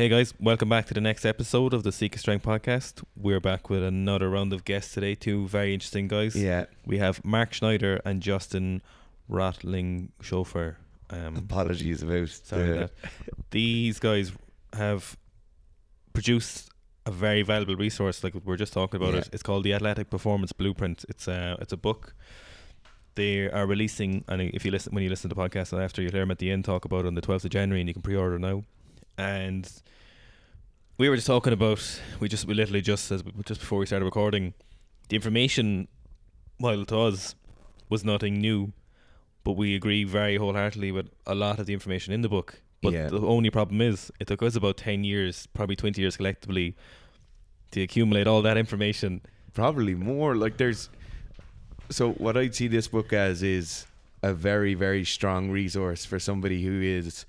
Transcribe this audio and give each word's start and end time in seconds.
Hey 0.00 0.08
guys, 0.08 0.32
welcome 0.40 0.70
back 0.70 0.86
to 0.86 0.94
the 0.94 1.00
next 1.02 1.26
episode 1.26 1.74
of 1.74 1.82
the 1.82 1.92
Seek 1.92 2.14
of 2.14 2.22
Strength 2.22 2.46
podcast. 2.46 3.04
We're 3.14 3.38
back 3.38 3.68
with 3.68 3.82
another 3.82 4.30
round 4.30 4.54
of 4.54 4.64
guests 4.64 4.94
today, 4.94 5.14
two 5.14 5.46
very 5.46 5.74
interesting 5.74 6.08
guys. 6.08 6.34
Yeah. 6.34 6.64
We 6.86 6.96
have 6.96 7.22
Mark 7.22 7.52
Schneider 7.52 8.00
and 8.02 8.22
Justin 8.22 8.80
Rattling 9.28 10.12
Chauffeur. 10.22 10.78
Um, 11.10 11.36
Apologies 11.36 12.02
about 12.02 12.30
sorry 12.30 12.66
the, 12.66 12.74
that. 12.74 12.92
These 13.50 13.98
guys 13.98 14.32
have 14.72 15.18
produced 16.14 16.70
a 17.04 17.10
very 17.10 17.42
valuable 17.42 17.76
resource, 17.76 18.24
like 18.24 18.32
we 18.32 18.40
we're 18.42 18.56
just 18.56 18.72
talking 18.72 19.02
about 19.02 19.12
Yeah. 19.12 19.20
it. 19.20 19.28
It's 19.34 19.42
called 19.42 19.64
the 19.64 19.74
Athletic 19.74 20.08
Performance 20.08 20.52
Blueprint. 20.52 21.04
It's 21.10 21.28
a 21.28 21.58
it's 21.60 21.74
a 21.74 21.76
book. 21.76 22.14
They 23.16 23.50
are 23.50 23.66
releasing, 23.66 24.24
and 24.28 24.40
if 24.40 24.64
you 24.64 24.70
listen 24.70 24.94
when 24.94 25.04
you 25.04 25.10
listen 25.10 25.28
to 25.28 25.36
the 25.36 25.42
podcast 25.42 25.78
after, 25.78 26.00
you'll 26.00 26.12
hear 26.12 26.22
them 26.22 26.30
at 26.30 26.38
the 26.38 26.50
end 26.50 26.64
talk 26.64 26.86
about 26.86 27.04
it 27.04 27.08
on 27.08 27.16
the 27.16 27.20
twelfth 27.20 27.44
of 27.44 27.50
January, 27.50 27.82
and 27.82 27.88
you 27.88 27.92
can 27.92 28.00
pre-order 28.00 28.38
now. 28.38 28.64
And 29.20 29.70
we 30.98 31.08
were 31.10 31.16
just 31.16 31.26
talking 31.26 31.52
about 31.52 31.80
we 32.20 32.28
just 32.28 32.46
we 32.46 32.54
literally 32.54 32.80
just 32.80 33.10
as 33.10 33.22
just 33.44 33.60
before 33.60 33.78
we 33.78 33.86
started 33.86 34.04
recording, 34.06 34.54
the 35.08 35.16
information, 35.16 35.88
while 36.58 36.84
to 36.86 36.98
us 37.00 37.34
was 37.90 38.02
nothing 38.02 38.34
new, 38.40 38.72
but 39.44 39.52
we 39.52 39.74
agree 39.74 40.04
very 40.04 40.36
wholeheartedly 40.36 40.90
with 40.92 41.08
a 41.26 41.34
lot 41.34 41.58
of 41.58 41.66
the 41.66 41.74
information 41.74 42.14
in 42.14 42.22
the 42.22 42.28
book. 42.30 42.62
But 42.82 42.94
Yeah. 42.94 43.08
the 43.08 43.20
only 43.20 43.50
problem 43.50 43.82
is 43.82 44.10
it 44.20 44.26
took 44.28 44.42
us 44.42 44.56
about 44.56 44.78
ten 44.78 45.04
years, 45.04 45.46
probably 45.52 45.76
twenty 45.76 46.00
years 46.00 46.16
collectively, 46.16 46.74
to 47.72 47.82
accumulate 47.82 48.26
all 48.26 48.42
that 48.42 48.56
information. 48.56 49.20
probably 49.52 49.94
more 49.96 50.36
like 50.36 50.56
there's 50.58 50.88
so 51.90 52.12
what 52.12 52.36
I'd 52.36 52.54
see 52.54 52.68
this 52.68 52.86
book 52.88 53.12
as 53.12 53.42
is 53.42 53.84
a 54.22 54.32
very 54.32 54.74
very 54.74 55.04
strong 55.04 55.50
resource 55.50 56.04
for 56.06 56.18
somebody 56.20 56.62
who 56.64 56.80
is 56.80 57.26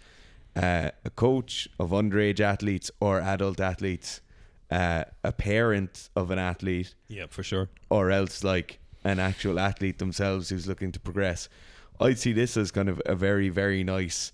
uh, 0.56 0.92
a 1.06 1.10
coach 1.10 1.68
of 1.80 1.92
underage 1.92 2.40
athletes 2.40 2.92
or 3.00 3.20
adult 3.22 3.60
athletes, 3.60 4.22
uh, 4.70 5.04
a 5.24 5.32
parent 5.32 6.10
of 6.16 6.32
an 6.32 6.40
athlete, 6.40 6.94
Yeah, 7.08 7.26
for 7.30 7.44
sure. 7.44 7.70
or 7.90 8.12
else 8.12 8.44
like 8.44 8.80
an 9.04 9.20
actual 9.20 9.60
athlete 9.60 9.98
themselves 10.00 10.50
who's 10.50 10.68
looking 10.68 10.92
to 10.92 11.00
progress. 11.00 11.50
I'd 12.00 12.20
see 12.20 12.34
this 12.34 12.58
as 12.58 12.72
kind 12.72 12.90
of 12.90 13.02
a 13.06 13.16
very, 13.16 13.50
very 13.50 13.84
nice 13.84 14.32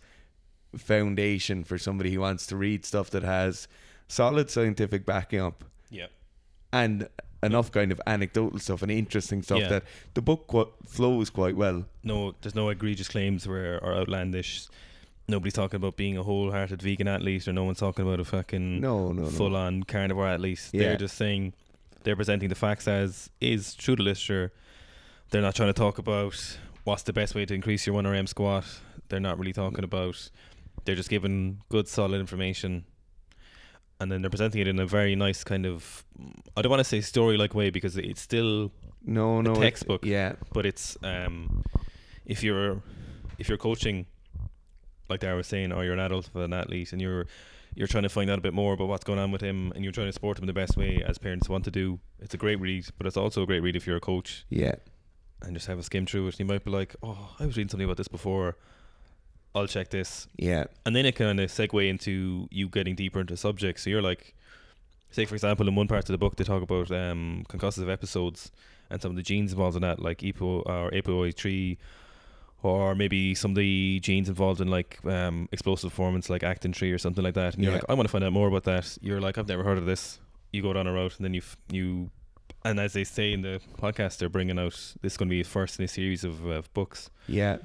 foundation 0.75 1.63
for 1.63 1.77
somebody 1.77 2.11
who 2.13 2.19
wants 2.21 2.45
to 2.47 2.55
read 2.57 2.85
stuff 2.85 3.09
that 3.11 3.23
has 3.23 3.67
solid 4.07 4.49
scientific 4.49 5.05
backing 5.05 5.39
up 5.41 5.63
Yeah. 5.89 6.07
and 6.71 7.07
enough 7.43 7.71
kind 7.71 7.91
of 7.91 8.01
anecdotal 8.07 8.59
stuff 8.59 8.81
and 8.81 8.91
interesting 8.91 9.41
stuff 9.43 9.59
Yeah. 9.59 9.69
that 9.69 9.83
the 10.13 10.21
book 10.21 10.47
qu- 10.47 10.71
flows 10.87 11.29
quite 11.29 11.55
well. 11.55 11.85
No, 12.03 12.35
there's 12.41 12.55
no 12.55 12.69
egregious 12.69 13.07
claims 13.07 13.47
where 13.47 13.83
are 13.83 13.95
outlandish. 13.95 14.67
Nobody's 15.29 15.53
talking 15.53 15.75
about 15.75 15.97
being 15.97 16.17
a 16.17 16.23
wholehearted 16.23 16.81
vegan 16.81 17.07
athlete, 17.09 17.47
or 17.49 17.53
no 17.53 17.65
one's 17.65 17.79
talking 17.79 18.05
about 18.07 18.21
a 18.21 18.23
fucking 18.23 18.79
No, 18.79 19.11
no, 19.11 19.23
no. 19.23 19.29
full-on 19.29 19.83
carnivore 19.83 20.25
athlete. 20.27 20.69
Yeah. 20.71 20.83
They're 20.83 20.97
just 20.97 21.17
saying 21.17 21.53
they're 22.03 22.15
presenting 22.15 22.47
the 22.47 22.55
facts 22.55 22.87
as 22.87 23.29
is 23.41 23.73
through 23.73 23.97
the 23.97 24.03
literature. 24.03 24.53
They're 25.29 25.41
not 25.41 25.53
trying 25.55 25.67
to 25.67 25.73
talk 25.73 25.97
about 25.97 26.57
what's 26.85 27.03
the 27.03 27.11
best 27.11 27.35
way 27.35 27.45
to 27.45 27.53
increase 27.53 27.85
your 27.85 27.93
one 27.95 28.07
RM 28.07 28.27
squat. 28.27 28.63
They're 29.09 29.19
not 29.19 29.37
really 29.37 29.51
talking 29.51 29.83
about. 29.83 30.29
They're 30.85 30.95
just 30.95 31.09
giving 31.09 31.59
good, 31.67 31.89
solid 31.89 32.21
information, 32.21 32.85
and 33.99 34.09
then 34.09 34.21
they're 34.21 34.29
presenting 34.29 34.61
it 34.61 34.67
in 34.69 34.79
a 34.79 34.85
very 34.85 35.13
nice 35.17 35.43
kind 35.43 35.65
of. 35.65 36.05
I 36.55 36.61
don't 36.61 36.69
want 36.69 36.79
to 36.79 36.85
say 36.85 37.01
story-like 37.01 37.53
way 37.53 37.69
because 37.69 37.97
it's 37.97 38.21
still 38.21 38.71
No, 39.05 39.41
no. 39.41 39.55
textbook. 39.55 40.05
yeah. 40.05 40.35
but 40.53 40.65
it's 40.65 40.97
um 41.03 41.63
if 42.25 42.43
you're 42.43 42.81
if 43.37 43.49
you're 43.49 43.57
coaching 43.57 44.05
like 45.09 45.19
Dara 45.21 45.35
was 45.37 45.47
saying 45.47 45.71
or 45.71 45.83
you're 45.83 45.93
an 45.93 45.99
adult 45.99 46.27
of 46.27 46.35
an 46.35 46.53
athlete 46.53 46.91
and 46.93 47.01
you're 47.01 47.25
you're 47.75 47.87
trying 47.87 48.03
to 48.03 48.09
find 48.09 48.29
out 48.29 48.37
a 48.39 48.41
bit 48.41 48.53
more 48.53 48.73
about 48.73 48.87
what's 48.87 49.03
going 49.03 49.19
on 49.19 49.31
with 49.31 49.41
him 49.41 49.71
and 49.75 49.83
you're 49.83 49.93
trying 49.93 50.07
to 50.07 50.13
support 50.13 50.39
him 50.39 50.45
the 50.47 50.53
best 50.53 50.77
way 50.77 51.03
as 51.05 51.17
parents 51.17 51.47
want 51.49 51.63
to 51.65 51.71
do 51.71 51.99
it's 52.19 52.33
a 52.33 52.37
great 52.37 52.59
read 52.59 52.85
but 52.97 53.05
it's 53.07 53.17
also 53.17 53.43
a 53.43 53.45
great 53.45 53.61
read 53.61 53.75
if 53.75 53.85
you're 53.85 53.97
a 53.97 54.01
coach 54.01 54.45
Yeah. 54.49 54.75
and 55.43 55.53
just 55.53 55.67
have 55.67 55.77
a 55.77 55.83
skim 55.83 56.05
through 56.05 56.27
it 56.27 56.33
and 56.35 56.39
you 56.39 56.45
might 56.45 56.63
be 56.63 56.71
like 56.71 56.95
oh 57.03 57.35
I 57.39 57.45
was 57.45 57.55
reading 57.57 57.69
something 57.69 57.85
about 57.85 57.97
this 57.97 58.07
before 58.07 58.55
I'll 59.55 59.67
check 59.67 59.89
this 59.89 60.27
Yeah. 60.37 60.65
and 60.85 60.95
then 60.95 61.05
it 61.05 61.15
kind 61.15 61.39
of 61.39 61.49
segue 61.51 61.87
into 61.89 62.47
you 62.51 62.67
getting 62.69 62.95
deeper 62.95 63.19
into 63.21 63.35
subjects. 63.37 63.83
So 63.83 63.89
you're 63.89 64.01
like, 64.03 64.35
say 65.11 65.25
for 65.25 65.35
example, 65.35 65.67
in 65.67 65.73
one 65.75 65.87
part 65.87 66.03
of 66.03 66.13
the 66.13 66.17
book 66.17 66.35
they 66.35 66.43
talk 66.43 66.61
about 66.61 66.91
um, 66.91 67.43
concussive 67.49 67.89
episodes 67.91 68.51
and 68.89 69.01
some 69.01 69.11
of 69.11 69.15
the 69.17 69.23
genes 69.23 69.51
involved 69.53 69.75
in 69.75 69.81
that, 69.81 69.99
like 69.99 70.19
EPO 70.19 70.41
or 70.67 70.91
APOE3, 70.91 71.77
or 72.63 72.95
maybe 72.95 73.35
some 73.35 73.51
of 73.51 73.55
the 73.57 73.99
genes 74.01 74.29
involved 74.29 74.61
in 74.61 74.67
like 74.67 74.99
um, 75.05 75.47
explosive 75.51 75.89
performance, 75.91 76.29
like 76.29 76.41
ACTN3 76.41 76.93
or 76.93 76.97
something 76.97 77.23
like 77.23 77.35
that. 77.35 77.53
And 77.55 77.63
you're 77.63 77.73
like, 77.73 77.83
I 77.89 77.93
want 77.93 78.07
to 78.07 78.11
find 78.11 78.23
out 78.23 78.33
more 78.33 78.47
about 78.47 78.63
that. 78.63 78.97
You're 79.01 79.21
like, 79.21 79.37
I've 79.37 79.47
never 79.47 79.63
heard 79.63 79.77
of 79.77 79.85
this. 79.85 80.19
You 80.51 80.61
go 80.61 80.73
down 80.73 80.87
a 80.87 80.93
route, 80.93 81.15
and 81.17 81.25
then 81.25 81.33
you 81.33 81.41
f- 81.41 81.57
you. 81.71 82.09
And 82.65 82.79
as 82.79 82.93
they 82.93 83.03
say 83.03 83.31
in 83.33 83.41
the 83.43 83.61
podcast, 83.79 84.17
they're 84.17 84.29
bringing 84.29 84.57
out 84.59 84.71
this 85.01 85.13
is 85.13 85.17
going 85.17 85.29
to 85.29 85.35
be 85.35 85.41
the 85.43 85.47
first 85.49 85.77
in 85.79 85.85
a 85.85 85.87
series 85.87 86.23
of 86.23 86.49
uh, 86.49 86.61
books. 86.73 87.09
Yeah. 87.27 87.57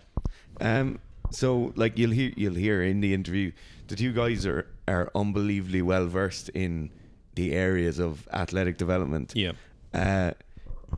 Um. 0.61 0.99
So, 1.31 1.73
like 1.77 1.97
you'll 1.97 2.11
hear, 2.11 2.33
you'll 2.37 2.55
hear 2.55 2.83
in 2.83 3.01
the 3.01 3.15
interview, 3.15 3.53
the 3.89 3.97
two 3.97 4.13
guys 4.13 4.45
are 4.47 4.67
are 4.87 5.11
unbelievably 5.15 5.81
well 5.83 6.07
versed 6.07 6.51
in 6.51 6.91
the 7.35 7.53
areas 7.53 7.99
of 7.99 8.29
athletic 8.33 8.77
development. 8.77 9.33
Yeah, 9.35 9.53
Uh, 9.95 10.33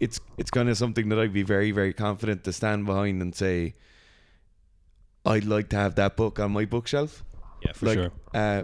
it's 0.00 0.20
it's 0.36 0.50
kind 0.50 0.68
of 0.68 0.76
something 0.76 1.08
that 1.08 1.18
I'd 1.18 1.32
be 1.32 1.42
very 1.42 1.70
very 1.70 1.92
confident 1.92 2.44
to 2.44 2.52
stand 2.52 2.86
behind 2.86 3.22
and 3.22 3.34
say, 3.34 3.74
I'd 5.24 5.44
like 5.44 5.68
to 5.70 5.76
have 5.76 5.94
that 5.96 6.16
book 6.16 6.38
on 6.38 6.52
my 6.52 6.64
bookshelf. 6.64 7.24
yeah, 7.64 7.72
for 7.72 7.86
like, 7.86 7.98
sure. 7.98 8.12
Uh, 8.32 8.62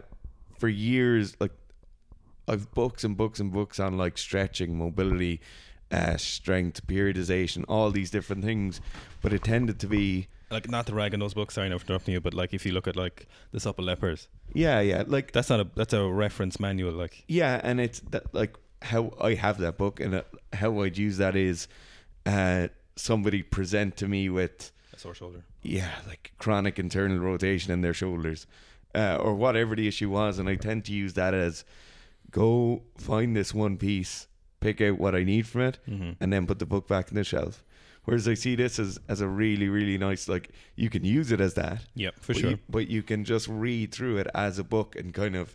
for 0.58 0.68
years, 0.68 1.36
like 1.40 1.52
I've 2.46 2.70
books 2.72 3.04
and 3.04 3.16
books 3.16 3.40
and 3.40 3.52
books 3.52 3.80
on 3.80 3.96
like 3.96 4.18
stretching, 4.18 4.76
mobility, 4.76 5.40
uh, 5.90 6.16
strength, 6.16 6.86
periodization, 6.86 7.64
all 7.68 7.90
these 7.90 8.10
different 8.10 8.44
things, 8.44 8.80
but 9.22 9.32
it 9.32 9.44
tended 9.44 9.78
to 9.80 9.86
be 9.86 10.28
like 10.50 10.68
not 10.68 10.86
to 10.86 10.94
rag 10.94 11.14
on 11.14 11.20
those 11.20 11.34
books. 11.34 11.54
Sorry, 11.54 11.68
no, 11.68 11.78
for 11.78 11.84
interrupting 11.84 12.14
you, 12.14 12.20
but 12.20 12.34
like 12.34 12.52
if 12.52 12.66
you 12.66 12.72
look 12.72 12.86
at 12.88 12.96
like 12.96 13.26
the 13.52 13.60
Supple 13.60 13.84
Leopard, 13.84 14.20
yeah, 14.52 14.80
yeah, 14.80 15.04
like 15.06 15.32
that's 15.32 15.48
not 15.48 15.60
a 15.60 15.66
that's 15.74 15.92
a 15.92 16.06
reference 16.06 16.60
manual. 16.60 16.92
Like 16.92 17.24
yeah, 17.28 17.60
and 17.62 17.80
it's 17.80 18.00
that 18.10 18.34
like 18.34 18.56
how 18.82 19.12
I 19.20 19.34
have 19.34 19.58
that 19.58 19.76
book 19.78 20.00
and 20.00 20.14
uh, 20.14 20.22
how 20.52 20.80
I'd 20.82 20.96
use 20.98 21.18
that 21.18 21.36
is 21.36 21.68
uh, 22.26 22.68
somebody 22.96 23.42
present 23.42 23.96
to 23.98 24.08
me 24.08 24.28
with 24.28 24.72
a 24.94 24.98
sore 24.98 25.14
shoulder. 25.14 25.44
yeah, 25.62 25.90
like 26.06 26.32
chronic 26.38 26.78
internal 26.78 27.18
rotation 27.18 27.72
in 27.72 27.80
their 27.82 27.94
shoulders, 27.94 28.46
uh, 28.94 29.16
or 29.16 29.34
whatever 29.34 29.76
the 29.76 29.86
issue 29.88 30.10
was, 30.10 30.38
and 30.38 30.48
I 30.48 30.56
tend 30.56 30.84
to 30.86 30.92
use 30.92 31.14
that 31.14 31.34
as 31.34 31.64
go 32.30 32.82
find 32.96 33.36
this 33.36 33.52
one 33.54 33.76
piece, 33.76 34.26
pick 34.60 34.80
out 34.80 34.98
what 34.98 35.14
I 35.14 35.24
need 35.24 35.46
from 35.46 35.62
it, 35.62 35.78
Mm-hmm. 35.88 36.10
and 36.20 36.32
then 36.32 36.46
put 36.46 36.58
the 36.58 36.66
book 36.66 36.88
back 36.88 37.10
in 37.10 37.16
the 37.16 37.24
shelf. 37.24 37.64
Whereas 38.04 38.26
I 38.26 38.34
see 38.34 38.56
this 38.56 38.78
as 38.78 38.98
as 39.08 39.20
a 39.20 39.28
really 39.28 39.68
really 39.68 39.98
nice 39.98 40.26
like 40.26 40.50
you 40.74 40.88
can 40.88 41.04
use 41.04 41.30
it 41.32 41.40
as 41.40 41.54
that, 41.54 41.82
Yeah, 41.94 42.10
for 42.20 42.32
but 42.32 42.40
sure. 42.40 42.50
you, 42.50 42.58
but 42.68 42.88
you 42.88 43.02
can 43.02 43.24
just 43.24 43.46
read 43.46 43.92
through 43.92 44.16
it 44.18 44.26
as 44.34 44.58
a 44.58 44.64
book 44.64 44.96
and 44.96 45.12
kind 45.12 45.36
of 45.36 45.54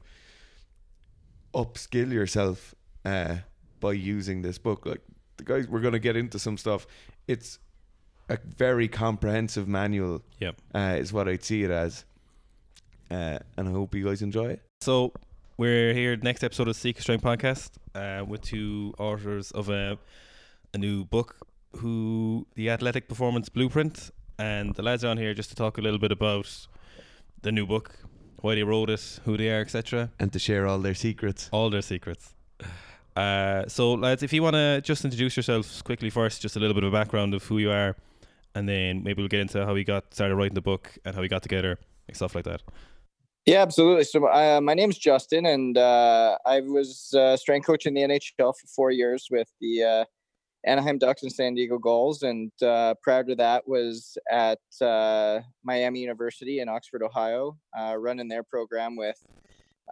upskill 1.54 2.12
yourself 2.12 2.76
uh, 3.06 3.36
by 3.80 3.94
using 3.94 4.42
this 4.42 4.58
book. 4.58 4.86
Like 4.86 5.02
the 5.38 5.44
guys, 5.44 5.68
we're 5.68 5.82
gonna 5.82 6.00
get 6.00 6.16
into 6.16 6.40
some 6.40 6.58
stuff. 6.58 6.88
It's 7.28 7.60
a 8.30 8.38
very 8.58 8.88
comprehensive 8.88 9.68
manual 9.68 10.24
yeah. 10.40 10.52
uh, 10.74 10.96
is 10.98 11.14
what 11.14 11.28
I'd 11.28 11.44
see 11.44 11.64
it 11.64 11.72
as. 11.72 12.06
Uh, 13.12 13.38
and 13.58 13.70
I 13.70 13.72
hope 13.72 13.94
you 13.94 14.06
guys 14.06 14.22
enjoy 14.22 14.48
it. 14.48 14.62
So 14.82 15.14
we're 15.58 15.94
here 15.94 16.18
next 16.18 16.44
episode 16.44 16.68
of 16.68 16.76
Seek 16.76 17.00
Strength 17.00 17.24
podcast 17.24 17.70
uh, 17.94 18.26
with 18.26 18.42
two 18.42 18.94
authors 18.98 19.52
of 19.52 19.70
a 19.70 19.98
a 20.74 20.78
new 20.78 21.06
book, 21.06 21.38
who 21.78 22.46
the 22.56 22.70
Athletic 22.70 23.08
Performance 23.08 23.48
Blueprint, 23.48 24.12
and 24.38 24.76
the 24.76 24.84
lads 24.84 25.06
are 25.06 25.10
on 25.10 25.18
here 25.18 25.34
just 25.34 25.50
to 25.50 25.56
talk 25.56 25.78
a 25.78 25.82
little 25.82 26.00
bit 26.00 26.12
about 26.12 26.68
the 27.44 27.52
new 27.52 27.66
book, 27.66 27.98
why 28.42 28.56
they 28.56 28.64
wrote 28.64 28.90
it, 28.90 29.20
who 29.24 29.38
they 29.38 29.50
are, 29.50 29.62
etc. 29.62 30.10
And 30.20 30.34
to 30.34 30.40
share 30.40 30.68
all 30.68 30.80
their 30.80 30.96
secrets. 30.96 31.50
all 31.54 31.70
their 31.70 31.82
secrets. 31.82 32.34
Uh, 33.16 33.66
so, 33.68 33.94
lads, 33.94 34.24
if 34.24 34.34
you 34.34 34.44
want 34.44 34.56
to 34.56 34.82
just 34.82 35.06
introduce 35.06 35.38
yourselves 35.38 35.82
quickly 35.82 36.10
first, 36.10 36.42
just 36.42 36.56
a 36.58 36.60
little 36.60 36.74
bit 36.74 36.84
of 36.84 36.94
a 36.94 36.96
background 36.96 37.34
of 37.34 37.44
who 37.44 37.58
you 37.58 37.72
are, 37.72 37.96
and 38.54 38.68
then 38.68 39.04
maybe 39.04 39.22
we'll 39.22 39.30
get 39.30 39.40
into 39.40 39.66
how 39.66 39.74
you 39.76 39.86
got 39.86 40.14
started 40.14 40.36
writing 40.36 40.56
the 40.56 40.62
book 40.62 40.92
and 41.06 41.16
how 41.16 41.22
we 41.22 41.28
got 41.28 41.42
together, 41.42 41.78
and 42.08 42.16
stuff 42.16 42.36
like 42.36 42.44
that. 42.44 42.62
Yeah, 43.46 43.62
absolutely. 43.62 44.06
So 44.06 44.26
uh, 44.26 44.60
my 44.62 44.74
name's 44.74 44.98
Justin, 44.98 45.46
and 45.46 45.78
uh, 45.78 46.38
I 46.46 46.62
was 46.62 47.14
uh, 47.18 47.38
strength 47.38 47.66
coach 47.66 47.86
in 47.86 47.94
the 47.94 48.02
NHL 48.02 48.54
for 48.60 48.68
four 48.76 48.92
years 48.92 49.28
with 49.30 49.48
the 49.62 49.84
uh, 49.84 50.06
Anaheim 50.66 50.98
Ducks 50.98 51.24
and 51.24 51.32
San 51.32 51.54
Diego 51.54 51.78
Gulls, 51.78 52.24
and 52.24 52.52
uh, 52.62 52.96
prior 53.02 53.24
to 53.24 53.36
that 53.36 53.66
was 53.68 54.18
at 54.30 54.60
Miami 55.64 56.00
University 56.00 56.60
in 56.60 56.68
Oxford, 56.68 57.04
Ohio, 57.04 57.56
running 57.98 58.28
their 58.28 58.44
program 58.44 58.98
with 58.98 59.24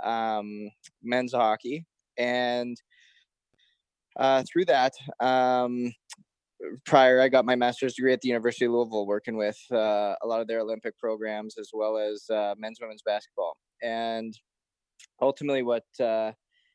um, 0.04 0.70
men's 1.04 1.32
hockey, 1.32 1.86
and 2.18 2.76
uh, 4.18 4.44
through 4.52 4.66
that, 4.66 4.94
um, 5.20 5.94
prior, 6.86 7.20
I 7.22 7.30
got 7.30 7.46
my 7.46 7.56
master's 7.56 7.96
degree 7.96 8.14
at 8.14 8.22
the 8.22 8.30
University 8.30 8.66
of 8.66 8.72
Louisville, 8.72 9.08
working 9.08 9.38
with 9.38 9.58
uh, 9.72 10.16
a 10.22 10.28
lot 10.28 10.42
of 10.42 10.48
their 10.48 10.60
Olympic 10.60 10.98
programs 10.98 11.58
as 11.58 11.70
well 11.74 11.98
as 11.98 12.26
uh, 12.30 12.54
men's 12.58 12.80
women's 12.80 13.02
basketball. 13.02 13.58
And 13.82 14.38
ultimately, 15.22 15.64
what 15.64 15.86
uh, 16.00 16.32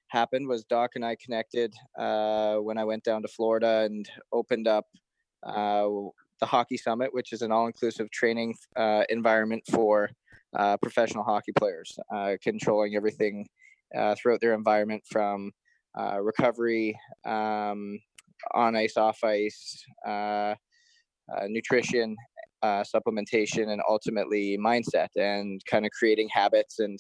happened 0.09 0.49
was 0.49 0.65
Doc 0.65 0.91
and 0.95 1.05
I 1.05 1.17
connected 1.23 1.75
uh, 1.99 2.57
when 2.57 2.79
I 2.79 2.85
went 2.85 3.05
down 3.05 3.23
to 3.23 3.29
Florida 3.29 3.87
and 3.87 4.09
opened 4.33 4.69
up 4.69 4.87
the 5.45 6.47
Hockey 6.47 6.77
Summit, 6.77 7.13
which 7.13 7.33
is 7.33 7.43
an 7.43 7.53
all-inclusive 7.53 8.11
training 8.11 8.55
environment 9.09 9.63
for 9.71 10.11
professional 10.83 11.25
hockey 11.25 11.53
players, 11.57 11.99
controlling 12.43 12.95
everything 12.97 13.47
throughout 14.21 14.41
their 14.41 14.55
environment 14.55 15.03
from 15.11 15.53
recovery, 16.21 16.99
um, 17.27 17.99
on 18.55 18.77
ice, 18.77 18.97
off 18.97 19.23
ice, 19.25 19.85
nutrition, 21.47 22.17
supplementation, 22.65 23.69
and 23.69 23.83
ultimately 23.89 24.59
mindset, 24.59 25.09
and 25.17 25.61
kind 25.71 25.85
of 25.85 25.93
creating 25.93 26.29
habits 26.33 26.79
and 26.79 26.99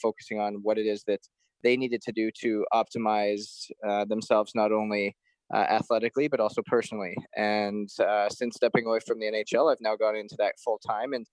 focusing 0.00 0.40
on 0.40 0.60
what 0.62 0.78
it 0.78 0.86
is 0.86 1.04
that 1.04 1.20
they 1.62 1.76
needed 1.76 2.00
to 2.02 2.12
do 2.12 2.30
to 2.42 2.64
optimize 2.72 3.70
uh, 3.86 4.04
themselves 4.04 4.52
not 4.54 4.72
only 4.72 5.16
uh, 5.54 5.58
athletically 5.58 6.28
but 6.28 6.40
also 6.40 6.62
personally. 6.66 7.16
And 7.36 7.88
uh, 8.00 8.28
since 8.28 8.56
stepping 8.56 8.86
away 8.86 9.00
from 9.06 9.18
the 9.18 9.26
NHL, 9.26 9.70
I've 9.70 9.80
now 9.80 9.96
gone 9.96 10.16
into 10.16 10.36
that 10.38 10.54
full 10.64 10.78
time 10.78 11.12
and 11.12 11.26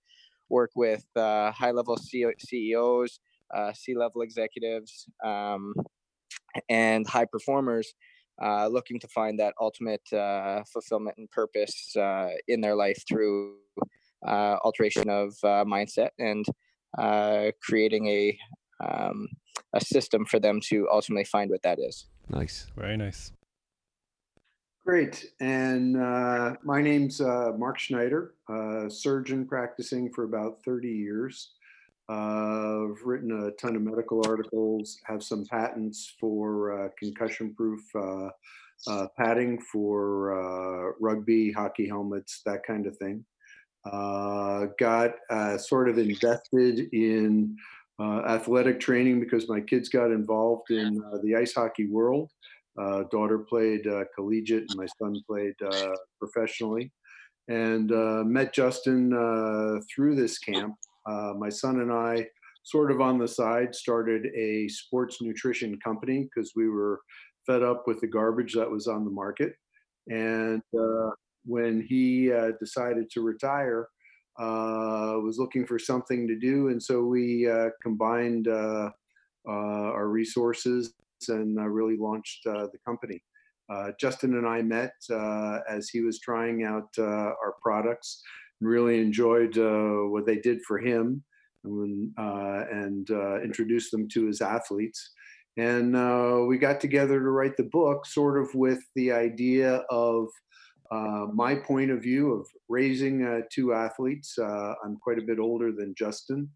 work 0.48 0.70
with 0.74 1.04
uh, 1.16 1.52
high 1.52 1.70
level 1.70 1.96
CEOs, 1.96 3.20
uh, 3.54 3.72
C 3.72 3.94
level 3.96 4.22
executives, 4.22 5.06
um, 5.24 5.74
and 6.68 7.06
high 7.06 7.26
performers. 7.26 7.94
Uh, 8.42 8.66
looking 8.66 8.98
to 8.98 9.06
find 9.06 9.38
that 9.38 9.54
ultimate 9.60 10.02
fulfillment 10.72 11.16
and 11.18 11.30
purpose 11.30 11.94
in 12.48 12.60
their 12.60 12.74
life 12.74 13.00
through 13.08 13.56
alteration 14.24 15.08
of 15.08 15.32
mindset 15.44 16.08
and 16.18 16.44
creating 17.62 18.08
a 18.08 18.36
um, 18.84 19.28
a 19.74 19.80
system 19.80 20.24
for 20.24 20.38
them 20.38 20.60
to 20.60 20.88
ultimately 20.90 21.24
find 21.24 21.50
what 21.50 21.62
that 21.62 21.78
is. 21.78 22.06
Nice. 22.28 22.66
Very 22.76 22.96
nice. 22.96 23.32
Great. 24.84 25.32
And 25.40 25.96
uh, 25.96 26.54
my 26.62 26.82
name's 26.82 27.20
uh, 27.20 27.52
Mark 27.56 27.78
Schneider, 27.78 28.34
uh, 28.48 28.88
surgeon 28.88 29.46
practicing 29.46 30.12
for 30.12 30.24
about 30.24 30.58
30 30.64 30.88
years. 30.88 31.52
Uh, 32.08 32.84
I've 32.84 33.02
written 33.04 33.46
a 33.46 33.50
ton 33.52 33.76
of 33.76 33.82
medical 33.82 34.22
articles, 34.26 34.98
have 35.04 35.22
some 35.22 35.44
patents 35.46 36.14
for 36.20 36.86
uh, 36.86 36.88
concussion 36.98 37.54
proof 37.54 37.80
uh, 37.96 39.06
padding 39.16 39.60
for 39.60 40.94
rugby, 41.00 41.50
hockey 41.52 41.88
helmets, 41.88 42.42
that 42.44 42.64
kind 42.66 42.86
of 42.86 42.96
thing. 42.98 43.24
got 44.78 45.14
sort 45.58 45.88
of 45.88 45.98
invested 45.98 46.88
in 46.92 47.56
uh, 47.98 48.22
athletic 48.26 48.80
training 48.80 49.20
because 49.20 49.48
my 49.48 49.60
kids 49.60 49.88
got 49.88 50.10
involved 50.10 50.70
in 50.70 51.02
uh, 51.12 51.18
the 51.22 51.36
ice 51.36 51.54
hockey 51.54 51.86
world. 51.86 52.30
Uh, 52.76 53.04
daughter 53.10 53.38
played 53.38 53.86
uh, 53.86 54.04
collegiate, 54.14 54.64
and 54.68 54.76
my 54.76 54.86
son 54.98 55.14
played 55.28 55.54
uh, 55.64 55.94
professionally. 56.18 56.92
And 57.46 57.92
uh, 57.92 58.24
met 58.24 58.52
Justin 58.54 59.10
through 59.94 60.16
this 60.16 60.38
camp. 60.38 60.74
My 61.06 61.48
son 61.48 61.80
and 61.80 61.92
I, 61.92 62.26
sort 62.62 62.90
of 62.90 63.00
on 63.00 63.18
the 63.18 63.28
side, 63.28 63.74
started 63.74 64.26
a 64.34 64.68
sports 64.68 65.20
nutrition 65.20 65.78
company 65.80 66.28
because 66.34 66.52
we 66.56 66.68
were 66.68 67.00
fed 67.46 67.62
up 67.62 67.84
with 67.86 68.00
the 68.00 68.06
garbage 68.06 68.54
that 68.54 68.70
was 68.70 68.86
on 68.86 69.04
the 69.04 69.10
market. 69.10 69.54
And 70.08 70.62
when 71.44 71.82
he 71.82 72.32
decided 72.60 73.10
to 73.10 73.20
retire, 73.20 73.88
uh, 74.38 75.14
was 75.22 75.38
looking 75.38 75.64
for 75.64 75.78
something 75.78 76.26
to 76.26 76.36
do, 76.36 76.68
and 76.68 76.82
so 76.82 77.04
we 77.04 77.48
uh, 77.48 77.68
combined 77.82 78.48
uh, 78.48 78.90
uh 79.46 79.92
our 79.92 80.08
resources 80.08 80.92
and 81.28 81.58
uh, 81.58 81.62
really 81.62 81.96
launched 81.96 82.44
uh, 82.46 82.66
the 82.72 82.78
company. 82.84 83.22
Justin 83.98 84.34
and 84.34 84.46
I 84.46 84.60
met 84.60 84.92
as 85.68 85.88
he 85.88 86.00
was 86.00 86.18
trying 86.18 86.64
out 86.64 86.88
our 86.98 87.54
products 87.62 88.22
really 88.66 89.00
enjoyed 89.00 89.56
what 89.56 90.26
they 90.26 90.36
did 90.36 90.60
for 90.66 90.78
him 90.78 91.22
and, 91.64 92.12
and 92.16 93.10
introduced 93.42 93.90
them 93.90 94.08
to 94.08 94.26
his 94.26 94.40
athletes. 94.40 95.12
And 95.56 95.92
we 96.48 96.58
got 96.58 96.80
together 96.80 97.20
to 97.20 97.30
write 97.30 97.56
the 97.56 97.70
book, 97.72 98.06
sort 98.06 98.40
of 98.42 98.54
with 98.54 98.80
the 98.94 99.12
idea 99.12 99.84
of 99.90 100.28
uh, 100.90 101.26
my 101.32 101.54
point 101.54 101.90
of 101.90 102.02
view 102.02 102.32
of 102.32 102.46
raising 102.68 103.24
uh, 103.24 103.40
two 103.50 103.72
athletes. 103.72 104.36
Uh, 104.38 104.74
I'm 104.84 104.96
quite 104.96 105.18
a 105.18 105.22
bit 105.22 105.38
older 105.38 105.72
than 105.72 105.94
Justin, 105.96 106.48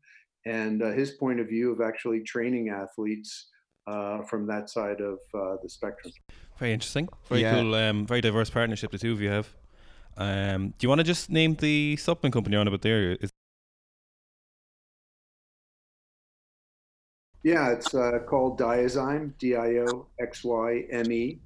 and 0.47 0.83
uh, 0.83 0.91
his 0.91 1.13
point 1.13 1.41
of 1.41 1.49
view 1.49 1.73
of 1.73 1.81
actually 1.81 2.23
training 2.23 2.69
athletes 2.69 3.49
uh, 3.87 4.23
from 4.23 4.47
that 4.47 4.71
side 4.71 5.01
of 5.01 5.19
the 5.33 5.69
spectrum. 5.69 6.13
Very 6.59 6.73
interesting. 6.73 7.09
Very 7.29 7.43
yeah. 7.43 7.55
cool. 7.55 7.75
Um, 7.75 8.07
very 8.07 8.21
diverse 8.21 8.51
partnership 8.51 8.91
the 8.91 8.99
two 8.99 9.13
of 9.13 9.21
you 9.21 9.31
have. 9.31 9.49
Um, 10.19 10.71
do 10.71 10.85
you 10.85 10.89
want 10.89 10.99
to 10.99 11.05
just 11.05 11.31
name 11.31 11.55
the 11.55 11.97
supplement 11.97 12.35
company 12.35 12.57
on 12.57 12.67
about 12.67 12.83
there? 12.83 13.13
Is- 13.13 13.31
yeah, 17.45 17.71
it's 17.71 17.91
called 17.91 18.59
Dioxyme, 18.59 19.39
D 19.39 19.55
I 19.55 19.79
O 19.79 20.07
X 20.21 20.43
Y 20.43 20.85
M 20.91 21.13
E. 21.13 21.39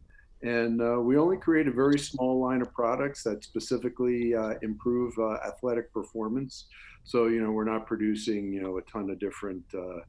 And 0.42 0.80
uh, 0.80 0.98
we 1.00 1.18
only 1.18 1.36
create 1.36 1.68
a 1.68 1.70
very 1.70 1.98
small 1.98 2.40
line 2.40 2.62
of 2.62 2.72
products 2.72 3.22
that 3.24 3.44
specifically 3.44 4.34
uh, 4.34 4.54
improve 4.62 5.12
uh, 5.18 5.34
athletic 5.46 5.92
performance. 5.92 6.66
So, 7.04 7.26
you 7.26 7.42
know, 7.42 7.52
we're 7.52 7.64
not 7.64 7.86
producing, 7.86 8.52
you 8.52 8.62
know, 8.62 8.78
a 8.78 8.82
ton 8.82 9.10
of 9.10 9.20
different 9.20 9.62
uh, 9.74 10.00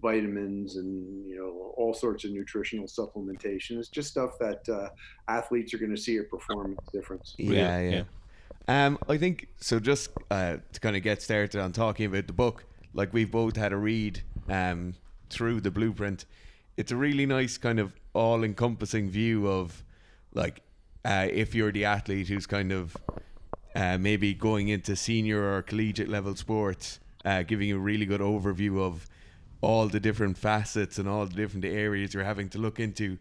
vitamins 0.00 0.76
and, 0.76 1.28
you 1.28 1.36
know, 1.36 1.72
all 1.76 1.94
sorts 1.94 2.24
of 2.24 2.30
nutritional 2.30 2.86
supplementation. 2.86 3.78
It's 3.78 3.88
just 3.88 4.10
stuff 4.10 4.38
that 4.38 4.68
uh, 4.68 4.88
athletes 5.28 5.74
are 5.74 5.78
going 5.78 5.94
to 5.94 6.00
see 6.00 6.18
a 6.18 6.24
performance 6.24 6.80
difference. 6.92 7.34
Yeah, 7.38 7.80
yeah. 7.80 7.90
yeah. 7.90 8.86
Um, 8.86 8.98
I 9.08 9.16
think 9.16 9.48
so. 9.58 9.80
Just 9.80 10.10
uh, 10.30 10.58
to 10.72 10.80
kind 10.80 10.96
of 10.96 11.02
get 11.02 11.22
started 11.22 11.60
on 11.60 11.72
talking 11.72 12.06
about 12.06 12.26
the 12.26 12.32
book, 12.32 12.64
like 12.92 13.12
we've 13.12 13.30
both 13.30 13.56
had 13.56 13.72
a 13.72 13.76
read 13.76 14.22
um, 14.48 14.94
through 15.30 15.60
the 15.60 15.70
blueprint 15.70 16.24
it's 16.78 16.92
a 16.92 16.96
really 16.96 17.26
nice 17.26 17.58
kind 17.58 17.80
of 17.80 17.92
all 18.14 18.44
encompassing 18.44 19.10
view 19.10 19.48
of 19.48 19.82
like 20.32 20.62
uh, 21.04 21.26
if 21.30 21.52
you're 21.54 21.72
the 21.72 21.84
athlete 21.84 22.28
who's 22.28 22.46
kind 22.46 22.70
of 22.70 22.96
uh, 23.74 23.98
maybe 23.98 24.32
going 24.32 24.68
into 24.68 24.94
senior 24.94 25.42
or 25.42 25.62
collegiate 25.62 26.08
level 26.08 26.36
sports, 26.36 27.00
uh, 27.24 27.42
giving 27.42 27.68
you 27.68 27.76
a 27.76 27.80
really 27.80 28.06
good 28.06 28.20
overview 28.20 28.80
of 28.80 29.08
all 29.60 29.88
the 29.88 30.00
different 30.00 30.38
facets 30.38 30.98
and 30.98 31.08
all 31.08 31.26
the 31.26 31.34
different 31.34 31.64
areas 31.64 32.14
you're 32.14 32.24
having 32.24 32.48
to 32.50 32.58
look 32.58 32.78
into. 32.80 33.18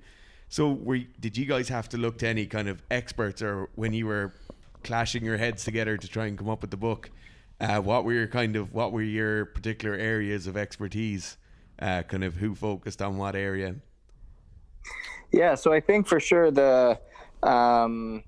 So, 0.50 0.72
were, 0.72 1.00
did 1.20 1.38
you 1.38 1.46
guys 1.46 1.70
have 1.70 1.90
to 1.90 1.98
look 1.98 2.20
to 2.20 2.28
any 2.28 2.46
kind 2.46 2.70
of 2.70 2.82
experts, 2.90 3.42
or 3.42 3.70
when 3.76 3.94
you 3.94 4.06
were 4.06 4.34
clashing 4.84 5.26
your 5.26 5.38
heads 5.38 5.64
together 5.64 5.98
to 5.98 6.08
try 6.08 6.28
and 6.28 6.38
come 6.38 6.50
up 6.50 6.62
with 6.62 6.72
the 6.72 6.78
book? 6.78 7.10
Uh, 7.60 7.82
what 7.82 8.06
were 8.06 8.14
your 8.14 8.28
kind 8.28 8.56
of 8.56 8.74
what 8.74 8.92
were 8.92 9.02
your 9.02 9.46
particular 9.46 9.96
areas 9.96 10.48
of 10.48 10.56
expertise? 10.56 11.38
uh, 11.80 12.04
kind 12.04 12.24
of 12.24 12.36
who 12.36 12.56
focused 12.56 13.02
on 13.02 13.18
what 13.18 13.36
area? 13.36 13.76
Yeah, 15.32 15.56
so 15.56 15.74
I 15.74 15.80
think 15.80 16.08
for 16.08 16.20
sure 16.20 16.52
the 16.52 17.00
um, 17.44 18.24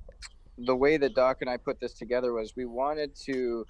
the 0.58 0.76
way 0.76 0.98
that 0.98 1.16
Doc 1.16 1.38
and 1.42 1.50
I 1.50 1.58
put 1.58 1.80
this 1.80 1.94
together 1.94 2.34
was 2.34 2.56
we 2.56 2.66
wanted 2.66 3.16
to 3.24 3.66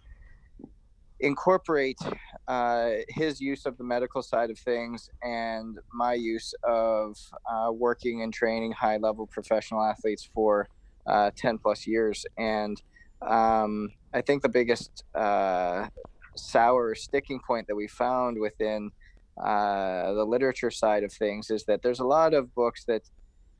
incorporate 1.20 2.00
uh, 2.48 2.92
his 3.10 3.42
use 3.42 3.66
of 3.66 3.78
the 3.78 3.84
medical 3.84 4.22
side 4.22 4.50
of 4.50 4.58
things 4.58 5.10
and 5.22 5.78
my 5.94 6.14
use 6.14 6.54
of 6.64 7.18
uh, 7.52 7.72
working 7.72 8.22
and 8.24 8.34
training 8.34 8.72
high 8.72 8.98
level 8.98 9.28
professional 9.28 9.84
athletes 9.84 10.30
for 10.34 10.68
uh, 11.08 11.32
10 11.36 11.58
plus 11.58 11.86
years. 11.86 12.26
And 12.38 12.82
um, 13.22 13.90
I 14.14 14.22
think 14.22 14.42
the 14.42 14.50
biggest 14.50 15.04
uh, 15.14 15.88
sour 16.36 16.96
sticking 16.96 17.40
point 17.46 17.68
that 17.68 17.76
we 17.76 17.88
found 17.88 18.40
within 18.40 18.92
uh, 19.38 20.14
the 20.14 20.26
literature 20.26 20.72
side 20.72 21.04
of 21.04 21.12
things 21.12 21.50
is 21.50 21.64
that 21.66 21.82
there's 21.82 22.00
a 22.00 22.06
lot 22.06 22.34
of 22.34 22.54
books 22.56 22.86
that 22.86 23.04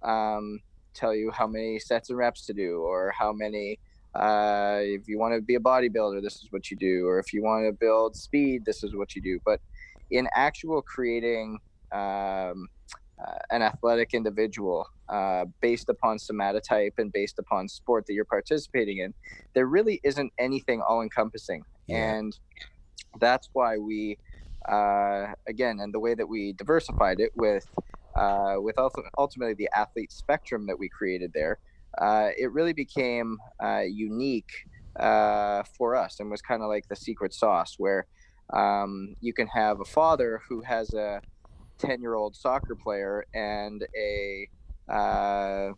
um, 0.04 0.60
tell 0.94 1.14
you 1.14 1.32
how 1.32 1.48
many 1.48 1.80
sets 1.80 2.10
and 2.10 2.18
reps 2.18 2.46
to 2.46 2.54
do 2.54 2.80
or 2.80 3.14
how 3.18 3.32
many 3.34 3.80
uh, 4.16 4.80
if 4.82 5.08
you 5.08 5.20
want 5.20 5.34
to 5.34 5.42
be 5.42 5.56
a 5.56 5.60
bodybuilder 5.60 6.22
this 6.22 6.36
is 6.38 6.48
what 6.52 6.70
you 6.72 6.78
do 6.78 7.08
or 7.08 7.20
if 7.20 7.34
you 7.34 7.44
want 7.44 7.66
to 7.66 7.72
build 7.72 8.16
speed 8.16 8.64
this 8.66 8.84
is 8.84 8.96
what 8.96 9.16
you 9.16 9.22
do 9.22 9.40
but 9.46 9.60
in 10.12 10.28
actual 10.36 10.82
creating 10.82 11.60
um, 11.92 12.68
uh, 13.20 13.38
an 13.52 13.62
athletic 13.62 14.14
individual 14.14 14.88
uh, 15.10 15.46
based 15.62 15.90
upon 15.90 16.18
somatotype 16.18 16.94
and 16.98 17.12
based 17.12 17.38
upon 17.38 17.68
sport 17.68 18.06
that 18.08 18.14
you're 18.14 18.26
participating 18.26 19.00
in 19.00 19.14
there 19.54 19.68
really 19.68 20.00
isn't 20.04 20.32
anything 20.40 20.82
all 20.82 21.02
encompassing 21.02 21.64
yeah. 21.88 22.16
and 22.16 22.40
that's 23.20 23.50
why 23.54 23.78
we 23.78 24.18
uh, 24.68 25.28
again, 25.48 25.80
and 25.80 25.94
the 25.94 26.00
way 26.00 26.14
that 26.14 26.28
we 26.28 26.54
diversified 26.54 27.20
it 27.20 27.32
with 27.36 27.66
uh, 28.16 28.56
with 28.58 28.76
ultimately 29.18 29.54
the 29.54 29.70
athlete 29.76 30.12
spectrum 30.12 30.66
that 30.68 30.78
we 30.78 30.90
created 30.90 31.32
there, 31.34 31.60
uh, 31.98 32.30
it 32.38 32.52
really 32.52 32.74
became 32.74 33.38
uh, 33.64 33.82
unique 33.82 34.52
uh, 35.00 35.64
for 35.78 35.96
us 35.96 36.20
and 36.20 36.30
was 36.30 36.42
kind 36.42 36.62
of 36.62 36.68
like 36.70 36.88
the 36.88 36.96
secret 36.96 37.34
sauce 37.34 37.76
where 37.78 38.06
Um, 38.52 39.16
you 39.22 39.34
can 39.34 39.48
have 39.48 39.80
a 39.80 39.86
father 39.86 40.42
who 40.48 40.62
has 40.62 40.94
a 40.94 41.22
10 41.78 42.02
year 42.02 42.16
old 42.16 42.36
soccer 42.36 42.76
player 42.76 43.26
and 43.34 43.86
a 43.96 44.50
uh, 44.92 45.72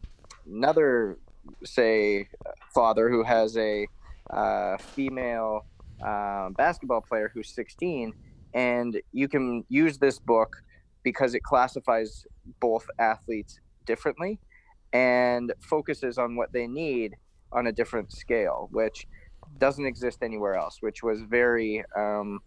another 0.46 1.18
say 1.64 2.28
father 2.74 3.10
who 3.10 3.24
has 3.24 3.58
a 3.58 3.88
uh, 4.30 4.78
female 4.78 5.66
um, 6.04 6.54
basketball 6.54 7.02
player 7.02 7.30
who's 7.34 7.50
16 7.54 8.14
and 8.54 9.02
you 9.12 9.28
can 9.28 9.64
use 9.70 9.98
this 9.98 10.20
book 10.20 10.56
because 11.04 11.34
it 11.36 11.44
classifies 11.44 12.26
both 12.60 12.86
athletes 13.00 13.60
differently 13.86 14.40
and 14.94 15.54
focuses 15.62 16.18
on 16.18 16.36
what 16.36 16.52
they 16.52 16.68
need 16.68 17.16
on 17.52 17.68
a 17.68 17.72
different 17.72 18.12
scale 18.12 18.70
which 18.72 19.08
doesn't 19.58 19.86
exist 19.86 20.20
anywhere 20.22 20.56
else 20.56 20.78
which 20.82 21.04
was 21.04 21.22
very 21.22 21.84
um, 21.96 22.40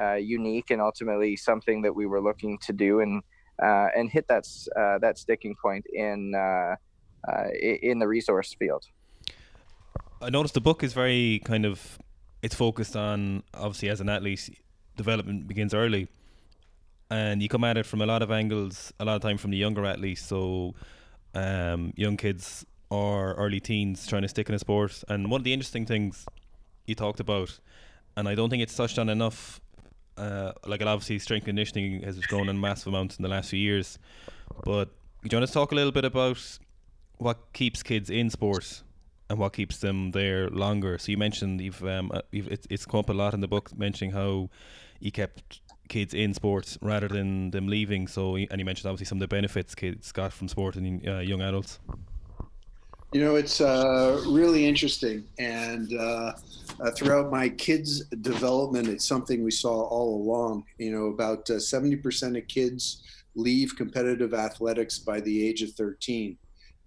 uh, 0.00 0.14
unique 0.14 0.70
and 0.70 0.80
ultimately 0.80 1.36
something 1.36 1.82
that 1.82 1.94
we 1.94 2.06
were 2.06 2.20
looking 2.20 2.58
to 2.58 2.72
do 2.72 3.00
and 3.00 3.22
uh, 3.62 3.88
and 3.94 4.10
hit 4.10 4.26
that 4.28 4.46
uh, 4.76 4.98
that 4.98 5.18
sticking 5.18 5.54
point 5.60 5.84
in 5.92 6.34
uh, 6.34 6.76
uh, 7.28 7.48
in 7.82 7.98
the 7.98 8.08
resource 8.08 8.54
field. 8.54 8.86
I 10.22 10.30
noticed 10.30 10.54
the 10.54 10.60
book 10.60 10.82
is 10.82 10.92
very 10.92 11.40
kind 11.44 11.64
of 11.64 11.98
it's 12.42 12.54
focused 12.54 12.96
on 12.96 13.42
obviously 13.54 13.88
as 13.88 14.00
an 14.00 14.08
athlete 14.08 14.58
development 14.96 15.46
begins 15.46 15.74
early 15.74 16.08
and 17.10 17.42
you 17.42 17.48
come 17.48 17.64
at 17.64 17.76
it 17.76 17.86
from 17.86 18.00
a 18.00 18.06
lot 18.06 18.22
of 18.22 18.30
angles 18.30 18.92
a 19.00 19.04
lot 19.04 19.16
of 19.16 19.22
time 19.22 19.38
from 19.38 19.50
the 19.50 19.56
younger 19.56 19.84
athletes 19.84 20.22
so 20.22 20.74
um, 21.34 21.92
young 21.96 22.16
kids 22.16 22.64
or 22.90 23.34
early 23.34 23.60
teens 23.60 24.06
trying 24.06 24.22
to 24.22 24.28
stick 24.28 24.48
in 24.48 24.54
a 24.54 24.58
sport 24.58 25.02
and 25.08 25.30
one 25.30 25.40
of 25.40 25.44
the 25.44 25.52
interesting 25.52 25.86
things 25.86 26.26
you 26.86 26.94
talked 26.94 27.20
about 27.20 27.58
and 28.16 28.28
I 28.28 28.34
don't 28.34 28.50
think 28.50 28.62
it's 28.62 28.74
touched 28.74 28.98
on 28.98 29.08
enough 29.08 29.60
uh, 30.16 30.52
like 30.66 30.82
obviously 30.82 31.18
strength 31.18 31.44
conditioning 31.44 32.02
has 32.02 32.18
grown 32.20 32.48
in 32.48 32.60
massive 32.60 32.88
amounts 32.88 33.16
in 33.16 33.22
the 33.22 33.28
last 33.28 33.50
few 33.50 33.60
years 33.60 33.98
but 34.64 34.86
do 35.22 35.28
you 35.30 35.38
want 35.38 35.46
to 35.46 35.52
talk 35.52 35.72
a 35.72 35.74
little 35.74 35.92
bit 35.92 36.04
about 36.04 36.58
what 37.18 37.52
keeps 37.52 37.82
kids 37.82 38.10
in 38.10 38.30
sports 38.30 38.82
and 39.30 39.38
what 39.38 39.52
keeps 39.52 39.78
them 39.78 40.10
there 40.10 40.48
longer. 40.48 40.98
So 40.98 41.12
you 41.12 41.16
mentioned 41.16 41.60
you've, 41.60 41.84
um, 41.84 42.10
uh, 42.12 42.22
you've 42.32 42.48
it's, 42.48 42.66
it's 42.68 42.84
come 42.84 43.00
up 43.00 43.10
a 43.10 43.12
lot 43.12 43.32
in 43.32 43.40
the 43.40 43.48
book 43.48 43.70
mentioning 43.78 44.12
how 44.12 44.50
you 44.98 45.12
kept 45.12 45.60
kids 45.90 46.14
in 46.14 46.32
sports 46.32 46.78
rather 46.80 47.08
than 47.08 47.50
them 47.50 47.68
leaving. 47.68 48.08
So 48.08 48.36
and 48.36 48.58
you 48.58 48.64
mentioned 48.64 48.88
obviously 48.88 49.04
some 49.06 49.18
of 49.18 49.20
the 49.20 49.28
benefits 49.28 49.74
kids 49.74 50.10
got 50.12 50.32
from 50.32 50.48
sport 50.48 50.76
and 50.76 51.06
uh, 51.06 51.18
young 51.18 51.42
adults. 51.42 51.78
You 53.12 53.20
know, 53.24 53.34
it's 53.34 53.60
uh, 53.60 54.24
really 54.28 54.66
interesting, 54.66 55.24
and 55.38 55.92
uh, 55.92 56.32
uh, 56.80 56.90
throughout 56.92 57.28
my 57.28 57.48
kids' 57.48 58.04
development, 58.22 58.86
it's 58.86 59.04
something 59.04 59.42
we 59.42 59.50
saw 59.50 59.82
all 59.82 60.22
along. 60.22 60.64
You 60.78 60.92
know, 60.92 61.06
about 61.06 61.50
uh, 61.50 61.58
seventy 61.58 61.96
percent 61.96 62.36
of 62.36 62.46
kids 62.46 63.02
leave 63.34 63.76
competitive 63.76 64.32
athletics 64.32 64.98
by 64.98 65.20
the 65.20 65.46
age 65.46 65.62
of 65.62 65.72
thirteen 65.72 66.38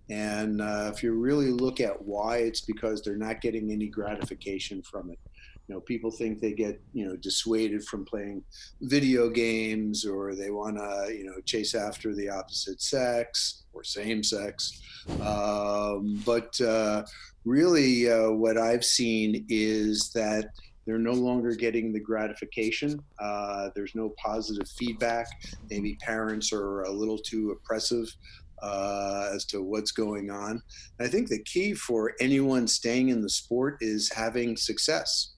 and 0.10 0.62
uh, 0.62 0.92
if 0.94 1.02
you 1.02 1.14
really 1.14 1.52
look 1.52 1.80
at 1.80 2.02
why, 2.02 2.38
it's 2.38 2.62
because 2.62 3.02
they're 3.02 3.16
not 3.16 3.42
getting 3.42 3.72
any 3.72 3.88
gratification 3.88 4.82
from 4.82 5.10
it. 5.10 5.20
You 5.67 5.75
know, 5.75 5.82
people 5.82 6.12
think 6.12 6.39
they 6.39 6.53
get 6.53 6.82
you 6.93 7.05
know 7.05 7.15
dissuaded 7.15 7.84
from 7.86 8.05
playing 8.05 8.43
video 8.82 9.29
games, 9.29 10.05
or 10.05 10.36
they 10.36 10.51
want 10.51 10.77
to 10.77 11.15
you 11.15 11.25
know 11.25 11.39
chase 11.46 11.74
after 11.74 12.13
the 12.13 12.29
opposite 12.29 12.82
sex 12.82 13.63
or 13.74 13.84
same 13.84 14.24
sex. 14.24 14.82
Um, 15.22 16.22
but 16.25 16.60
uh, 16.62 17.03
really, 17.46 18.10
uh, 18.10 18.32
what 18.32 18.58
I've 18.58 18.86
seen 18.86 19.46
is 19.50 20.12
that 20.13 20.50
they're 20.86 21.00
no 21.00 21.13
longer 21.13 21.55
getting 21.55 21.93
the 21.93 22.00
gratification. 22.00 23.00
Uh, 23.20 23.70
there's 23.75 23.96
no 23.96 24.13
positive 24.22 24.67
feedback. 24.77 25.27
Maybe 25.70 25.96
parents 26.01 26.51
are 26.51 26.82
a 26.82 26.91
little 26.91 27.17
too 27.17 27.51
oppressive 27.51 28.13
uh, 28.62 29.29
as 29.34 29.46
to 29.46 29.62
what's 29.62 29.91
going 29.91 30.29
on. 30.29 30.62
I 31.00 31.08
think 31.08 31.27
the 31.27 31.43
key 31.43 31.74
for 31.74 32.13
anyone 32.20 32.67
staying 32.67 33.10
in 33.10 33.22
the 33.22 33.29
sport 33.29 33.77
is 33.82 34.12
having 34.12 34.58
success. 34.58 35.33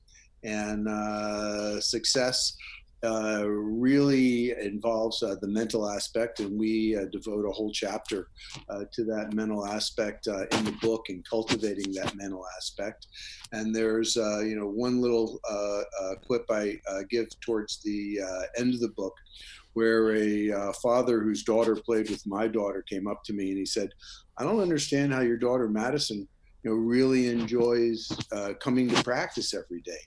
And 0.45 0.87
uh, 0.87 1.81
success 1.81 2.55
uh, 3.03 3.43
really 3.47 4.51
involves 4.51 5.21
uh, 5.21 5.35
the 5.41 5.47
mental 5.47 5.87
aspect, 5.89 6.39
and 6.39 6.57
we 6.57 6.95
uh, 6.95 7.05
devote 7.11 7.45
a 7.45 7.51
whole 7.51 7.71
chapter 7.71 8.29
uh, 8.69 8.83
to 8.91 9.03
that 9.03 9.33
mental 9.33 9.65
aspect 9.65 10.27
uh, 10.27 10.45
in 10.57 10.65
the 10.65 10.75
book 10.81 11.05
and 11.09 11.23
cultivating 11.29 11.91
that 11.93 12.15
mental 12.15 12.43
aspect. 12.57 13.05
And 13.51 13.75
there's, 13.75 14.17
uh, 14.17 14.39
you 14.39 14.55
know, 14.55 14.67
one 14.67 15.01
little 15.01 15.39
quip 16.25 16.45
I 16.49 16.77
give 17.09 17.27
towards 17.41 17.81
the 17.83 18.21
end 18.57 18.73
of 18.73 18.79
the 18.79 18.93
book 18.95 19.13
where 19.73 20.15
a 20.15 20.73
father 20.81 21.19
whose 21.19 21.43
daughter 21.43 21.75
played 21.75 22.09
with 22.09 22.25
my 22.25 22.47
daughter 22.47 22.83
came 22.89 23.07
up 23.07 23.23
to 23.25 23.33
me 23.33 23.49
and 23.49 23.57
he 23.57 23.65
said, 23.65 23.89
"I 24.39 24.43
don't 24.43 24.61
understand 24.61 25.13
how 25.13 25.21
your 25.21 25.37
daughter 25.37 25.67
Madison, 25.67 26.27
you 26.63 26.71
know, 26.71 26.77
really 26.77 27.27
enjoys 27.27 28.09
coming 28.61 28.89
to 28.89 29.03
practice 29.03 29.53
every 29.53 29.81
day." 29.81 29.99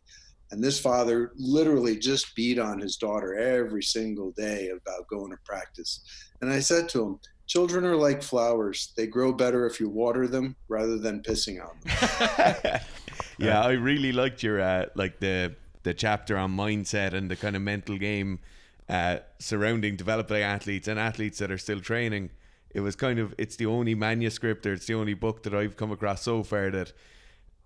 And 0.50 0.62
this 0.62 0.80
father 0.80 1.32
literally 1.36 1.98
just 1.98 2.34
beat 2.34 2.58
on 2.58 2.80
his 2.80 2.96
daughter 2.96 3.34
every 3.34 3.82
single 3.82 4.30
day 4.32 4.70
about 4.70 5.06
going 5.08 5.30
to 5.30 5.38
practice. 5.44 6.00
And 6.40 6.50
I 6.50 6.60
said 6.60 6.88
to 6.90 7.04
him, 7.04 7.20
"Children 7.46 7.84
are 7.84 7.96
like 7.96 8.22
flowers; 8.22 8.92
they 8.96 9.06
grow 9.06 9.32
better 9.32 9.66
if 9.66 9.78
you 9.78 9.88
water 9.88 10.26
them 10.26 10.56
rather 10.68 10.96
than 10.98 11.22
pissing 11.22 11.60
on 11.60 11.76
them." 11.84 12.80
yeah, 13.38 13.60
I 13.60 13.72
really 13.72 14.12
liked 14.12 14.42
your 14.42 14.60
uh, 14.60 14.86
like 14.94 15.20
the 15.20 15.54
the 15.82 15.94
chapter 15.94 16.36
on 16.36 16.56
mindset 16.56 17.12
and 17.12 17.30
the 17.30 17.36
kind 17.36 17.56
of 17.56 17.62
mental 17.62 17.98
game 17.98 18.40
uh, 18.88 19.18
surrounding 19.38 19.96
developing 19.96 20.42
athletes 20.42 20.88
and 20.88 20.98
athletes 20.98 21.38
that 21.38 21.50
are 21.50 21.58
still 21.58 21.80
training. 21.80 22.30
It 22.70 22.80
was 22.80 22.96
kind 22.96 23.18
of 23.18 23.34
it's 23.38 23.56
the 23.56 23.66
only 23.66 23.94
manuscript 23.94 24.66
or 24.66 24.72
it's 24.72 24.86
the 24.86 24.94
only 24.94 25.14
book 25.14 25.42
that 25.42 25.54
I've 25.54 25.76
come 25.76 25.92
across 25.92 26.22
so 26.22 26.42
far 26.42 26.70
that 26.70 26.92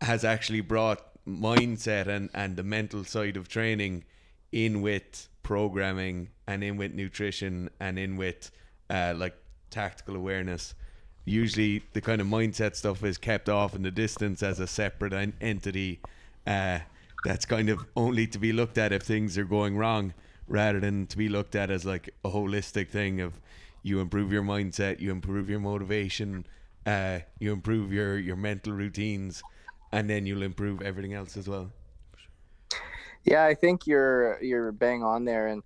has 0.00 0.24
actually 0.24 0.60
brought 0.60 1.00
mindset 1.26 2.06
and, 2.06 2.30
and 2.34 2.56
the 2.56 2.62
mental 2.62 3.04
side 3.04 3.36
of 3.36 3.48
training 3.48 4.04
in 4.50 4.82
with 4.82 5.28
programming 5.42 6.28
and 6.46 6.62
in 6.62 6.76
with 6.76 6.92
nutrition 6.94 7.70
and 7.80 7.98
in 7.98 8.16
with 8.16 8.50
uh, 8.90 9.14
like 9.16 9.34
tactical 9.70 10.16
awareness. 10.16 10.74
Usually, 11.24 11.82
the 11.92 12.00
kind 12.00 12.20
of 12.20 12.26
mindset 12.26 12.74
stuff 12.74 13.04
is 13.04 13.16
kept 13.16 13.48
off 13.48 13.74
in 13.74 13.82
the 13.82 13.90
distance 13.90 14.42
as 14.42 14.58
a 14.58 14.66
separate 14.66 15.12
en- 15.12 15.34
entity 15.40 16.00
uh, 16.46 16.80
that's 17.24 17.44
kind 17.44 17.68
of 17.68 17.84
only 17.96 18.26
to 18.26 18.38
be 18.38 18.52
looked 18.52 18.76
at 18.78 18.92
if 18.92 19.02
things 19.02 19.38
are 19.38 19.44
going 19.44 19.76
wrong 19.76 20.12
rather 20.48 20.80
than 20.80 21.06
to 21.06 21.16
be 21.16 21.28
looked 21.28 21.54
at 21.54 21.70
as 21.70 21.84
like 21.84 22.10
a 22.24 22.30
holistic 22.30 22.88
thing 22.88 23.20
of 23.20 23.40
you 23.82 24.00
improve 24.00 24.32
your 24.32 24.42
mindset, 24.42 25.00
you 25.00 25.10
improve 25.10 25.48
your 25.48 25.60
motivation, 25.60 26.46
uh, 26.86 27.20
you 27.38 27.52
improve 27.52 27.92
your 27.92 28.18
your 28.18 28.36
mental 28.36 28.72
routines, 28.72 29.42
and 29.92 30.08
then 30.08 30.26
you'll 30.26 30.42
improve 30.42 30.82
everything 30.82 31.14
else 31.14 31.36
as 31.36 31.48
well. 31.48 31.70
Yeah, 33.24 33.44
I 33.44 33.54
think 33.54 33.86
you're 33.86 34.42
you're 34.42 34.72
bang 34.72 35.02
on 35.04 35.24
there, 35.24 35.48
and 35.48 35.62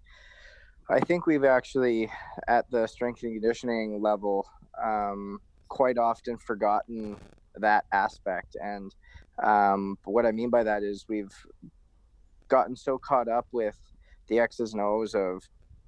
I 0.91 1.01
think 1.01 1.27
we've 1.27 1.45
actually 1.45 2.11
at 2.49 2.71
the 2.71 2.87
strength 2.87 3.23
and 3.23 3.41
conditioning 3.41 4.03
level 4.03 4.47
um, 4.83 5.41
quite 5.69 5.97
often 5.97 6.37
forgotten 6.39 7.17
that 7.55 7.85
aspect. 7.93 8.57
And 8.63 8.95
um, 9.43 9.97
what 10.05 10.27
I 10.27 10.33
mean 10.33 10.51
by 10.51 10.65
that 10.65 10.83
is 10.83 11.07
we've 11.09 11.33
gotten 12.49 12.77
so 12.77 12.99
caught 12.99 13.29
up 13.29 13.47
with 13.53 13.79
the 14.29 14.39
X's 14.39 14.75
and 14.75 14.83
O's 14.83 15.15
of 15.15 15.43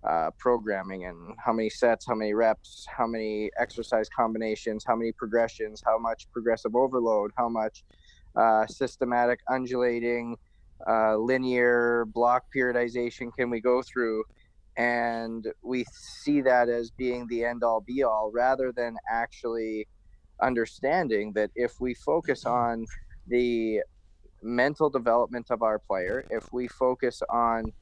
uh, 0.08 0.30
programming 0.38 1.04
and 1.04 1.34
how 1.44 1.52
many 1.52 1.68
sets, 1.68 2.06
how 2.06 2.14
many 2.14 2.32
reps, 2.32 2.86
how 2.96 3.06
many 3.06 3.50
exercise 3.58 4.08
combinations, 4.08 4.84
how 4.86 4.96
many 4.96 5.12
progressions, 5.12 5.82
how 5.84 5.98
much 5.98 6.28
progressive 6.32 6.74
overload, 6.74 7.30
how 7.36 7.48
much 7.48 7.84
uh, 8.36 8.66
systematic 8.66 9.40
undulating, 9.48 10.36
uh, 10.88 11.16
linear 11.16 12.04
block 12.06 12.44
periodization 12.54 13.30
can 13.36 13.50
we 13.50 13.60
go 13.60 13.82
through. 13.82 14.24
And 14.76 15.46
we 15.62 15.84
see 15.92 16.40
that 16.42 16.68
as 16.68 16.90
being 16.90 17.26
the 17.26 17.44
end 17.44 17.64
all 17.64 17.80
be 17.80 18.04
all 18.04 18.30
rather 18.32 18.70
than 18.70 18.96
actually 19.10 19.88
understanding 20.40 21.32
that 21.32 21.50
if 21.56 21.80
we 21.80 21.94
focus 21.94 22.44
on 22.46 22.86
the 23.26 23.80
mental 24.40 24.88
development 24.88 25.50
of 25.50 25.62
our 25.62 25.80
player, 25.80 26.24
if 26.30 26.52
we 26.52 26.68
focus 26.68 27.22
on 27.28 27.72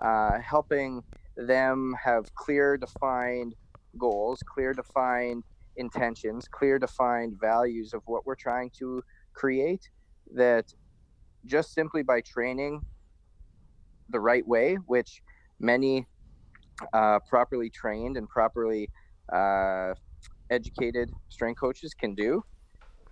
uh, 0.00 0.38
helping 0.40 1.02
them 1.36 1.94
have 2.02 2.34
clear 2.34 2.76
defined 2.76 3.54
goals, 3.98 4.42
clear 4.46 4.72
defined 4.72 5.44
intentions, 5.76 6.48
clear 6.48 6.78
defined 6.78 7.38
values 7.40 7.92
of 7.92 8.02
what 8.06 8.26
we're 8.26 8.34
trying 8.34 8.70
to 8.78 9.02
create 9.36 9.88
that 10.34 10.66
just 11.44 11.72
simply 11.74 12.02
by 12.02 12.20
training 12.22 12.80
the 14.08 14.18
right 14.18 14.46
way, 14.46 14.76
which 14.86 15.22
many 15.60 16.06
uh, 16.92 17.18
properly 17.28 17.70
trained 17.70 18.16
and 18.16 18.28
properly 18.28 18.88
uh, 19.32 19.92
educated 20.50 21.10
strength 21.28 21.60
coaches 21.60 21.94
can 21.94 22.14
do, 22.14 22.42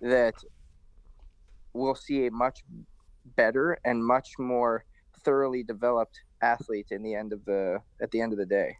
that 0.01 0.35
we'll 1.73 1.95
see 1.95 2.27
a 2.27 2.31
much 2.31 2.63
better 3.35 3.77
and 3.85 4.05
much 4.05 4.29
more 4.37 4.83
thoroughly 5.23 5.63
developed 5.63 6.19
athlete 6.41 6.87
in 6.91 7.01
the 7.01 7.15
end 7.15 7.33
of 7.33 7.43
the 7.45 7.79
at 8.01 8.11
the 8.11 8.21
end 8.21 8.31
of 8.31 8.37
the 8.37 8.45
day. 8.45 8.77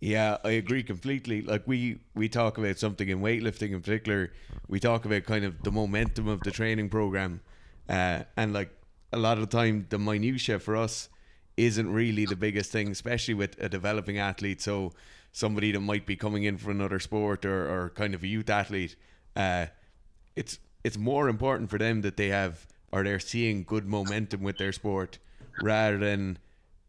Yeah, 0.00 0.38
I 0.44 0.50
agree 0.50 0.82
completely. 0.84 1.42
Like 1.42 1.66
we 1.66 1.98
we 2.14 2.28
talk 2.28 2.56
about 2.56 2.78
something 2.78 3.08
in 3.08 3.20
weightlifting 3.20 3.72
in 3.72 3.80
particular, 3.80 4.32
we 4.68 4.78
talk 4.78 5.04
about 5.04 5.24
kind 5.24 5.44
of 5.44 5.62
the 5.62 5.72
momentum 5.72 6.28
of 6.28 6.40
the 6.42 6.52
training 6.52 6.88
program, 6.88 7.40
uh, 7.88 8.22
and 8.36 8.52
like 8.52 8.70
a 9.12 9.18
lot 9.18 9.38
of 9.38 9.50
the 9.50 9.56
time 9.56 9.86
the 9.88 9.98
minutia 9.98 10.60
for 10.60 10.76
us 10.76 11.08
isn't 11.56 11.92
really 11.92 12.24
the 12.26 12.36
biggest 12.36 12.70
thing, 12.70 12.88
especially 12.90 13.34
with 13.34 13.60
a 13.60 13.68
developing 13.68 14.18
athlete. 14.18 14.60
So 14.60 14.92
somebody 15.32 15.72
that 15.72 15.80
might 15.80 16.06
be 16.06 16.14
coming 16.14 16.44
in 16.44 16.58
for 16.58 16.70
another 16.70 17.00
sport 17.00 17.44
or, 17.44 17.68
or 17.68 17.90
kind 17.90 18.14
of 18.14 18.22
a 18.22 18.28
youth 18.28 18.48
athlete, 18.48 18.94
uh, 19.34 19.66
it's 20.36 20.60
it's 20.84 20.96
more 20.96 21.28
important 21.28 21.70
for 21.70 21.78
them 21.78 22.02
that 22.02 22.16
they 22.16 22.28
have 22.28 22.68
or 22.92 23.02
they're 23.02 23.18
seeing 23.18 23.64
good 23.64 23.86
momentum 23.86 24.42
with 24.42 24.58
their 24.58 24.72
sport 24.72 25.18
rather 25.60 25.98
than 25.98 26.38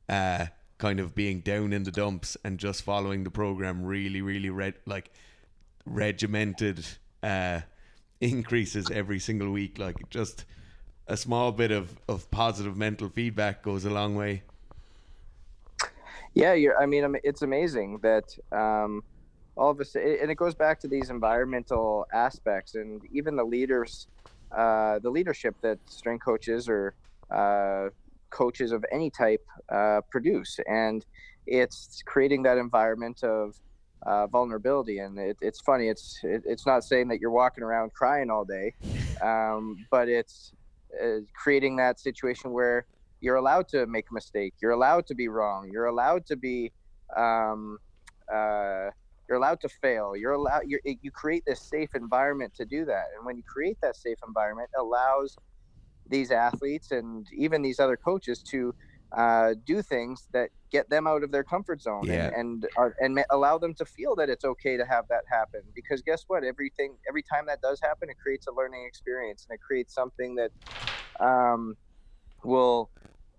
uh, 0.07 0.45
kind 0.79 0.99
of 0.99 1.13
being 1.13 1.41
down 1.41 1.71
in 1.73 1.83
the 1.83 1.91
dumps 1.91 2.35
and 2.43 2.57
just 2.57 2.81
following 2.81 3.23
the 3.23 3.29
program 3.29 3.83
really, 3.83 4.21
really 4.21 4.49
red 4.49 4.73
like 4.85 5.11
regimented 5.85 6.85
uh, 7.21 7.59
increases 8.21 8.89
every 8.89 9.19
single 9.19 9.51
week. 9.51 9.77
Like 9.77 10.09
just 10.09 10.45
a 11.07 11.17
small 11.17 11.51
bit 11.51 11.71
of, 11.71 11.99
of 12.07 12.31
positive 12.31 12.75
mental 12.75 13.09
feedback 13.09 13.61
goes 13.61 13.85
a 13.85 13.89
long 13.89 14.15
way. 14.15 14.43
Yeah, 16.33 16.53
you're. 16.53 16.79
I 16.81 16.85
mean, 16.85 17.15
it's 17.23 17.41
amazing 17.41 17.99
that 18.01 18.37
um, 18.51 19.03
all 19.57 19.71
of 19.71 19.79
us, 19.81 19.95
and 19.95 20.31
it 20.31 20.37
goes 20.37 20.55
back 20.55 20.79
to 20.81 20.87
these 20.87 21.09
environmental 21.09 22.05
aspects, 22.13 22.75
and 22.75 23.01
even 23.11 23.35
the 23.35 23.43
leaders, 23.43 24.07
uh, 24.55 24.99
the 24.99 25.09
leadership 25.09 25.55
that 25.61 25.79
strength 25.85 26.23
coaches 26.23 26.69
or 26.69 26.93
uh, 27.31 27.89
coaches 28.29 28.71
of 28.71 28.83
any 28.91 29.09
type 29.09 29.45
uh, 29.71 30.01
produce, 30.11 30.59
and 30.67 31.05
it's 31.47 32.01
creating 32.05 32.43
that 32.43 32.57
environment 32.57 33.23
of 33.23 33.55
uh, 34.05 34.27
vulnerability. 34.27 34.99
And 34.99 35.17
it, 35.17 35.37
it's 35.41 35.59
funny. 35.61 35.89
It's 35.89 36.19
it, 36.23 36.43
it's 36.45 36.65
not 36.65 36.83
saying 36.83 37.07
that 37.09 37.19
you're 37.19 37.31
walking 37.31 37.63
around 37.63 37.93
crying 37.93 38.29
all 38.29 38.45
day, 38.45 38.73
um, 39.21 39.85
but 39.91 40.07
it's 40.07 40.53
uh, 41.01 41.19
creating 41.35 41.75
that 41.77 41.99
situation 41.99 42.51
where 42.51 42.85
you're 43.21 43.35
allowed 43.35 43.67
to 43.69 43.85
make 43.85 44.05
a 44.09 44.13
mistake. 44.13 44.53
You're 44.61 44.71
allowed 44.71 45.05
to 45.07 45.15
be 45.15 45.27
wrong. 45.27 45.69
You're 45.71 45.87
allowed 45.87 46.25
to 46.27 46.35
be. 46.35 46.71
Um, 47.15 47.79
uh, 48.31 48.89
you're 49.27 49.37
allowed 49.37 49.61
to 49.61 49.69
fail. 49.69 50.15
You're 50.15 50.33
allowed. 50.33 50.63
you 50.65 50.79
you 50.83 51.11
create 51.11 51.43
this 51.45 51.61
safe 51.61 51.89
environment 51.95 52.53
to 52.55 52.65
do 52.65 52.85
that, 52.85 53.05
and 53.15 53.25
when 53.25 53.37
you 53.37 53.43
create 53.43 53.77
that 53.81 53.95
safe 53.95 54.17
environment, 54.25 54.69
allows 54.77 55.37
these 56.09 56.31
athletes 56.31 56.91
and 56.91 57.27
even 57.35 57.61
these 57.61 57.79
other 57.79 57.97
coaches 57.97 58.41
to 58.43 58.73
uh, 59.15 59.55
do 59.65 59.81
things 59.81 60.27
that 60.33 60.49
get 60.71 60.89
them 60.89 61.07
out 61.07 61.23
of 61.23 61.31
their 61.31 61.43
comfort 61.43 61.81
zone 61.81 62.03
yeah. 62.03 62.27
and 62.27 62.35
and, 62.35 62.67
are, 62.77 62.95
and 62.99 63.23
allow 63.31 63.57
them 63.57 63.73
to 63.73 63.85
feel 63.85 64.15
that 64.15 64.29
it's 64.29 64.45
okay 64.45 64.77
to 64.77 64.85
have 64.85 65.05
that 65.09 65.23
happen. 65.29 65.61
Because 65.73 66.01
guess 66.01 66.23
what? 66.27 66.43
Everything 66.43 66.95
every 67.07 67.23
time 67.23 67.45
that 67.47 67.61
does 67.61 67.79
happen 67.81 68.09
it 68.09 68.17
creates 68.21 68.47
a 68.47 68.51
learning 68.51 68.85
experience 68.87 69.45
and 69.49 69.55
it 69.55 69.61
creates 69.61 69.93
something 69.93 70.35
that 70.35 70.51
um, 71.19 71.75
will 72.43 72.91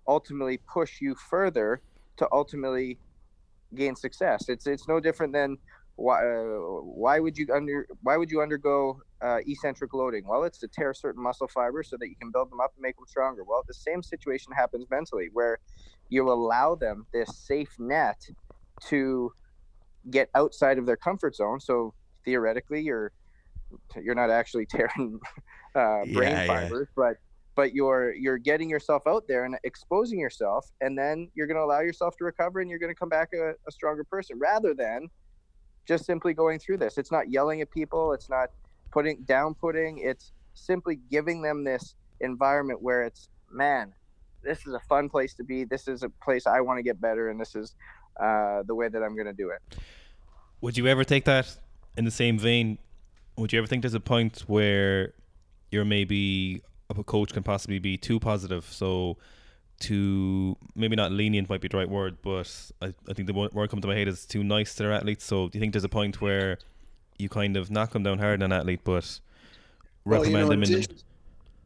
ultimately 0.07 0.59
push 0.71 0.99
you 0.99 1.15
further 1.15 1.81
to 2.17 2.27
ultimately 2.31 2.99
gain 3.75 3.95
success. 3.95 4.49
It's 4.49 4.67
it's 4.67 4.87
no 4.87 4.99
different 4.99 5.33
than 5.33 5.57
why 5.95 6.25
uh, 6.25 6.43
why 6.83 7.19
would 7.19 7.37
you 7.37 7.47
under 7.53 7.87
why 8.01 8.17
would 8.17 8.31
you 8.31 8.41
undergo 8.41 8.99
uh, 9.23 9.39
eccentric 9.47 9.93
loading 9.93 10.23
well 10.27 10.43
it's 10.43 10.57
to 10.57 10.67
tear 10.67 10.93
certain 10.93 11.21
muscle 11.21 11.47
fibers 11.47 11.89
so 11.89 11.97
that 11.99 12.09
you 12.09 12.15
can 12.15 12.31
build 12.31 12.51
them 12.51 12.59
up 12.59 12.71
and 12.75 12.81
make 12.81 12.95
them 12.95 13.05
stronger 13.07 13.43
well 13.43 13.63
the 13.67 13.73
same 13.73 14.01
situation 14.01 14.51
happens 14.51 14.85
mentally 14.89 15.29
where 15.33 15.59
you 16.09 16.29
allow 16.31 16.75
them 16.75 17.05
this 17.13 17.37
safe 17.37 17.73
net 17.79 18.19
to 18.81 19.31
get 20.09 20.29
outside 20.35 20.77
of 20.77 20.85
their 20.85 20.97
comfort 20.97 21.35
zone 21.35 21.59
so 21.59 21.93
theoretically 22.25 22.81
you're 22.81 23.11
you're 24.01 24.15
not 24.15 24.29
actually 24.29 24.65
tearing 24.69 25.19
uh, 25.75 26.03
brain 26.13 26.31
yeah, 26.31 26.47
fibers 26.47 26.87
yeah. 26.89 26.93
but 26.95 27.17
but 27.55 27.73
you're 27.73 28.13
you're 28.13 28.37
getting 28.37 28.69
yourself 28.69 29.03
out 29.07 29.23
there 29.27 29.45
and 29.45 29.55
exposing 29.63 30.19
yourself 30.19 30.71
and 30.81 30.97
then 30.97 31.29
you're 31.35 31.47
going 31.47 31.57
to 31.57 31.63
allow 31.63 31.81
yourself 31.81 32.15
to 32.17 32.23
recover 32.23 32.59
and 32.59 32.69
you're 32.69 32.79
going 32.79 32.91
to 32.91 32.97
come 32.97 33.09
back 33.09 33.29
a, 33.33 33.51
a 33.67 33.71
stronger 33.71 34.03
person 34.03 34.39
rather 34.39 34.73
than 34.73 35.09
just 35.87 36.05
simply 36.05 36.33
going 36.33 36.59
through 36.59 36.77
this. 36.77 36.97
It's 36.97 37.11
not 37.11 37.29
yelling 37.29 37.61
at 37.61 37.71
people. 37.71 38.13
It's 38.13 38.29
not 38.29 38.49
putting 38.91 39.23
down 39.23 39.55
putting. 39.55 39.99
It's 39.99 40.31
simply 40.53 40.99
giving 41.09 41.41
them 41.41 41.63
this 41.63 41.95
environment 42.19 42.81
where 42.81 43.03
it's, 43.03 43.29
man, 43.51 43.93
this 44.43 44.65
is 44.67 44.73
a 44.73 44.79
fun 44.79 45.09
place 45.09 45.33
to 45.35 45.43
be. 45.43 45.63
This 45.63 45.87
is 45.87 46.03
a 46.03 46.09
place 46.09 46.47
I 46.47 46.61
want 46.61 46.77
to 46.79 46.83
get 46.83 46.99
better, 46.99 47.29
and 47.29 47.39
this 47.39 47.55
is 47.55 47.75
uh, 48.19 48.63
the 48.63 48.75
way 48.75 48.89
that 48.89 49.01
I'm 49.03 49.15
going 49.15 49.27
to 49.27 49.33
do 49.33 49.49
it. 49.49 49.77
Would 50.61 50.77
you 50.77 50.87
ever 50.87 51.03
take 51.03 51.25
that 51.25 51.55
in 51.97 52.05
the 52.05 52.11
same 52.11 52.37
vein? 52.37 52.77
Would 53.37 53.53
you 53.53 53.59
ever 53.59 53.67
think 53.67 53.81
there's 53.81 53.93
a 53.93 53.99
point 53.99 54.43
where 54.47 55.13
you're 55.71 55.85
maybe 55.85 56.61
a 56.89 57.03
coach 57.03 57.33
can 57.33 57.43
possibly 57.43 57.79
be 57.79 57.97
too 57.97 58.19
positive? 58.19 58.65
So 58.69 59.17
too 59.79 60.55
maybe 60.75 60.95
not 60.95 61.11
lenient 61.11 61.49
might 61.49 61.61
be 61.61 61.67
the 61.67 61.77
right 61.77 61.89
word, 61.89 62.17
but 62.21 62.71
I, 62.81 62.93
I 63.09 63.13
think 63.13 63.27
the 63.27 63.33
word 63.33 63.69
coming 63.69 63.81
to 63.81 63.87
my 63.87 63.95
head 63.95 64.07
is 64.07 64.25
too 64.25 64.43
nice 64.43 64.75
to 64.75 64.83
their 64.83 64.93
athletes. 64.93 65.25
So 65.25 65.49
do 65.49 65.57
you 65.57 65.59
think 65.59 65.73
there's 65.73 65.83
a 65.83 65.89
point 65.89 66.21
where 66.21 66.59
you 67.21 67.29
kind 67.29 67.55
of 67.55 67.71
knock 67.71 67.91
them 67.91 68.03
down 68.03 68.19
hard 68.19 68.41
on 68.41 68.51
an 68.51 68.59
athlete, 68.59 68.81
but 68.83 69.19
recommend 70.05 70.33
well, 70.33 70.53
you 70.53 70.57
know, 70.57 70.65
them 70.65 70.81
in? 70.81 70.85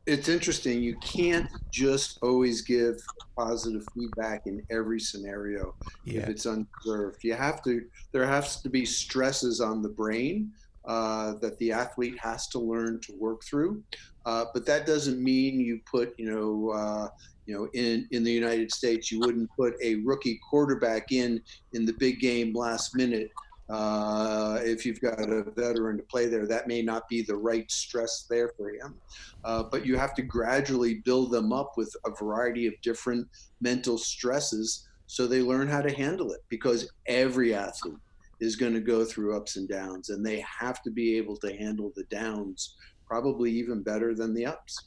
it's 0.06 0.30
interesting. 0.30 0.82
You 0.82 0.96
can't 0.98 1.50
just 1.72 2.20
always 2.22 2.62
give 2.62 3.02
positive 3.36 3.86
feedback 3.94 4.46
in 4.46 4.62
every 4.70 5.00
scenario 5.00 5.74
yeah. 6.04 6.22
if 6.22 6.30
it's 6.30 6.46
undeserved. 6.46 7.24
You 7.24 7.34
have 7.34 7.64
to. 7.64 7.86
There 8.12 8.28
has 8.28 8.62
to 8.62 8.70
be 8.70 8.86
stresses 8.86 9.62
on 9.62 9.82
the 9.82 9.90
brain 9.90 10.52
uh, 10.86 11.34
that 11.42 11.58
the 11.58 11.72
athlete 11.72 12.18
has 12.20 12.48
to 12.50 12.60
learn 12.60 13.00
to 13.02 13.14
work 13.20 13.44
through. 13.44 13.84
Uh, 14.26 14.46
but 14.54 14.66
that 14.66 14.86
doesn't 14.86 15.24
mean 15.24 15.60
you 15.60 15.80
put, 15.90 16.14
you 16.18 16.32
know, 16.32 16.70
uh, 16.72 17.10
you 17.46 17.56
know, 17.56 17.68
in, 17.74 18.08
in 18.12 18.24
the 18.24 18.32
United 18.32 18.72
States, 18.72 19.12
you 19.12 19.20
wouldn't 19.20 19.50
put 19.56 19.76
a 19.82 19.96
rookie 19.98 20.40
quarterback 20.50 21.12
in 21.12 21.42
in 21.74 21.86
the 21.86 21.94
big 21.94 22.20
game 22.20 22.54
last 22.54 22.96
minute. 22.96 23.32
Uh, 23.70 24.60
if 24.62 24.86
you've 24.86 25.02
got 25.02 25.20
a 25.20 25.44
veteran 25.56 25.98
to 25.98 26.04
play 26.04 26.28
there, 26.28 26.46
that 26.46 26.68
may 26.68 26.82
not 26.82 27.08
be 27.10 27.22
the 27.24 27.36
right 27.36 27.70
stress 27.72 28.26
there 28.30 28.52
for 28.58 28.70
him. 28.70 28.96
Uh, 29.44 29.64
but 29.64 29.86
you 29.86 29.98
have 29.98 30.14
to 30.16 30.22
gradually 30.22 31.02
build 31.06 31.32
them 31.32 31.52
up 31.52 31.74
with 31.76 31.94
a 32.06 32.12
variety 32.12 32.68
of 32.68 32.74
different 32.84 33.28
mental 33.62 33.98
stresses 33.98 34.88
so 35.08 35.28
they 35.28 35.42
learn 35.42 35.68
how 35.68 35.82
to 35.82 35.94
handle 35.94 36.32
it 36.32 36.42
because 36.50 36.92
every 37.08 37.54
athlete 37.54 37.96
is 38.40 38.56
going 38.56 38.74
to 38.74 38.80
go 38.80 39.06
through 39.06 39.36
ups 39.36 39.56
and 39.56 39.70
downs 39.70 40.10
and 40.10 40.26
they 40.26 40.44
have 40.60 40.82
to 40.82 40.92
be 40.92 41.16
able 41.18 41.38
to 41.38 41.56
handle 41.56 41.92
the 41.96 42.04
downs 42.06 42.76
probably 43.08 43.52
even 43.52 43.84
better 43.84 44.16
than 44.16 44.34
the 44.34 44.46
ups. 44.46 44.78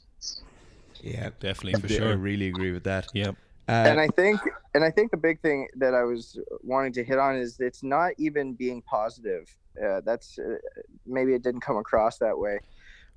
Yeah, 1.01 1.29
definitely 1.39 1.79
for 1.79 1.87
sure. 1.87 2.09
I 2.09 2.13
really 2.13 2.49
agree 2.49 2.71
with 2.71 2.83
that. 2.83 3.07
Yep. 3.13 3.35
Uh, 3.69 3.85
and 3.87 3.99
I 3.99 4.07
think, 4.07 4.39
and 4.73 4.83
I 4.83 4.89
think 4.89 5.11
the 5.11 5.17
big 5.17 5.39
thing 5.41 5.67
that 5.77 5.93
I 5.93 6.03
was 6.03 6.39
wanting 6.63 6.91
to 6.93 7.03
hit 7.03 7.19
on 7.19 7.35
is 7.35 7.59
it's 7.59 7.83
not 7.83 8.13
even 8.17 8.53
being 8.53 8.81
positive. 8.81 9.45
Uh, 9.77 10.01
that's 10.03 10.39
uh, 10.39 10.55
maybe 11.05 11.35
it 11.35 11.43
didn't 11.43 11.61
come 11.61 11.77
across 11.77 12.17
that 12.17 12.37
way, 12.37 12.59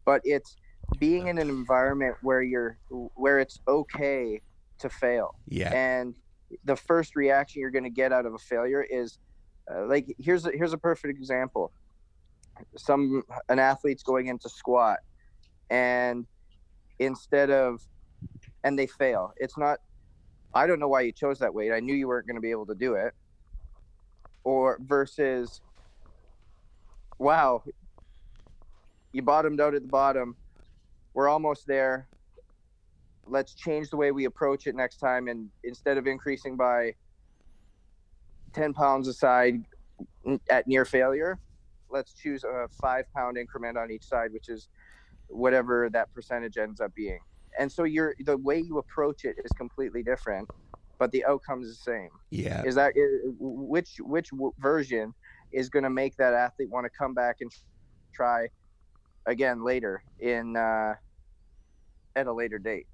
but 0.05 0.21
it's 0.25 0.57
being 0.99 1.29
in 1.29 1.39
an 1.39 1.49
environment 1.49 2.17
where 2.21 2.43
you're 2.43 2.77
where 3.15 3.39
it's 3.39 3.61
okay 3.67 4.43
to 4.79 4.91
fail. 4.91 5.37
Yeah. 5.49 5.73
And 5.73 6.15
the 6.65 6.77
first 6.77 7.17
reaction 7.17 7.61
you're 7.61 7.71
going 7.71 7.85
to 7.85 7.91
get 7.91 8.13
out 8.13 8.27
of 8.27 8.35
a 8.35 8.39
failure 8.39 8.83
is 8.83 9.19
uh, 9.75 9.87
like 9.87 10.15
here's 10.19 10.45
a, 10.45 10.51
here's 10.51 10.75
a 10.75 10.79
perfect 10.79 11.19
example. 11.19 11.73
Some 12.77 13.23
an 13.49 13.59
athlete's 13.59 14.03
going 14.03 14.27
into 14.27 14.51
squat, 14.51 14.99
and 15.71 16.27
instead 16.99 17.51
of 17.51 17.81
and 18.65 18.79
they 18.79 18.87
fail. 18.87 19.33
It's 19.39 19.57
not 19.57 19.79
I 20.55 20.67
don't 20.67 20.79
know 20.79 20.89
why 20.89 21.03
you 21.03 21.13
chose 21.13 21.39
that 21.39 21.55
weight. 21.55 21.73
I 21.73 21.81
knew 21.81 21.95
you 21.95 22.09
weren't 22.09 22.27
going 22.27 22.37
to 22.37 22.43
be 22.43 22.51
able 22.51 22.67
to 22.67 22.75
do 22.75 22.95
it. 22.95 23.15
Or 24.45 24.79
versus 24.81 25.61
wow, 27.19 27.63
you 29.13 29.23
bottomed 29.23 29.61
out 29.61 29.75
at 29.75 29.83
the 29.83 29.89
bottom. 29.89 30.37
We're 31.15 31.29
almost 31.29 31.67
there. 31.67 32.09
Let's 33.27 33.55
change 33.55 33.91
the 33.91 33.97
way 33.97 34.11
we 34.11 34.25
approach 34.25 34.67
it 34.67 34.75
next 34.75 34.97
time 34.97 35.29
and 35.29 35.49
instead 35.63 35.97
of 35.97 36.07
increasing 36.07 36.57
by 36.57 36.95
10 38.53 38.75
pounds 38.75 39.09
aside 39.09 39.65
at 40.51 40.67
near 40.67 40.85
failure, 40.85 41.39
let's 41.89 42.13
choose 42.13 42.45
a 42.45 42.69
5 42.81 43.05
pound 43.15 43.39
increment 43.39 43.79
on 43.79 43.91
each 43.91 44.05
side, 44.05 44.33
which 44.33 44.49
is 44.49 44.69
whatever 45.29 45.89
that 45.91 46.13
percentage 46.13 46.59
ends 46.59 46.81
up 46.81 46.95
being. 46.95 47.21
And 47.59 47.71
so 47.71 47.85
you're 47.85 48.15
the 48.21 48.37
way 48.37 48.59
you 48.61 48.79
approach 48.79 49.25
it 49.25 49.37
is 49.45 49.51
completely 49.53 50.03
different, 50.03 50.49
but 50.99 51.11
the 51.13 51.25
outcome 51.25 51.63
is 51.63 51.69
the 51.77 51.91
same. 51.91 52.09
Yeah. 52.31 52.63
Is 52.65 52.75
that 52.77 52.93
which 53.39 53.97
which 54.01 54.31
version 54.59 55.15
is 55.53 55.69
going 55.69 55.83
to 55.85 55.91
make 55.91 56.17
that 56.17 56.35
athlete 56.35 56.71
want 56.71 56.85
to 56.85 56.91
come 56.91 57.15
back 57.15 57.37
and 57.41 57.51
try 58.15 58.49
again 59.27 59.65
later 59.65 60.03
in 60.21 60.57
uh, 60.57 60.95
at 62.17 62.27
a 62.27 62.33
later 62.33 62.59
date? 62.59 62.87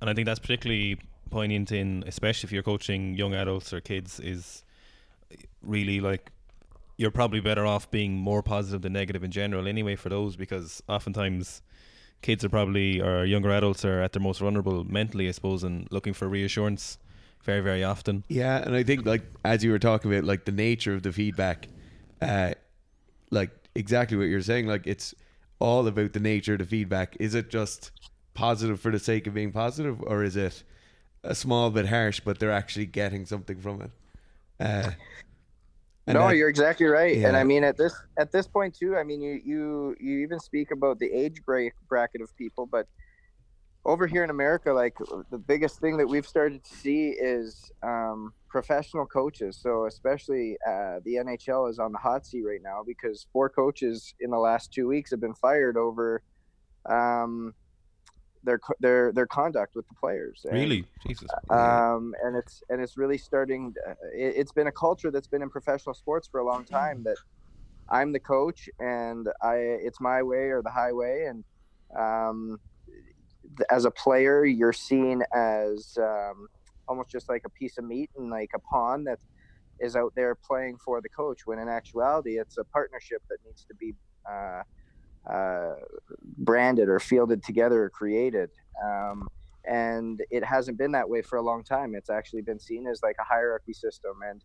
And 0.00 0.10
I 0.10 0.14
think 0.14 0.26
that's 0.26 0.40
particularly 0.40 0.98
poignant 1.30 1.72
in, 1.72 2.04
especially 2.06 2.46
if 2.46 2.52
you're 2.52 2.62
coaching 2.62 3.14
young 3.14 3.34
adults 3.34 3.72
or 3.72 3.80
kids, 3.80 4.20
is 4.20 4.62
really 5.62 6.00
like 6.00 6.30
you're 6.96 7.10
probably 7.10 7.40
better 7.40 7.66
off 7.66 7.90
being 7.90 8.16
more 8.16 8.42
positive 8.42 8.82
than 8.82 8.92
negative 8.92 9.22
in 9.22 9.30
general 9.30 9.66
anyway 9.68 9.96
for 9.96 10.08
those 10.08 10.36
because 10.36 10.82
oftentimes 10.88 11.62
kids 12.22 12.44
are 12.44 12.48
probably 12.48 13.00
or 13.00 13.24
younger 13.24 13.50
adults 13.50 13.84
are 13.84 14.00
at 14.02 14.12
their 14.12 14.22
most 14.22 14.40
vulnerable 14.40 14.84
mentally 14.84 15.28
I 15.28 15.32
suppose 15.32 15.62
and 15.62 15.86
looking 15.90 16.12
for 16.14 16.28
reassurance 16.28 16.98
very 17.42 17.60
very 17.60 17.84
often 17.84 18.24
Yeah, 18.28 18.58
and 18.58 18.74
I 18.74 18.82
think 18.82 19.06
like 19.06 19.22
as 19.44 19.62
you 19.62 19.70
were 19.70 19.78
talking 19.78 20.12
about 20.12 20.24
like 20.24 20.44
the 20.44 20.52
nature 20.52 20.94
of 20.94 21.02
the 21.02 21.12
feedback, 21.12 21.68
uh, 22.20 22.54
like 23.30 23.50
exactly 23.74 24.16
what 24.16 24.24
you're 24.24 24.40
saying, 24.42 24.66
like 24.66 24.86
it's 24.86 25.14
all 25.58 25.86
about 25.86 26.12
the 26.12 26.20
nature 26.20 26.54
of 26.54 26.58
the 26.58 26.64
feedback. 26.66 27.16
Is 27.20 27.34
it 27.34 27.48
just 27.50 27.90
positive 28.34 28.80
for 28.80 28.90
the 28.90 28.98
sake 28.98 29.26
of 29.26 29.34
being 29.34 29.52
positive, 29.52 30.02
or 30.02 30.22
is 30.24 30.36
it 30.36 30.62
a 31.22 31.34
small 31.34 31.70
bit 31.70 31.86
harsh, 31.88 32.20
but 32.20 32.38
they're 32.38 32.52
actually 32.52 32.86
getting 32.86 33.26
something 33.26 33.60
from 33.60 33.82
it? 33.82 33.90
Uh, 34.58 34.90
and 36.06 36.18
no, 36.18 36.28
that- 36.28 36.36
you're 36.36 36.48
exactly 36.48 36.86
right. 36.86 37.16
And 37.16 37.36
I 37.36 37.44
mean, 37.44 37.64
at 37.64 37.76
this 37.76 37.94
at 38.18 38.32
this 38.32 38.46
point 38.46 38.74
too, 38.74 38.96
I 38.96 39.02
mean, 39.04 39.20
you 39.20 39.40
you 39.44 39.96
you 40.00 40.18
even 40.18 40.38
speak 40.40 40.70
about 40.70 40.98
the 40.98 41.10
age 41.12 41.42
break 41.44 41.72
bracket 41.88 42.20
of 42.20 42.34
people, 42.36 42.66
but 42.66 42.86
over 43.84 44.06
here 44.06 44.24
in 44.24 44.30
America, 44.30 44.72
like 44.72 44.96
the 45.30 45.38
biggest 45.38 45.78
thing 45.80 45.96
that 45.96 46.08
we've 46.08 46.26
started 46.26 46.64
to 46.64 46.74
see 46.74 47.10
is 47.10 47.70
um, 47.84 48.32
professional 48.48 49.06
coaches. 49.06 49.58
So 49.62 49.86
especially 49.86 50.56
uh, 50.66 50.98
the 51.04 51.14
NHL 51.24 51.70
is 51.70 51.78
on 51.78 51.92
the 51.92 51.98
hot 51.98 52.26
seat 52.26 52.42
right 52.42 52.60
now 52.62 52.82
because 52.84 53.26
four 53.32 53.48
coaches 53.48 54.12
in 54.18 54.30
the 54.30 54.38
last 54.38 54.72
two 54.72 54.88
weeks 54.88 55.12
have 55.12 55.20
been 55.20 55.34
fired 55.34 55.76
over 55.76 56.22
um, 56.90 57.54
their 58.46 58.60
their 58.80 59.12
their 59.12 59.26
conduct 59.26 59.74
with 59.74 59.86
the 59.88 59.94
players. 59.94 60.40
And- 60.44 60.54
really 60.54 60.86
Jesus 61.06 61.30
um, 61.50 62.14
and 62.22 62.36
it's 62.36 62.62
and 62.68 62.80
it's 62.80 62.96
really 62.96 63.18
starting. 63.18 63.74
Uh, 63.86 63.90
it, 64.14 64.34
it's 64.36 64.52
been 64.52 64.68
a 64.68 64.72
culture 64.72 65.10
that's 65.10 65.26
been 65.28 65.42
in 65.42 65.50
professional 65.50 65.94
sports 65.94 66.28
for 66.30 66.40
a 66.40 66.44
long 66.44 66.64
time. 66.64 67.02
That 67.04 67.16
I'm 67.90 68.12
the 68.12 68.20
coach, 68.20 68.68
and 68.78 69.28
I 69.42 69.56
it's 69.56 70.00
my 70.00 70.22
way 70.22 70.50
or 70.50 70.62
the 70.62 70.70
highway. 70.70 71.26
And 71.28 71.44
um, 71.98 72.60
as 73.70 73.84
a 73.84 73.90
player, 73.90 74.44
you're 74.44 74.72
seen 74.72 75.22
as 75.34 75.96
um, 75.98 76.48
almost 76.88 77.10
just 77.10 77.28
like 77.28 77.42
a 77.44 77.50
piece 77.50 77.76
of 77.78 77.84
meat 77.84 78.10
and 78.16 78.30
like 78.30 78.50
a 78.54 78.60
pawn 78.60 79.04
that 79.04 79.18
is 79.78 79.94
out 79.94 80.12
there 80.16 80.34
playing 80.34 80.78
for 80.84 81.00
the 81.00 81.08
coach. 81.08 81.40
When 81.44 81.58
in 81.58 81.68
actuality, 81.68 82.38
it's 82.38 82.56
a 82.56 82.64
partnership 82.64 83.22
that 83.28 83.38
needs 83.44 83.64
to 83.68 83.74
be. 83.74 83.94
Uh, 84.30 84.62
uh, 85.30 85.74
branded 86.38 86.88
or 86.88 87.00
fielded 87.00 87.42
together 87.42 87.84
or 87.84 87.90
created. 87.90 88.50
Um, 88.84 89.28
and 89.64 90.22
it 90.30 90.44
hasn't 90.44 90.78
been 90.78 90.92
that 90.92 91.08
way 91.08 91.22
for 91.22 91.36
a 91.36 91.42
long 91.42 91.64
time. 91.64 91.94
It's 91.94 92.10
actually 92.10 92.42
been 92.42 92.60
seen 92.60 92.86
as 92.86 93.02
like 93.02 93.16
a 93.20 93.24
hierarchy 93.24 93.72
system, 93.72 94.20
and 94.22 94.44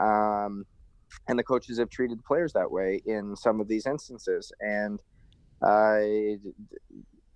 um, 0.00 0.64
and 1.26 1.38
the 1.38 1.42
coaches 1.42 1.78
have 1.78 1.90
treated 1.90 2.18
the 2.18 2.22
players 2.22 2.52
that 2.52 2.70
way 2.70 3.02
in 3.06 3.34
some 3.34 3.60
of 3.60 3.66
these 3.66 3.86
instances, 3.86 4.52
and 4.60 5.02
uh, 5.62 6.00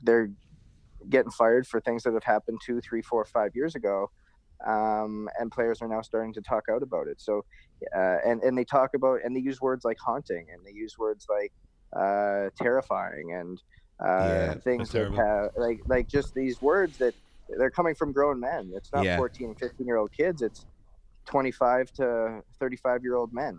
they're 0.03 0.31
getting 1.11 1.33
fired 1.33 1.67
for 1.67 1.81
things 1.81 2.05
that 2.05 2.15
have 2.15 2.25
happened 2.25 2.61
two, 2.65 2.81
three, 2.81 3.03
four, 3.03 3.25
five 3.25 3.51
years 3.55 3.75
ago. 3.75 4.11
Um, 4.65 5.29
and 5.39 5.51
players 5.51 5.83
are 5.83 5.89
now 5.89 6.01
starting 6.01 6.33
to 6.35 6.41
talk 6.41 6.65
out 6.71 6.83
about 6.83 7.09
it. 7.09 7.21
So, 7.21 7.45
uh, 7.95 8.19
and 8.25 8.43
and 8.43 8.57
they 8.57 8.65
talk 8.65 8.95
about 8.95 9.21
and 9.25 9.37
they 9.37 9.41
use 9.41 9.61
words 9.61 9.85
like 9.85 9.99
haunting, 9.99 10.47
and 10.53 10.65
they 10.65 10.73
use 10.73 10.97
words 10.97 11.27
like 11.29 11.53
uh, 11.99 12.51
terrifying, 12.57 13.33
and 13.33 13.63
uh, 14.05 14.29
Yeah, 14.29 14.55
things 14.55 14.91
that 14.91 15.13
have 15.15 15.51
like 15.57 15.81
like 15.87 16.09
just 16.09 16.35
these 16.35 16.61
words 16.61 16.99
that 16.99 17.15
they're 17.59 17.71
coming 17.71 17.95
from 17.95 18.13
grown 18.13 18.41
men. 18.41 18.73
It's 18.75 18.93
not 18.93 19.05
Yeah. 19.05 19.17
14, 19.17 19.55
15 19.55 19.87
year 19.87 19.97
old 19.97 20.13
kids. 20.13 20.43
It's 20.43 20.67
25 21.27 21.93
to 21.93 22.43
35 22.59 23.03
year 23.03 23.17
old 23.17 23.33
men. 23.33 23.59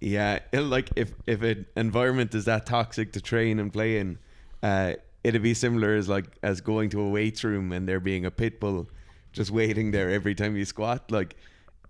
Yeah, 0.00 0.40
like 0.52 0.90
if 0.96 1.14
if 1.26 1.42
an 1.42 1.66
environment 1.76 2.34
is 2.34 2.44
that 2.44 2.66
toxic 2.66 3.12
to 3.12 3.20
train 3.20 3.58
and 3.58 3.72
play 3.72 3.98
in, 3.98 4.18
uh, 4.62 4.94
it'd 5.22 5.42
be 5.42 5.54
similar 5.54 5.94
as 5.94 6.08
like 6.08 6.38
as 6.42 6.60
going 6.60 6.90
to 6.90 7.00
a 7.00 7.08
weights 7.08 7.42
room 7.42 7.72
and 7.72 7.88
there 7.88 8.00
being 8.00 8.26
a 8.26 8.30
pit 8.30 8.60
bull 8.60 8.88
just 9.32 9.50
waiting 9.50 9.92
there 9.92 10.10
every 10.10 10.34
time 10.34 10.56
you 10.56 10.64
squat. 10.64 11.10
Like 11.10 11.36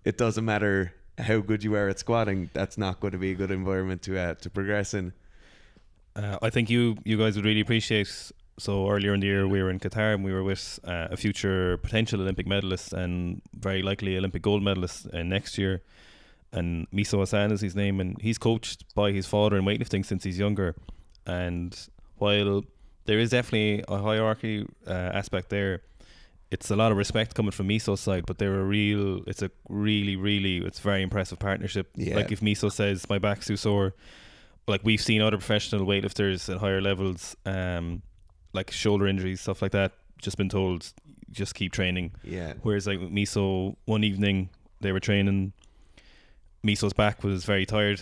it 0.05 0.17
doesn't 0.17 0.45
matter 0.45 0.93
how 1.17 1.39
good 1.39 1.63
you 1.63 1.75
are 1.75 1.89
at 1.89 1.99
squatting, 1.99 2.49
that's 2.53 2.77
not 2.77 2.99
going 2.99 3.11
to 3.13 3.17
be 3.17 3.31
a 3.31 3.35
good 3.35 3.51
environment 3.51 4.01
to 4.03 4.17
uh, 4.17 4.33
to 4.35 4.49
progress 4.49 4.93
in. 4.93 5.13
Uh, 6.15 6.37
I 6.41 6.49
think 6.49 6.69
you 6.69 6.97
you 7.03 7.17
guys 7.17 7.35
would 7.35 7.45
really 7.45 7.61
appreciate. 7.61 8.31
So 8.57 8.89
earlier 8.89 9.13
in 9.13 9.19
the 9.19 9.27
year, 9.27 9.47
we 9.47 9.61
were 9.61 9.69
in 9.69 9.79
Qatar 9.79 10.13
and 10.13 10.23
we 10.23 10.31
were 10.31 10.43
with 10.43 10.79
uh, 10.85 11.09
a 11.11 11.17
future 11.17 11.77
potential 11.77 12.21
Olympic 12.21 12.47
medalist 12.47 12.93
and 12.93 13.41
very 13.53 13.81
likely 13.81 14.17
Olympic 14.17 14.41
gold 14.41 14.63
medalist 14.63 15.07
uh, 15.13 15.23
next 15.23 15.57
year. 15.57 15.81
And 16.53 16.89
Miso 16.89 17.19
Hassan 17.19 17.51
is 17.51 17.59
his 17.59 17.75
name, 17.75 17.99
and 17.99 18.15
he's 18.21 18.37
coached 18.37 18.95
by 18.95 19.11
his 19.11 19.27
father 19.27 19.57
in 19.57 19.65
weightlifting 19.65 20.05
since 20.05 20.23
he's 20.23 20.39
younger. 20.39 20.73
And 21.25 21.77
while 22.17 22.63
there 23.03 23.19
is 23.19 23.31
definitely 23.31 23.83
a 23.89 23.97
hierarchy 24.01 24.65
uh, 24.87 24.91
aspect 24.91 25.49
there, 25.49 25.81
it's 26.49 26.71
a 26.71 26.77
lot 26.77 26.93
of 26.93 26.97
respect 26.97 27.35
coming 27.35 27.51
from 27.51 27.67
Miso's 27.67 27.99
side. 27.99 28.25
But 28.25 28.37
they're 28.37 28.61
a 28.61 28.63
real, 28.63 29.21
it's 29.27 29.41
a 29.41 29.51
really, 29.67 30.15
really, 30.15 30.57
it's 30.59 30.79
very 30.79 31.01
impressive 31.01 31.39
partnership. 31.39 31.89
Yeah. 31.95 32.15
Like 32.15 32.31
if 32.31 32.39
Miso 32.39 32.71
says 32.71 33.09
my 33.09 33.19
back's 33.19 33.47
too 33.47 33.57
sore, 33.57 33.95
like 34.67 34.81
we've 34.83 35.01
seen 35.01 35.21
other 35.21 35.37
professional 35.37 35.85
weightlifters 35.85 36.53
at 36.53 36.59
higher 36.59 36.81
levels, 36.81 37.35
um, 37.45 38.01
like 38.53 38.71
shoulder 38.71 39.07
injuries, 39.07 39.41
stuff 39.41 39.61
like 39.61 39.71
that, 39.71 39.93
just 40.21 40.37
been 40.37 40.49
told 40.49 40.91
just 41.31 41.55
keep 41.55 41.71
training. 41.71 42.11
Yeah, 42.23 42.53
Whereas 42.61 42.87
like 42.87 42.99
Miso, 42.99 43.75
one 43.85 44.03
evening 44.03 44.49
they 44.81 44.91
were 44.91 44.99
training, 44.99 45.53
Miso's 46.65 46.93
back 46.93 47.23
was 47.23 47.45
very 47.45 47.65
tired, 47.65 48.01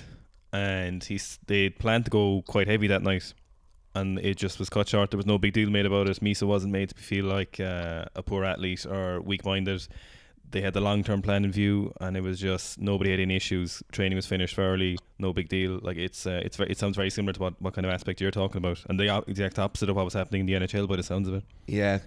and 0.52 1.04
he's 1.04 1.39
they 1.47 1.69
planned 1.69 2.06
to 2.06 2.12
go 2.12 2.43
quite 2.47 2.67
heavy 2.67 2.88
that 2.88 3.02
night, 3.02 3.34
and 3.95 4.19
it 4.19 4.38
just 4.38 4.60
was 4.60 4.69
cut 4.69 4.88
short. 4.88 5.12
There 5.12 5.17
was 5.17 5.26
no 5.26 5.38
big 5.38 5.54
deal 5.54 5.69
made 5.69 5.86
about 5.86 6.08
it. 6.08 6.19
Miso 6.21 6.47
wasn't 6.47 6.71
made 6.71 6.89
to 6.89 6.95
feel 6.95 7.26
like 7.26 7.60
uh, 7.60 8.06
a 8.15 8.23
poor 8.23 8.43
athlete 8.45 8.86
or 8.86 9.21
weak-minded. 9.21 9.88
They 10.54 10.62
had 10.62 10.74
the 10.74 10.82
long-term 10.82 11.24
plan 11.24 11.46
in 11.46 11.52
view, 11.52 11.94
and 12.00 12.16
it 12.16 12.22
was 12.22 12.39
just 12.39 12.80
nobody 12.80 13.10
had 13.10 13.20
any 13.20 13.36
issues. 13.36 13.82
Training 13.92 14.16
was 14.16 14.28
finished 14.28 14.56
fairly, 14.56 14.98
no 15.18 15.34
big 15.34 15.50
deal. 15.50 15.80
Like 15.82 15.98
it's 15.98 16.28
uh, 16.28 16.42
it's 16.46 16.60
it 16.60 16.78
sounds 16.78 16.96
very 16.96 17.10
similar 17.10 17.34
to 17.34 17.39
what, 17.39 17.62
what 17.62 17.74
kind 17.74 17.86
of 17.86 17.92
aspect 17.92 18.22
you're 18.22 18.32
talking 18.32 18.58
about, 18.58 18.80
and 18.88 19.00
the 19.00 19.24
exact 19.28 19.58
opposite 19.58 19.89
of 19.89 19.96
what 19.96 20.06
was 20.06 20.13
happening 20.13 20.42
in 20.42 20.46
the 20.46 20.54
NHL 20.54 20.88
by 20.88 20.96
the 20.96 21.04
sounds 21.04 21.28
of 21.28 21.34
it. 21.34 21.44
yeah. 21.68 22.00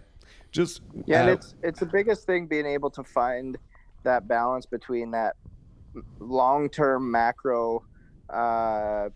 Just 0.52 0.80
Yeah, 1.06 1.22
and 1.22 1.30
uh, 1.30 1.32
it's 1.32 1.54
it's 1.62 1.80
the 1.80 1.86
biggest 1.86 2.24
thing 2.24 2.46
being 2.46 2.66
able 2.66 2.90
to 2.90 3.02
find 3.02 3.58
that 4.04 4.28
balance 4.28 4.64
between 4.64 5.10
that 5.10 5.34
long 6.20 6.70
term 6.70 7.10
macro 7.10 7.82
uh, 8.30 9.08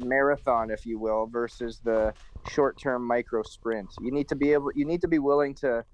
marathon, 0.00 0.70
if 0.70 0.84
you 0.84 0.98
will, 0.98 1.26
versus 1.26 1.80
the 1.84 2.12
short 2.50 2.78
term 2.78 3.06
micro 3.06 3.42
sprint. 3.42 3.88
You 4.00 4.10
need 4.10 4.28
to 4.28 4.36
be 4.36 4.52
able, 4.52 4.70
you 4.74 4.84
need 4.84 5.00
to 5.02 5.08
be 5.08 5.18
willing 5.18 5.54
to 5.56 5.84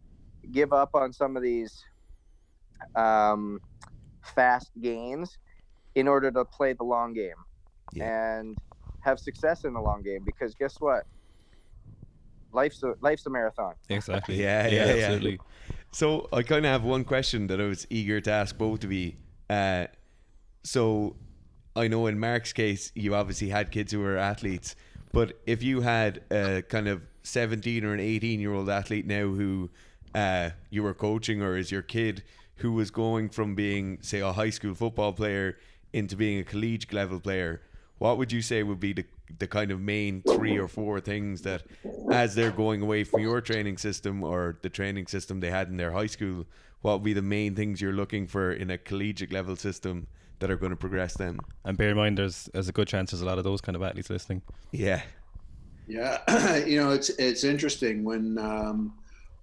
give 0.52 0.72
up 0.72 0.90
on 0.94 1.12
some 1.12 1.36
of 1.36 1.42
these 1.42 1.84
um, 2.94 3.60
fast 4.34 4.70
gains 4.80 5.38
in 5.94 6.08
order 6.08 6.30
to 6.30 6.44
play 6.44 6.72
the 6.72 6.84
long 6.84 7.12
game 7.14 7.34
Yeah. 7.92 8.38
and 8.38 8.56
have 9.00 9.18
success 9.18 9.64
in 9.64 9.72
the 9.72 9.80
long 9.80 10.02
game. 10.02 10.22
Because 10.24 10.54
guess 10.54 10.76
what? 10.80 11.04
Life's 12.52 12.82
a, 12.82 12.94
life's 13.00 13.26
a 13.26 13.30
marathon. 13.30 13.74
Exactly. 13.88 14.36
Yeah, 14.42 14.66
yeah, 14.68 14.84
yeah. 14.84 14.92
absolutely. 15.04 15.40
So 15.92 16.28
I 16.32 16.42
kind 16.42 16.64
of 16.66 16.72
have 16.72 16.84
one 16.84 17.04
question 17.04 17.46
that 17.48 17.60
I 17.60 17.64
was 17.64 17.86
eager 17.90 18.20
to 18.20 18.30
ask 18.30 18.56
both 18.56 18.84
of 18.84 18.92
you. 18.92 19.12
Uh, 19.48 19.86
so 20.62 21.16
I 21.74 21.88
know 21.88 22.06
in 22.06 22.18
Mark's 22.18 22.52
case, 22.52 22.92
you 22.94 23.14
obviously 23.14 23.48
had 23.48 23.70
kids 23.70 23.92
who 23.92 24.00
were 24.00 24.16
athletes, 24.16 24.76
but 25.12 25.38
if 25.46 25.62
you 25.62 25.80
had 25.82 26.22
a 26.30 26.62
kind 26.62 26.88
of 26.88 27.02
17 27.22 27.84
or 27.84 27.94
an 27.94 28.00
18 28.00 28.40
year 28.40 28.52
old 28.52 28.68
athlete 28.68 29.06
now 29.06 29.26
who 29.28 29.70
uh, 30.14 30.50
you 30.70 30.82
were 30.82 30.94
coaching, 30.94 31.42
or 31.42 31.56
is 31.56 31.70
your 31.70 31.82
kid 31.82 32.22
who 32.56 32.72
was 32.72 32.90
going 32.90 33.28
from 33.28 33.54
being, 33.54 33.98
say, 34.02 34.20
a 34.20 34.32
high 34.32 34.50
school 34.50 34.74
football 34.74 35.12
player 35.12 35.58
into 35.92 36.16
being 36.16 36.38
a 36.38 36.44
collegiate 36.44 36.92
level 36.92 37.20
player, 37.20 37.62
what 37.98 38.18
would 38.18 38.32
you 38.32 38.42
say 38.42 38.62
would 38.62 38.80
be 38.80 38.92
the, 38.92 39.04
the 39.38 39.46
kind 39.46 39.70
of 39.70 39.80
main 39.80 40.22
three 40.22 40.58
or 40.58 40.68
four 40.68 41.00
things 41.00 41.42
that, 41.42 41.62
as 42.10 42.34
they're 42.34 42.50
going 42.50 42.82
away 42.82 43.04
from 43.04 43.22
your 43.22 43.40
training 43.40 43.78
system 43.78 44.22
or 44.22 44.58
the 44.62 44.68
training 44.68 45.06
system 45.06 45.40
they 45.40 45.50
had 45.50 45.68
in 45.68 45.76
their 45.76 45.92
high 45.92 46.06
school, 46.06 46.46
what 46.82 46.94
would 46.94 47.04
be 47.04 47.12
the 47.12 47.22
main 47.22 47.54
things 47.54 47.80
you're 47.80 47.92
looking 47.92 48.26
for 48.26 48.52
in 48.52 48.70
a 48.70 48.78
collegiate 48.78 49.32
level 49.32 49.56
system 49.56 50.06
that 50.38 50.50
are 50.50 50.56
going 50.56 50.70
to 50.70 50.76
progress 50.76 51.14
them? 51.14 51.38
And 51.64 51.76
bear 51.76 51.90
in 51.90 51.96
mind, 51.96 52.18
there's 52.18 52.50
there's 52.52 52.68
a 52.68 52.72
good 52.72 52.88
chance 52.88 53.10
there's 53.10 53.22
a 53.22 53.26
lot 53.26 53.38
of 53.38 53.44
those 53.44 53.60
kind 53.60 53.74
of 53.76 53.82
athletes 53.82 54.10
listening. 54.10 54.42
Yeah. 54.72 55.02
Yeah, 55.88 56.56
you 56.66 56.82
know, 56.82 56.90
it's 56.90 57.10
it's 57.10 57.44
interesting 57.44 58.04
when 58.04 58.38
um, 58.38 58.92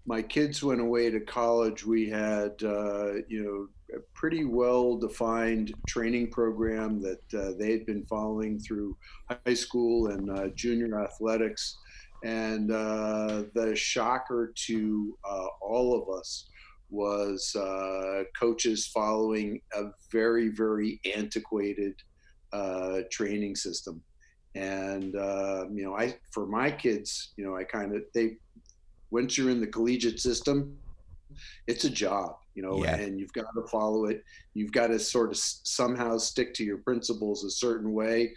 my 0.06 0.22
kids 0.22 0.64
went 0.64 0.82
away 0.82 1.10
to 1.10 1.20
college. 1.20 1.86
We 1.86 2.10
had 2.10 2.52
uh, 2.64 3.14
you 3.28 3.44
know 3.44 3.98
a 3.98 4.02
pretty 4.14 4.44
well 4.44 4.98
defined 4.98 5.74
training 5.88 6.32
program 6.32 7.02
that 7.02 7.34
uh, 7.40 7.52
they 7.58 7.72
had 7.72 7.86
been 7.86 8.06
following 8.06 8.60
through 8.60 8.98
high 9.30 9.54
school 9.54 10.08
and 10.08 10.30
uh, 10.30 10.48
junior 10.56 11.02
athletics, 11.02 11.78
and 12.24 12.72
uh, 12.72 13.44
the 13.54 13.76
shocker 13.76 14.54
to 14.68 15.18
uh, 15.30 15.48
all 15.62 16.02
of 16.02 16.18
us 16.18 16.50
was 16.90 17.56
uh, 17.56 18.24
coaches 18.40 18.88
following 18.88 19.60
a 19.74 19.86
very, 20.12 20.50
very 20.50 21.00
antiquated 21.16 21.96
training 23.10 23.56
system. 23.56 24.04
And 24.56 25.16
uh, 25.16 25.66
you 25.74 25.84
know, 25.84 25.98
I 25.98 26.16
for 26.32 26.46
my 26.46 26.70
kids, 26.70 27.34
you 27.38 27.46
know, 27.46 27.56
I 27.56 27.64
kind 27.64 27.96
of 27.96 28.04
they 28.14 28.38
once 29.14 29.38
you're 29.38 29.52
in 29.52 29.62
the 29.62 29.68
collegiate 29.68 30.20
system, 30.20 30.76
it's 31.68 31.86
a 31.86 31.90
job, 31.90 32.36
you 32.56 32.64
know, 32.64 32.84
Yeah. 32.84 32.96
and 32.96 33.20
you've 33.20 33.32
got 33.34 33.46
to 33.56 33.64
follow 33.68 34.06
it. 34.06 34.24
You've 34.56 34.72
got 34.72 34.88
to 34.88 34.98
sort 35.00 35.30
of 35.30 35.38
somehow 35.38 36.18
stick 36.18 36.54
to 36.56 36.64
your 36.64 36.80
principles 36.80 37.44
a 37.44 37.52
certain 37.52 37.94
way. 37.94 38.34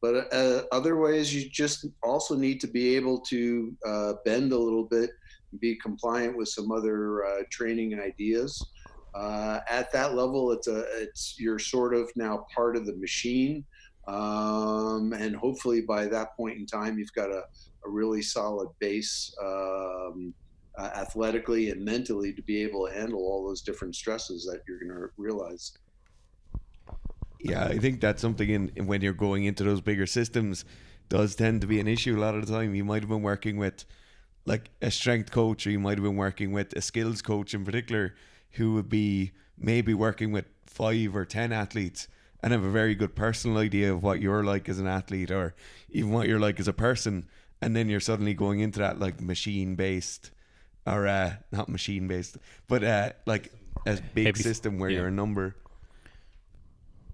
But 0.00 0.32
uh, 0.32 0.62
other 0.72 0.96
ways, 0.96 1.34
you 1.34 1.50
just 1.50 1.84
also 2.02 2.34
need 2.36 2.60
to 2.60 2.68
be 2.68 2.96
able 2.96 3.18
to 3.32 3.76
uh, 3.84 4.12
bend 4.24 4.52
a 4.52 4.58
little 4.58 4.84
bit, 4.84 5.10
be 5.58 5.74
compliant 5.76 6.36
with 6.38 6.48
some 6.48 6.70
other 6.72 7.26
uh, 7.26 7.42
training 7.50 8.00
ideas. 8.00 8.50
Uh, 9.14 9.58
at 9.68 9.92
that 9.92 10.14
level, 10.14 10.52
it's 10.52 10.68
a 10.68 10.80
it's 11.02 11.34
you're 11.38 11.58
sort 11.58 11.92
of 11.92 12.08
now 12.14 12.46
part 12.54 12.76
of 12.76 12.86
the 12.86 12.96
machine, 12.96 13.64
um, 14.06 15.12
and 15.12 15.34
hopefully 15.36 15.80
by 15.82 16.06
that 16.06 16.28
point 16.36 16.56
in 16.58 16.64
time, 16.64 16.98
you've 16.98 17.12
got 17.12 17.30
a, 17.30 17.42
a 17.84 17.88
really 17.88 18.22
solid 18.22 18.68
base 18.78 19.34
um, 19.42 20.34
uh, 20.78 20.90
athletically 20.94 21.70
and 21.70 21.84
mentally 21.84 22.32
to 22.32 22.42
be 22.42 22.62
able 22.62 22.86
to 22.86 22.92
handle 22.92 23.20
all 23.20 23.46
those 23.46 23.62
different 23.62 23.94
stresses 23.94 24.44
that 24.44 24.62
you're 24.66 24.78
going 24.78 24.90
to 24.90 25.08
realize. 25.16 25.72
Yeah, 27.40 27.64
I 27.64 27.78
think 27.78 28.00
that's 28.00 28.20
something 28.20 28.48
in, 28.48 28.72
in 28.76 28.86
when 28.86 29.00
you're 29.00 29.12
going 29.12 29.44
into 29.44 29.64
those 29.64 29.80
bigger 29.80 30.06
systems 30.06 30.64
does 31.08 31.34
tend 31.34 31.60
to 31.62 31.66
be 31.66 31.80
an 31.80 31.88
issue 31.88 32.16
a 32.16 32.20
lot 32.20 32.34
of 32.34 32.46
the 32.46 32.52
time. 32.52 32.74
You 32.74 32.84
might 32.84 33.02
have 33.02 33.08
been 33.08 33.22
working 33.22 33.56
with 33.56 33.84
like 34.46 34.70
a 34.80 34.90
strength 34.90 35.30
coach 35.30 35.66
or 35.66 35.70
you 35.70 35.78
might 35.78 35.98
have 35.98 36.04
been 36.04 36.16
working 36.16 36.52
with 36.52 36.72
a 36.74 36.80
skills 36.80 37.22
coach 37.22 37.54
in 37.54 37.64
particular 37.64 38.14
who 38.52 38.74
would 38.74 38.88
be 38.88 39.32
maybe 39.58 39.94
working 39.94 40.32
with 40.32 40.46
five 40.66 41.14
or 41.14 41.24
ten 41.24 41.52
athletes 41.52 42.08
and 42.42 42.52
have 42.52 42.64
a 42.64 42.70
very 42.70 42.94
good 42.94 43.14
personal 43.14 43.58
idea 43.58 43.92
of 43.92 44.02
what 44.02 44.20
you're 44.20 44.44
like 44.44 44.68
as 44.68 44.78
an 44.78 44.86
athlete 44.86 45.30
or 45.30 45.54
even 45.90 46.10
what 46.10 46.26
you're 46.26 46.40
like 46.40 46.58
as 46.58 46.68
a 46.68 46.72
person 46.72 47.28
and 47.62 47.74
then 47.76 47.88
you're 47.88 48.00
suddenly 48.00 48.34
going 48.34 48.60
into 48.60 48.78
that 48.78 48.98
like 48.98 49.20
machine 49.20 49.74
based 49.74 50.30
or 50.86 51.06
uh 51.06 51.32
not 51.52 51.68
machine 51.68 52.06
based 52.08 52.38
but 52.68 52.82
uh 52.82 53.10
like 53.26 53.52
a 53.86 53.98
big 54.14 54.26
Heavy- 54.26 54.42
system 54.42 54.78
where 54.78 54.90
yeah. 54.90 54.98
you're 54.98 55.08
a 55.08 55.12
number 55.12 55.54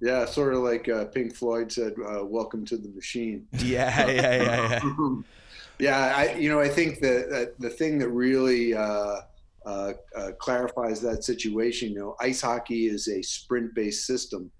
Yeah, 0.00 0.26
sort 0.26 0.52
of 0.52 0.60
like 0.60 0.88
uh, 0.88 1.06
Pink 1.06 1.34
Floyd 1.34 1.72
said, 1.72 1.94
uh, 1.98 2.22
"Welcome 2.24 2.66
to 2.66 2.76
the 2.76 2.90
machine." 2.90 3.46
yeah 3.52 4.06
yeah 4.06 4.42
yeah 4.42 4.80
yeah 4.82 5.20
yeah, 5.78 6.12
I 6.16 6.34
you 6.34 6.50
know 6.50 6.60
I 6.60 6.68
think 6.68 7.00
that, 7.00 7.30
that 7.30 7.54
the 7.58 7.70
thing 7.70 7.98
that 8.00 8.10
really 8.10 8.74
uh, 8.74 9.20
uh, 9.64 9.92
uh, 10.14 10.30
clarifies 10.38 11.00
that 11.00 11.24
situation, 11.24 11.92
you 11.92 11.98
know, 11.98 12.14
ice 12.20 12.40
hockey 12.42 12.86
is 12.86 13.08
a 13.08 13.22
sprint-based 13.22 14.06
system, 14.06 14.50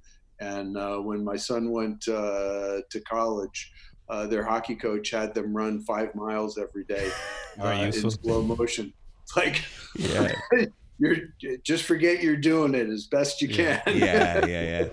and 0.40 0.76
uh, 0.76 0.96
when 0.98 1.22
my 1.22 1.36
son 1.36 1.70
went 1.70 2.08
uh, 2.08 2.80
to 2.90 3.00
college, 3.06 3.72
uh, 4.08 4.26
their 4.26 4.44
hockey 4.44 4.74
coach 4.76 5.10
had 5.10 5.34
them 5.34 5.56
run 5.56 5.80
five 5.82 6.14
miles 6.14 6.58
every 6.58 6.84
day 6.84 7.10
uh, 7.60 7.68
in 7.68 7.92
slow 7.92 8.42
motion. 8.42 8.92
Like 9.34 9.60
yeah 9.96 10.32
you're 10.98 11.16
just 11.64 11.82
forget 11.82 12.22
you're 12.22 12.36
doing 12.36 12.74
it 12.76 12.88
as 12.88 13.06
best 13.08 13.42
you 13.42 13.48
Yeah. 13.48 13.80
can. 13.80 13.98
yeah, 13.98 14.46
yeah, 14.46 14.88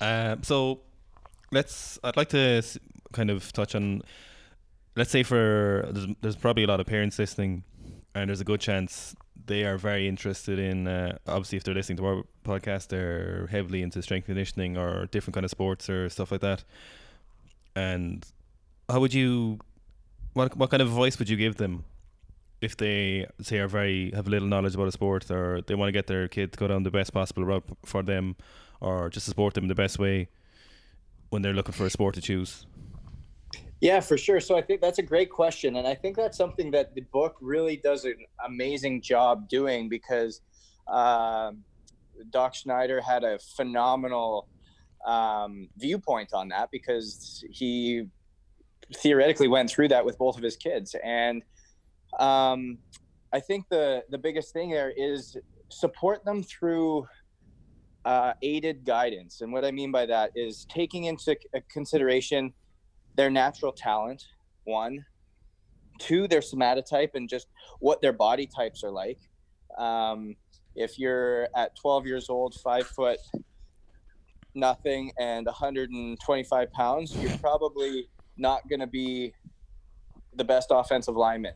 yeah. 0.00 0.30
Um, 0.32 0.42
so 0.42 0.80
let's. 1.50 1.98
I'd 2.04 2.16
like 2.18 2.28
to 2.30 2.62
kind 3.12 3.30
of 3.30 3.50
touch 3.52 3.74
on. 3.74 4.02
Let's 4.94 5.10
say 5.10 5.22
for 5.22 5.88
there's, 5.90 6.06
there's 6.20 6.36
probably 6.36 6.64
a 6.64 6.66
lot 6.66 6.80
of 6.80 6.86
parents 6.86 7.18
listening, 7.18 7.64
and 8.14 8.28
there's 8.28 8.40
a 8.42 8.44
good 8.44 8.60
chance 8.60 9.14
they 9.46 9.64
are 9.64 9.78
very 9.78 10.06
interested 10.06 10.58
in. 10.58 10.86
Uh, 10.86 11.16
obviously, 11.26 11.56
if 11.56 11.64
they're 11.64 11.74
listening 11.74 11.96
to 11.98 12.06
our 12.06 12.22
podcast, 12.44 12.88
they're 12.88 13.46
heavily 13.50 13.82
into 13.82 14.02
strength 14.02 14.26
conditioning 14.26 14.76
or 14.76 15.06
different 15.06 15.34
kind 15.34 15.44
of 15.44 15.50
sports 15.50 15.88
or 15.88 16.08
stuff 16.10 16.30
like 16.30 16.42
that. 16.42 16.62
And 17.76 18.24
how 18.88 19.00
would 19.00 19.14
you? 19.14 19.58
What 20.34 20.56
what 20.56 20.70
kind 20.70 20.82
of 20.82 20.88
advice 20.88 21.18
would 21.18 21.28
you 21.28 21.36
give 21.36 21.56
them? 21.56 21.84
If 22.60 22.76
they 22.76 23.26
say 23.42 23.58
are 23.58 23.68
very 23.68 24.10
have 24.14 24.26
little 24.26 24.48
knowledge 24.48 24.74
about 24.74 24.88
a 24.88 24.92
sport, 24.92 25.30
or 25.30 25.60
they 25.66 25.74
want 25.74 25.88
to 25.88 25.92
get 25.92 26.06
their 26.06 26.28
kid 26.28 26.52
to 26.52 26.58
go 26.58 26.68
down 26.68 26.82
the 26.82 26.90
best 26.90 27.12
possible 27.12 27.44
route 27.44 27.64
for 27.84 28.02
them, 28.02 28.36
or 28.80 29.10
just 29.10 29.26
support 29.26 29.54
them 29.54 29.64
in 29.64 29.68
the 29.68 29.74
best 29.74 29.98
way 29.98 30.28
when 31.30 31.42
they're 31.42 31.52
looking 31.52 31.74
for 31.74 31.86
a 31.86 31.90
sport 31.90 32.14
to 32.14 32.20
choose? 32.20 32.66
Yeah, 33.80 34.00
for 34.00 34.16
sure. 34.16 34.40
So 34.40 34.56
I 34.56 34.62
think 34.62 34.80
that's 34.80 34.98
a 34.98 35.02
great 35.02 35.30
question. 35.30 35.76
And 35.76 35.86
I 35.86 35.94
think 35.94 36.16
that's 36.16 36.38
something 36.38 36.70
that 36.70 36.94
the 36.94 37.02
book 37.02 37.36
really 37.40 37.76
does 37.76 38.04
an 38.04 38.16
amazing 38.44 39.02
job 39.02 39.48
doing 39.48 39.88
because 39.88 40.40
um, 40.88 41.64
Doc 42.30 42.54
Schneider 42.54 43.00
had 43.00 43.24
a 43.24 43.38
phenomenal 43.38 44.48
um, 45.04 45.68
viewpoint 45.76 46.30
on 46.32 46.48
that 46.48 46.70
because 46.70 47.44
he 47.50 48.06
theoretically 48.96 49.48
went 49.48 49.70
through 49.70 49.88
that 49.88 50.04
with 50.04 50.18
both 50.18 50.36
of 50.36 50.42
his 50.42 50.56
kids. 50.56 50.94
And 51.04 51.42
um, 52.18 52.78
I 53.32 53.40
think 53.40 53.68
the, 53.68 54.04
the 54.10 54.18
biggest 54.18 54.52
thing 54.52 54.70
there 54.70 54.92
is 54.96 55.36
support 55.68 56.24
them 56.24 56.42
through 56.42 57.06
uh, 58.04 58.34
aided 58.42 58.84
guidance. 58.84 59.40
And 59.40 59.52
what 59.52 59.64
I 59.64 59.70
mean 59.70 59.90
by 59.90 60.06
that 60.06 60.30
is 60.34 60.66
taking 60.68 61.04
into 61.04 61.36
consideration 61.70 62.52
their 63.16 63.30
natural 63.30 63.72
talent, 63.72 64.24
one, 64.64 65.04
two, 65.98 66.28
their 66.28 66.40
somatotype 66.40 67.10
and 67.14 67.28
just 67.28 67.48
what 67.80 68.00
their 68.02 68.12
body 68.12 68.46
types 68.46 68.84
are 68.84 68.90
like. 68.90 69.18
Um, 69.78 70.36
if 70.76 70.98
you're 70.98 71.48
at 71.56 71.76
12 71.76 72.06
years 72.06 72.28
old, 72.28 72.54
five 72.62 72.86
foot 72.86 73.18
nothing, 74.54 75.12
and 75.18 75.46
125 75.46 76.72
pounds, 76.72 77.16
you're 77.16 77.36
probably 77.38 78.08
not 78.36 78.68
going 78.68 78.80
to 78.80 78.86
be 78.86 79.32
the 80.34 80.44
best 80.44 80.68
offensive 80.70 81.16
lineman. 81.16 81.54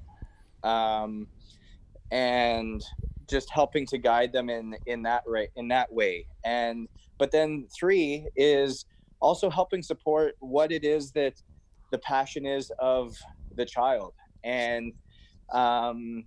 Um, 0.62 1.28
and 2.10 2.82
just 3.28 3.50
helping 3.50 3.86
to 3.86 3.98
guide 3.98 4.32
them 4.32 4.48
in 4.48 4.74
in 4.86 5.02
that 5.02 5.22
right 5.26 5.50
in 5.56 5.68
that 5.68 5.92
way 5.92 6.26
and 6.44 6.88
but 7.18 7.30
then 7.30 7.66
three 7.78 8.26
is 8.36 8.86
also 9.20 9.50
helping 9.50 9.82
support 9.82 10.34
what 10.40 10.72
it 10.72 10.84
is 10.84 11.12
that 11.12 11.34
the 11.90 11.98
passion 11.98 12.46
is 12.46 12.72
of 12.78 13.16
the 13.56 13.64
child 13.64 14.14
and 14.44 14.92
um, 15.52 16.24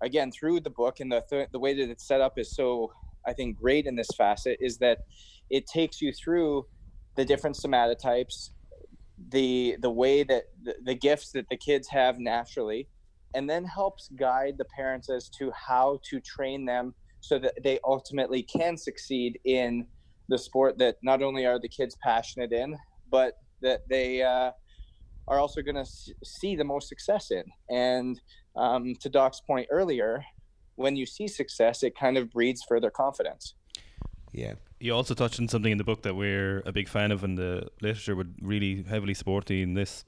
again 0.00 0.30
through 0.30 0.60
the 0.60 0.70
book 0.70 1.00
and 1.00 1.10
the, 1.10 1.22
th- 1.28 1.48
the 1.52 1.58
way 1.58 1.74
that 1.74 1.90
it's 1.90 2.06
set 2.06 2.20
up 2.20 2.38
is 2.38 2.54
so 2.54 2.92
i 3.26 3.32
think 3.32 3.56
great 3.56 3.86
in 3.86 3.96
this 3.96 4.10
facet 4.16 4.56
is 4.60 4.78
that 4.78 4.98
it 5.52 5.66
takes 5.66 6.00
you 6.00 6.12
through 6.12 6.66
the 7.14 7.24
different 7.24 7.54
somatotypes 7.56 8.50
the 9.28 9.76
the 9.80 9.90
way 9.90 10.24
that 10.24 10.44
the, 10.64 10.74
the 10.84 10.94
gifts 10.94 11.30
that 11.30 11.46
the 11.48 11.56
kids 11.56 11.88
have 11.88 12.18
naturally 12.18 12.88
and 13.34 13.48
then 13.48 13.64
helps 13.64 14.10
guide 14.18 14.54
the 14.58 14.64
parents 14.76 15.08
as 15.08 15.28
to 15.28 15.52
how 15.68 16.00
to 16.10 16.20
train 16.20 16.64
them 16.64 16.94
so 17.20 17.38
that 17.38 17.54
they 17.62 17.78
ultimately 17.84 18.42
can 18.42 18.76
succeed 18.76 19.38
in 19.44 19.86
the 20.28 20.38
sport 20.38 20.78
that 20.78 20.96
not 21.02 21.22
only 21.22 21.46
are 21.46 21.58
the 21.60 21.68
kids 21.68 21.96
passionate 22.02 22.52
in, 22.52 22.76
but 23.10 23.34
that 23.60 23.82
they 23.88 24.22
uh, 24.22 24.50
are 25.28 25.38
also 25.38 25.62
going 25.62 25.76
to 25.76 25.86
see 26.24 26.56
the 26.56 26.64
most 26.64 26.88
success 26.88 27.30
in. 27.30 27.44
And 27.70 28.20
um, 28.56 28.94
to 29.00 29.08
Doc's 29.08 29.40
point 29.40 29.68
earlier, 29.70 30.24
when 30.74 30.96
you 30.96 31.06
see 31.06 31.28
success, 31.28 31.82
it 31.82 31.96
kind 31.98 32.18
of 32.18 32.30
breeds 32.30 32.62
further 32.68 32.90
confidence. 32.90 33.54
Yeah. 34.32 34.54
You 34.82 34.96
also 34.96 35.14
touched 35.14 35.38
on 35.38 35.46
something 35.46 35.70
in 35.70 35.78
the 35.78 35.84
book 35.84 36.02
that 36.02 36.16
we're 36.16 36.60
a 36.66 36.72
big 36.72 36.88
fan 36.88 37.12
of, 37.12 37.22
and 37.22 37.38
the 37.38 37.68
literature 37.80 38.16
would 38.16 38.34
really 38.42 38.82
heavily 38.82 39.14
support 39.14 39.48
you 39.48 39.62
in 39.62 39.74
this. 39.74 40.04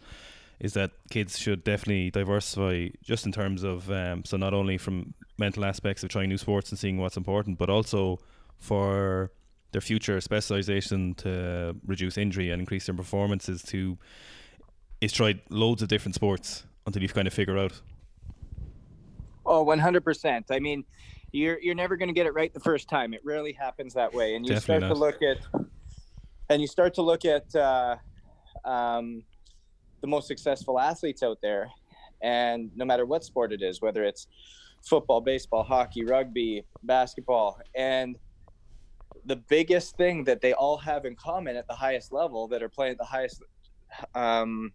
Is 0.58 0.72
that 0.72 0.90
kids 1.10 1.38
should 1.38 1.62
definitely 1.62 2.10
diversify 2.10 2.88
just 3.00 3.24
in 3.24 3.30
terms 3.30 3.62
of 3.62 3.88
um, 3.92 4.24
so 4.24 4.36
not 4.36 4.52
only 4.52 4.76
from 4.76 5.14
mental 5.38 5.64
aspects 5.64 6.02
of 6.02 6.08
trying 6.08 6.28
new 6.28 6.38
sports 6.38 6.70
and 6.70 6.78
seeing 6.78 6.98
what's 6.98 7.16
important, 7.16 7.56
but 7.56 7.70
also 7.70 8.18
for 8.58 9.30
their 9.70 9.80
future 9.80 10.20
specialization 10.20 11.14
to 11.14 11.76
reduce 11.86 12.18
injury 12.18 12.50
and 12.50 12.58
increase 12.58 12.86
their 12.86 12.96
performances. 12.96 13.62
To 13.64 13.96
is 15.00 15.12
try 15.12 15.40
loads 15.50 15.82
of 15.82 15.88
different 15.88 16.16
sports 16.16 16.64
until 16.84 17.00
you've 17.00 17.14
kind 17.14 17.28
of 17.28 17.34
figure 17.34 17.58
out. 17.58 17.80
Oh, 19.46 19.64
100%. 19.64 20.44
I 20.50 20.58
mean, 20.58 20.84
you're 21.32 21.60
you're 21.60 21.74
never 21.74 21.96
going 21.96 22.08
to 22.08 22.14
get 22.14 22.26
it 22.26 22.34
right 22.34 22.54
the 22.54 22.60
first 22.60 22.88
time. 22.88 23.12
It 23.12 23.20
rarely 23.24 23.52
happens 23.52 23.94
that 23.94 24.14
way. 24.14 24.36
And 24.36 24.46
you 24.46 24.54
Definitely 24.54 24.86
start 24.86 24.94
to 24.94 25.00
look 25.00 25.22
at 25.22 25.64
and 26.48 26.60
you 26.60 26.68
start 26.68 26.94
to 26.94 27.02
look 27.02 27.24
at 27.24 27.54
uh, 27.56 27.96
um, 28.64 29.22
the 30.00 30.06
most 30.06 30.28
successful 30.28 30.78
athletes 30.78 31.22
out 31.22 31.38
there, 31.42 31.68
and 32.22 32.70
no 32.76 32.84
matter 32.84 33.06
what 33.06 33.24
sport 33.24 33.52
it 33.52 33.62
is, 33.62 33.80
whether 33.80 34.04
it's 34.04 34.28
football, 34.82 35.20
baseball, 35.20 35.64
hockey, 35.64 36.04
rugby, 36.04 36.62
basketball, 36.82 37.58
and 37.74 38.16
the 39.26 39.36
biggest 39.36 39.96
thing 39.96 40.22
that 40.24 40.40
they 40.40 40.52
all 40.52 40.76
have 40.76 41.06
in 41.06 41.16
common 41.16 41.56
at 41.56 41.66
the 41.66 41.74
highest 41.74 42.12
level 42.12 42.46
that 42.46 42.62
are 42.62 42.68
playing 42.68 42.92
at 42.92 42.98
the 42.98 43.04
highest 43.04 43.42
um, 44.14 44.70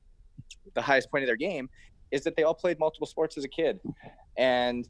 the 0.74 0.82
highest 0.82 1.12
point 1.12 1.24
of 1.24 1.28
their 1.28 1.36
game 1.36 1.70
is 2.12 2.24
that 2.24 2.36
they 2.36 2.44
all 2.44 2.54
played 2.54 2.80
multiple 2.80 3.06
sports 3.06 3.38
as 3.38 3.44
a 3.44 3.48
kid 3.48 3.80
and 4.40 4.88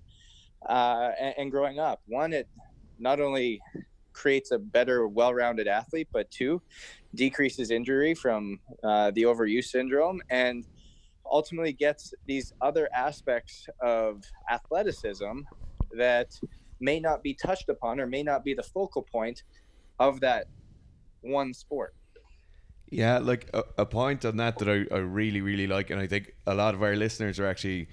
uh, 0.68 1.12
and, 1.38 1.52
growing 1.52 1.80
up. 1.80 2.02
One, 2.06 2.34
it 2.34 2.48
not 3.00 3.20
only 3.20 3.62
creates 4.14 4.52
a 4.52 4.60
better, 4.60 5.08
well-rounded 5.08 5.68
athlete, 5.68 6.10
but 6.12 6.30
two, 6.30 6.62
decreases 7.16 7.72
injury 7.72 8.14
from 8.14 8.60
uh, 8.84 9.12
the 9.12 9.24
overuse 9.24 9.66
syndrome 9.66 10.22
and 10.30 10.66
ultimately 11.32 11.72
gets 11.72 12.14
these 12.28 12.54
other 12.62 12.90
aspects 12.94 13.68
of 13.82 14.24
athleticism 14.52 15.40
that 15.98 16.38
may 16.80 17.00
not 17.00 17.24
be 17.24 17.34
touched 17.34 17.70
upon 17.70 18.00
or 18.00 18.06
may 18.06 18.24
not 18.24 18.44
be 18.44 18.54
the 18.54 18.64
focal 18.64 19.04
point 19.04 19.44
of 20.00 20.20
that 20.20 20.48
one 21.22 21.54
sport. 21.54 21.94
Yeah, 22.92 23.20
like 23.20 23.50
a, 23.54 23.64
a 23.78 23.86
point 23.86 24.26
on 24.26 24.38
that 24.38 24.58
that 24.58 24.68
I, 24.68 24.94
I 24.94 25.00
really, 25.00 25.42
really 25.42 25.68
like, 25.68 25.90
and 25.90 26.02
I 26.02 26.08
think 26.08 26.34
a 26.48 26.56
lot 26.56 26.74
of 26.74 26.82
our 26.82 26.96
listeners 26.96 27.40
are 27.40 27.46
actually 27.46 27.88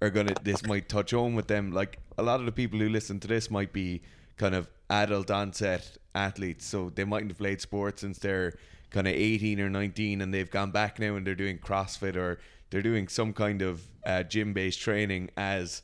are 0.00 0.10
gonna 0.10 0.34
this 0.42 0.64
might 0.66 0.88
touch 0.88 1.10
home 1.10 1.34
with 1.34 1.46
them. 1.46 1.72
Like 1.72 1.98
a 2.18 2.22
lot 2.22 2.40
of 2.40 2.46
the 2.46 2.52
people 2.52 2.78
who 2.78 2.88
listen 2.88 3.20
to 3.20 3.28
this 3.28 3.50
might 3.50 3.72
be 3.72 4.02
kind 4.36 4.54
of 4.54 4.68
adult 4.88 5.30
onset 5.30 5.96
athletes, 6.14 6.66
so 6.66 6.90
they 6.90 7.04
mightn't 7.04 7.30
have 7.30 7.38
played 7.38 7.60
sports 7.60 8.00
since 8.00 8.18
they're 8.18 8.54
kind 8.90 9.06
of 9.06 9.14
18 9.14 9.60
or 9.60 9.70
19 9.70 10.20
and 10.20 10.34
they've 10.34 10.50
gone 10.50 10.70
back 10.70 10.98
now 10.98 11.14
and 11.14 11.26
they're 11.26 11.34
doing 11.34 11.58
CrossFit 11.58 12.16
or 12.16 12.40
they're 12.70 12.82
doing 12.82 13.08
some 13.08 13.32
kind 13.32 13.62
of 13.62 13.82
uh, 14.04 14.22
gym 14.24 14.52
based 14.52 14.80
training 14.80 15.30
as 15.36 15.82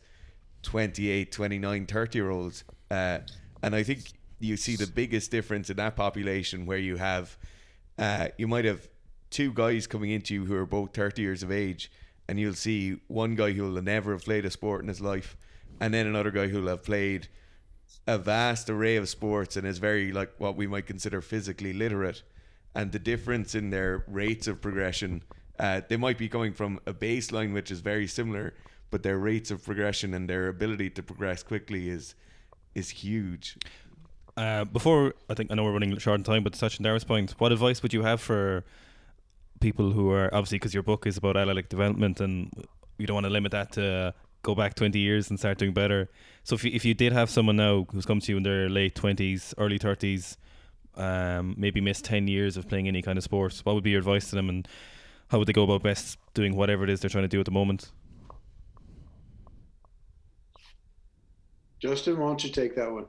28, 0.63 1.31
29, 1.31 1.87
30 1.87 2.19
year 2.19 2.31
olds. 2.31 2.65
Uh, 2.91 3.19
and 3.63 3.75
I 3.75 3.83
think 3.83 4.13
you 4.41 4.57
see 4.57 4.77
the 4.77 4.87
biggest 4.87 5.31
difference 5.31 5.71
in 5.71 5.77
that 5.77 5.97
population 5.97 6.67
where 6.67 6.79
you 6.79 6.97
have, 6.97 7.37
uh, 7.99 8.29
you 8.37 8.49
might 8.49 8.65
have 8.65 8.89
two 9.31 9.53
guys 9.53 9.87
coming 9.87 10.11
into 10.11 10.35
you 10.35 10.45
who 10.45 10.55
are 10.57 10.67
both 10.67 10.95
30 10.95 11.23
years 11.23 11.43
of 11.43 11.51
age, 11.51 11.91
and 12.29 12.39
you'll 12.39 12.55
see 12.55 12.99
one 13.09 13.35
guy 13.35 13.53
who 13.53 13.63
will 13.63 13.83
never 13.83 14.13
have 14.13 14.25
played 14.25 14.45
a 14.45 14.51
sport 14.51 14.83
in 14.83 14.89
his 14.89 15.01
life, 15.01 15.37
and 15.81 15.93
then 15.93 16.07
another 16.07 16.31
guy 16.31 16.49
who'll 16.49 16.69
have 16.69 16.83
played 16.83 17.29
a 18.07 18.19
vast 18.19 18.69
array 18.71 18.97
of 18.97 19.09
sports 19.09 19.57
and 19.57 19.67
is 19.67 19.79
very, 19.79 20.13
like, 20.13 20.33
what 20.39 20.57
we 20.57 20.67
might 20.67 20.87
consider 20.87 21.21
physically 21.21 21.73
literate. 21.73 22.23
And 22.75 22.93
the 22.93 22.99
difference 22.99 23.55
in 23.55 23.71
their 23.71 24.05
rates 24.07 24.47
of 24.47 24.61
progression, 24.61 25.23
uh, 25.59 25.81
they 25.89 25.97
might 25.97 26.19
be 26.19 26.29
going 26.29 26.53
from 26.53 26.81
a 26.87 26.93
baseline 26.93 27.53
which 27.55 27.71
is 27.71 27.81
very 27.81 28.07
similar, 28.07 28.55
but 28.91 29.03
their 29.03 29.19
rates 29.19 29.51
of 29.51 29.65
progression 29.65 30.15
and 30.15 30.29
their 30.29 30.49
ability 30.49 30.91
to 30.91 31.03
progress 31.03 31.43
quickly 31.43 31.89
is 31.89 32.15
is 32.75 32.91
huge. 32.91 33.57
Uh, 34.37 34.65
before 34.65 35.15
I 35.31 35.35
think 35.35 35.51
I 35.51 35.55
know 35.55 35.65
we're 35.65 35.73
running 35.73 35.97
short 35.99 36.19
on 36.19 36.25
time, 36.25 36.45
but 36.45 36.53
to 36.53 36.61
touch 36.61 36.79
on 36.79 37.01
point, 37.01 37.35
what 37.39 37.53
advice 37.53 37.83
would 37.83 37.95
you 37.95 38.03
have 38.03 38.21
for 38.21 38.65
people 39.61 39.93
who 39.93 40.11
are 40.11 40.33
obviously 40.35 40.59
because 40.59 40.75
your 40.75 40.83
book 40.83 41.07
is 41.07 41.17
about 41.17 41.37
athletic 41.37 41.69
development 41.69 42.21
and 42.21 42.51
you 42.99 43.07
don't 43.07 43.15
want 43.15 43.25
to 43.25 43.31
limit 43.31 43.53
that 43.53 43.73
to 43.73 44.15
go 44.43 44.55
back 44.55 44.75
20 44.75 44.99
years 44.99 45.31
and 45.31 45.39
start 45.39 45.59
doing 45.59 45.73
better. 45.73 46.09
So 46.45 46.55
if 46.55 46.65
you, 46.65 46.71
if 46.73 46.85
you 46.85 46.95
did 46.95 47.13
have 47.13 47.31
someone 47.31 47.57
now 47.57 47.87
who's 47.91 48.07
come 48.07 48.21
to 48.21 48.33
you 48.33 48.37
in 48.37 48.43
their 48.43 48.69
late 48.69 48.95
20s, 48.95 49.55
early 49.59 49.79
30s, 49.79 50.37
um, 50.97 51.55
maybe 51.59 51.81
missed 51.81 52.05
10 52.05 52.29
years 52.29 52.57
of 52.57 52.69
playing 52.69 52.89
any 52.89 53.03
kind 53.03 53.19
of 53.19 53.25
sport, 53.25 53.61
what 53.65 53.75
would 53.75 53.85
be 53.85 53.91
your 53.91 53.99
advice 53.99 54.31
to 54.31 54.37
them 54.37 54.49
and 54.49 54.69
how 55.29 55.39
would 55.39 55.49
they 55.49 55.53
go 55.53 55.65
about 55.65 55.83
best 55.83 56.19
doing 56.35 56.55
whatever 56.55 56.85
it 56.85 56.91
is 56.91 57.01
they're 57.01 57.11
trying 57.11 57.25
to 57.25 57.29
do 57.29 57.41
at 57.41 57.47
the 57.47 57.51
moment? 57.53 57.91
Justin, 61.81 62.19
why 62.19 62.29
don't 62.29 62.43
you 62.43 62.51
take 62.51 62.75
that 62.77 62.91
one? 62.91 63.07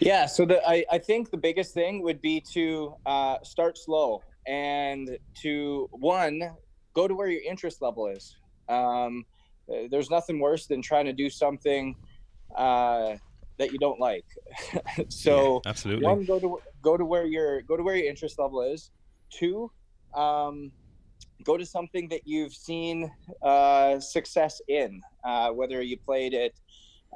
Yeah, 0.00 0.26
so 0.26 0.44
the 0.44 0.66
I, 0.68 0.84
I 0.90 0.98
think 0.98 1.30
the 1.30 1.36
biggest 1.36 1.72
thing 1.72 2.02
would 2.02 2.20
be 2.20 2.40
to 2.52 2.94
uh, 3.06 3.38
start 3.42 3.78
slow 3.78 4.22
and 4.46 5.18
to 5.42 5.88
one 5.92 6.50
go 6.94 7.08
to 7.08 7.14
where 7.14 7.28
your 7.28 7.42
interest 7.42 7.82
level 7.82 8.06
is. 8.06 8.36
Um, 8.68 9.24
there's 9.90 10.10
nothing 10.10 10.38
worse 10.38 10.66
than 10.66 10.82
trying 10.82 11.06
to 11.06 11.12
do 11.12 11.30
something 11.30 11.96
uh, 12.54 13.16
that 13.58 13.72
you 13.72 13.78
don't 13.78 14.00
like. 14.00 14.26
so 15.08 15.62
yeah, 15.64 15.70
absolutely, 15.70 16.04
one 16.04 16.24
go 16.24 16.38
to 16.38 16.58
go 16.82 16.96
to 16.96 17.04
where 17.04 17.24
your 17.24 17.62
go 17.62 17.76
to 17.76 17.82
where 17.82 17.96
your 17.96 18.08
interest 18.08 18.38
level 18.38 18.62
is. 18.62 18.90
Two, 19.30 19.70
um, 20.14 20.70
go 21.42 21.56
to 21.56 21.66
something 21.66 22.08
that 22.08 22.22
you've 22.26 22.54
seen 22.54 23.10
uh, 23.42 23.98
success 23.98 24.60
in, 24.68 25.00
uh, 25.24 25.50
whether 25.50 25.82
you 25.82 25.98
played 25.98 26.34
it 26.34 26.58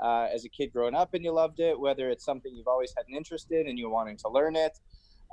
uh, 0.02 0.28
as 0.32 0.44
a 0.44 0.48
kid 0.48 0.72
growing 0.72 0.94
up 0.94 1.14
and 1.14 1.24
you 1.24 1.32
loved 1.32 1.60
it, 1.60 1.78
whether 1.78 2.10
it's 2.10 2.24
something 2.24 2.54
you've 2.54 2.68
always 2.68 2.92
had 2.96 3.06
an 3.08 3.14
interest 3.16 3.50
in 3.50 3.68
and 3.68 3.78
you're 3.78 3.90
wanting 3.90 4.16
to 4.16 4.28
learn 4.28 4.56
it. 4.56 4.78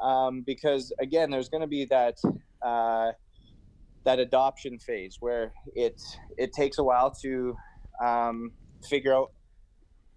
Um, 0.01 0.43
because 0.45 0.91
again, 0.99 1.29
there's 1.29 1.49
going 1.49 1.61
to 1.61 1.67
be 1.67 1.85
that 1.85 2.17
uh, 2.61 3.11
that 4.03 4.19
adoption 4.19 4.79
phase 4.79 5.17
where 5.19 5.53
it 5.73 6.01
it 6.37 6.53
takes 6.53 6.77
a 6.77 6.83
while 6.83 7.11
to 7.21 7.55
um, 8.03 8.51
figure 8.87 9.13
out 9.13 9.31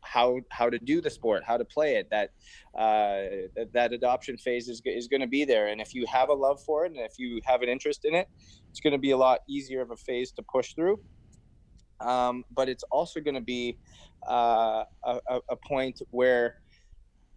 how 0.02 0.40
how 0.50 0.70
to 0.70 0.78
do 0.78 1.00
the 1.00 1.10
sport, 1.10 1.42
how 1.46 1.56
to 1.56 1.64
play 1.64 1.96
it. 1.96 2.08
That 2.10 2.30
uh, 2.78 3.48
that, 3.56 3.72
that 3.72 3.92
adoption 3.92 4.36
phase 4.38 4.68
is 4.68 4.80
is 4.84 5.08
going 5.08 5.20
to 5.20 5.26
be 5.26 5.44
there, 5.44 5.68
and 5.68 5.80
if 5.80 5.94
you 5.94 6.06
have 6.06 6.28
a 6.28 6.34
love 6.34 6.62
for 6.64 6.84
it 6.84 6.92
and 6.92 7.00
if 7.00 7.18
you 7.18 7.40
have 7.44 7.62
an 7.62 7.68
interest 7.68 8.04
in 8.04 8.14
it, 8.14 8.28
it's 8.70 8.80
going 8.80 8.92
to 8.92 8.98
be 8.98 9.10
a 9.10 9.16
lot 9.16 9.40
easier 9.48 9.80
of 9.80 9.90
a 9.90 9.96
phase 9.96 10.32
to 10.32 10.42
push 10.42 10.74
through. 10.74 11.00
Um, 12.00 12.44
but 12.52 12.68
it's 12.68 12.84
also 12.92 13.20
going 13.20 13.34
to 13.34 13.40
be 13.40 13.76
uh, 14.28 14.84
a, 15.04 15.40
a 15.50 15.56
point 15.56 16.00
where 16.10 16.60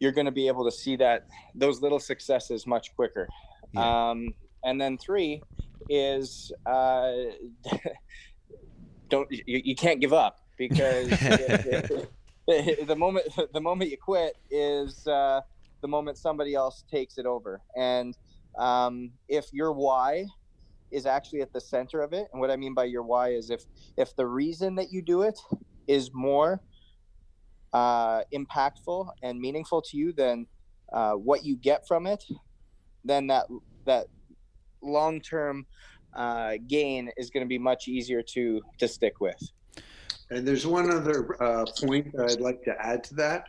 you're 0.02 0.12
going 0.12 0.26
to 0.26 0.32
be 0.32 0.48
able 0.48 0.66
to 0.66 0.72
see 0.72 0.96
that 0.98 1.28
those 1.54 1.82
little 1.82 2.00
successes 2.00 2.66
much 2.66 2.94
quicker. 2.96 3.30
Yeah. 3.72 4.10
Um, 4.10 4.34
and 4.64 4.82
then 4.82 4.98
three 4.98 5.44
is 5.90 6.52
uh, 6.66 7.12
don't 9.10 9.32
you, 9.32 9.44
you, 9.64 9.76
can't 9.76 10.02
give 10.02 10.12
up 10.12 10.40
because 10.58 11.08
it, 11.12 12.10
it, 12.48 12.88
the 12.88 12.96
moment 12.96 13.28
the 13.54 13.62
moment 13.62 13.92
you 13.92 13.98
quit 13.98 14.38
is 14.50 15.08
uh, 15.08 15.42
the 15.82 15.88
moment 15.88 16.18
somebody 16.18 16.56
else 16.56 16.84
takes 16.90 17.20
it 17.20 17.28
over. 17.28 17.62
And 17.76 18.18
um, 18.58 19.12
if 19.30 19.54
your 19.54 19.72
why 19.72 20.26
is 20.90 21.06
actually 21.06 21.42
at 21.42 21.54
the 21.54 21.62
center 21.62 22.02
of 22.02 22.12
it, 22.12 22.28
and 22.34 22.42
what 22.42 22.50
I 22.50 22.56
mean 22.56 22.74
by 22.74 22.86
your 22.86 23.04
why 23.04 23.30
is 23.30 23.52
if 23.52 23.66
if 23.98 24.16
the 24.16 24.26
reason 24.26 24.74
that 24.76 24.92
you 24.92 25.04
do 25.04 25.22
it 25.22 25.40
is 25.88 26.10
more 26.12 26.60
uh, 27.74 28.22
impactful 28.34 29.10
and 29.24 29.40
meaningful 29.40 29.82
to 29.82 29.98
you 29.98 30.12
than 30.14 30.46
uh, 30.92 31.14
what 31.14 31.46
you 31.46 31.56
get 31.56 31.88
from 31.88 32.08
it, 32.08 32.24
then 33.04 33.28
that 33.28 33.48
that 33.86 34.08
long 34.82 35.22
term 35.22 35.66
uh, 36.16 36.54
gain 36.68 37.10
is 37.18 37.30
going 37.30 37.46
to 37.46 37.50
be 37.50 37.58
much 37.58 37.88
easier 37.88 38.22
to 38.22 38.62
to 38.78 38.88
stick 38.88 39.20
with. 39.22 39.40
And 40.30 40.48
there's 40.48 40.66
one 40.66 40.90
other 40.90 41.42
uh, 41.44 41.66
point 41.86 42.14
that 42.14 42.32
I'd 42.32 42.40
like 42.40 42.64
to 42.64 42.76
add 42.80 43.04
to 43.06 43.16
that 43.16 43.48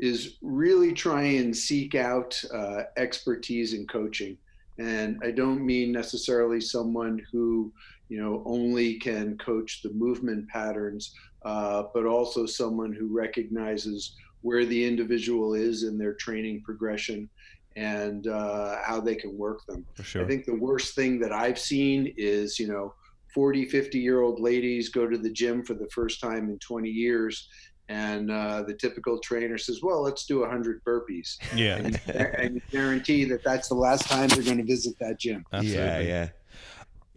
is 0.00 0.36
really 0.42 0.92
try 0.92 1.22
and 1.22 1.56
seek 1.56 1.94
out 1.94 2.40
uh, 2.52 2.82
expertise 2.96 3.72
in 3.72 3.86
coaching. 3.86 4.36
And 4.78 5.20
I 5.22 5.30
don't 5.30 5.64
mean 5.64 5.92
necessarily 5.92 6.60
someone 6.60 7.22
who 7.30 7.72
you 8.08 8.20
know 8.20 8.42
only 8.46 8.94
can 8.94 9.36
coach 9.38 9.82
the 9.82 9.92
movement 9.92 10.48
patterns, 10.48 11.12
uh, 11.44 11.84
but 11.94 12.06
also 12.06 12.46
someone 12.46 12.92
who 12.92 13.06
recognizes 13.14 14.14
where 14.42 14.66
the 14.66 14.84
individual 14.84 15.54
is 15.54 15.84
in 15.84 15.96
their 15.96 16.14
training 16.14 16.62
progression 16.62 17.28
and 17.76 18.26
uh, 18.26 18.76
how 18.84 19.00
they 19.00 19.14
can 19.14 19.36
work 19.36 19.64
them. 19.66 19.84
Sure. 20.02 20.22
I 20.22 20.28
think 20.28 20.44
the 20.44 20.54
worst 20.54 20.94
thing 20.94 21.18
that 21.20 21.32
I've 21.32 21.58
seen 21.58 22.12
is, 22.16 22.58
you 22.58 22.68
know, 22.68 22.94
40, 23.32 23.64
50 23.66 23.98
year 23.98 24.20
old 24.20 24.40
ladies 24.40 24.90
go 24.90 25.08
to 25.08 25.18
the 25.18 25.30
gym 25.30 25.64
for 25.64 25.74
the 25.74 25.88
first 25.88 26.20
time 26.20 26.48
in 26.50 26.58
20 26.60 26.88
years. 26.88 27.48
And 27.88 28.30
uh, 28.30 28.62
the 28.62 28.72
typical 28.74 29.18
trainer 29.18 29.58
says, 29.58 29.80
"Well, 29.82 30.00
let's 30.00 30.24
do 30.24 30.40
100 30.40 30.80
burpees." 30.88 31.36
Yeah, 31.54 31.76
and, 31.76 32.00
and 32.38 32.62
guarantee 32.70 33.24
that 33.26 33.44
that's 33.44 33.68
the 33.68 33.74
last 33.74 34.08
time 34.08 34.28
they're 34.28 34.42
going 34.42 34.56
to 34.56 34.64
visit 34.64 34.94
that 35.00 35.20
gym. 35.20 35.44
Absolutely. 35.52 35.84
Yeah, 35.84 36.00
yeah. 36.00 36.28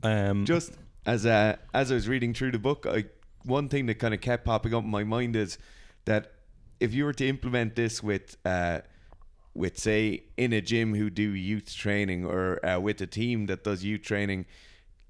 Um, 0.04 0.46
Just 0.46 0.74
as 1.06 1.26
uh, 1.26 1.56
as 1.74 1.92
I 1.92 1.96
was 1.96 2.08
reading 2.08 2.34
through 2.34 2.52
the 2.52 2.60
book, 2.60 2.86
I, 2.88 3.06
one 3.44 3.70
thing 3.70 3.86
that 3.88 3.96
kind 3.96 4.14
of 4.14 4.22
kept 4.22 4.46
popping 4.46 4.74
up 4.74 4.84
in 4.84 4.90
my 4.90 5.04
mind 5.04 5.36
is 5.36 5.58
that 6.06 6.34
if 6.80 6.94
you 6.94 7.06
were 7.06 7.14
to 7.14 7.28
implement 7.28 7.76
this 7.76 8.04
with 8.04 8.38
uh, 8.46 8.82
with 9.54 9.78
say 9.78 10.24
in 10.38 10.54
a 10.54 10.62
gym 10.62 10.94
who 10.94 11.10
do 11.10 11.32
youth 11.34 11.76
training 11.76 12.26
or 12.26 12.64
uh, 12.66 12.80
with 12.80 13.02
a 13.02 13.08
team 13.08 13.48
that 13.48 13.64
does 13.64 13.84
youth 13.84 14.04
training 14.04 14.46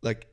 like 0.02 0.28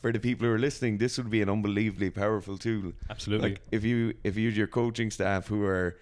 for 0.00 0.12
the 0.12 0.20
people 0.20 0.46
who 0.46 0.52
are 0.52 0.58
listening 0.58 0.98
this 0.98 1.18
would 1.18 1.30
be 1.30 1.42
an 1.42 1.48
unbelievably 1.48 2.10
powerful 2.10 2.56
tool. 2.56 2.92
Absolutely. 3.10 3.50
Like 3.50 3.62
if 3.72 3.82
you 3.84 4.14
if 4.22 4.36
you 4.36 4.50
your 4.50 4.68
coaching 4.68 5.10
staff 5.10 5.48
who 5.48 5.64
are 5.64 5.98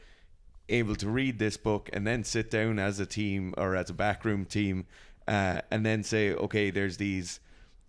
able 0.68 0.96
to 0.96 1.08
read 1.08 1.38
this 1.38 1.56
book 1.56 1.88
and 1.92 2.06
then 2.06 2.24
sit 2.24 2.50
down 2.50 2.78
as 2.78 3.00
a 3.00 3.06
team 3.06 3.54
or 3.56 3.76
as 3.76 3.90
a 3.90 3.94
backroom 3.94 4.44
team 4.44 4.86
uh, 5.28 5.60
and 5.70 5.86
then 5.86 6.02
say 6.02 6.32
okay 6.34 6.70
there's 6.70 6.96
these 6.98 7.40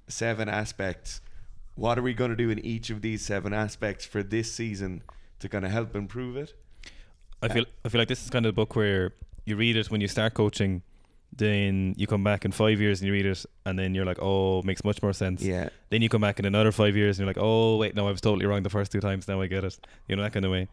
seven 0.08 0.50
aspects 0.50 1.22
what 1.76 2.00
are 2.00 2.02
we 2.02 2.14
going 2.14 2.30
to 2.30 2.38
do 2.38 2.50
in 2.50 2.60
each 2.60 2.90
of 2.90 3.02
these 3.02 3.26
seven 3.26 3.54
aspects 3.54 4.06
for 4.06 4.24
this 4.24 4.52
season 4.54 5.02
to 5.40 5.50
kind 5.50 5.66
of 5.66 5.72
help 5.72 5.96
improve 5.96 6.38
it 6.38 6.54
I 7.42 7.50
feel 7.50 7.66
I 7.84 7.90
feel 7.90 8.00
like 8.00 8.08
this 8.08 8.24
is 8.24 8.30
kind 8.30 8.46
of 8.46 8.56
the 8.56 8.56
book 8.56 8.76
where 8.76 9.14
you 9.46 9.56
read 9.56 9.76
it 9.76 9.92
when 9.92 10.02
you 10.02 10.08
start 10.08 10.34
coaching 10.34 10.82
then 11.38 11.96
you 11.98 12.08
come 12.08 12.24
back 12.24 12.46
in 12.46 12.52
five 12.52 12.80
years 12.80 13.02
and 13.02 13.08
you 13.08 13.14
read 13.14 13.26
it, 13.26 13.46
and 13.66 13.78
then 13.78 13.94
you're 13.94 14.06
like, 14.06 14.20
oh, 14.22 14.60
it 14.60 14.66
makes 14.66 14.84
much 14.84 15.02
more 15.04 15.14
sense. 15.14 15.42
Yeah. 15.42 15.70
Then 15.90 16.02
you 16.02 16.10
come 16.10 16.22
back 16.22 16.40
in 16.40 16.46
another 16.46 16.72
five 16.72 16.96
years 16.96 17.18
and 17.18 17.26
you're 17.26 17.34
like, 17.34 17.44
oh, 17.44 17.78
wait, 17.78 17.96
no, 17.96 18.08
I 18.08 18.12
was 18.12 18.22
totally 18.22 18.46
wrong 18.46 18.64
the 18.64 18.70
first 18.70 18.92
two 18.92 19.02
times. 19.02 19.28
Now 19.28 19.42
I 19.42 19.48
get 19.48 19.64
it. 19.64 19.78
You 20.08 20.16
know 20.16 20.24
that 20.24 20.34
kind 20.34 20.46
of 20.46 20.52
way. 20.52 20.68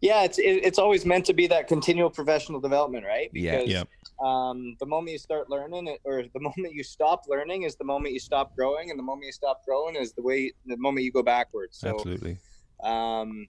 Yeah, 0.00 0.24
it's 0.24 0.38
it, 0.38 0.64
it's 0.64 0.78
always 0.78 1.06
meant 1.06 1.24
to 1.26 1.32
be 1.32 1.46
that 1.46 1.68
continual 1.68 2.10
professional 2.10 2.60
development, 2.60 3.06
right? 3.06 3.30
Yeah. 3.32 3.60
Yeah. 3.60 3.84
Um, 4.22 4.76
the 4.78 4.86
moment 4.86 5.12
you 5.12 5.18
start 5.18 5.50
learning, 5.50 5.88
it, 5.88 6.00
or 6.04 6.22
the 6.22 6.40
moment 6.40 6.72
you 6.72 6.84
stop 6.84 7.22
learning, 7.28 7.64
is 7.64 7.76
the 7.76 7.84
moment 7.84 8.14
you 8.14 8.20
stop 8.20 8.54
growing, 8.56 8.90
and 8.90 8.98
the 8.98 9.02
moment 9.02 9.26
you 9.26 9.32
stop 9.32 9.64
growing 9.66 9.96
is 9.96 10.12
the 10.12 10.22
way 10.22 10.52
the 10.66 10.76
moment 10.76 11.04
you 11.04 11.12
go 11.12 11.22
backwards. 11.22 11.78
So 11.78 11.90
Absolutely. 11.90 12.38
um, 12.82 13.46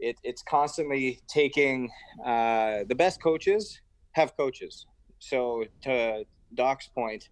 it, 0.00 0.16
it's 0.22 0.42
constantly 0.42 1.20
taking 1.28 1.90
uh, 2.24 2.84
the 2.88 2.94
best 2.94 3.22
coaches 3.22 3.80
have 4.12 4.36
coaches. 4.36 4.86
So 5.18 5.64
to 5.82 6.24
Doc's 6.54 6.88
point, 6.88 7.28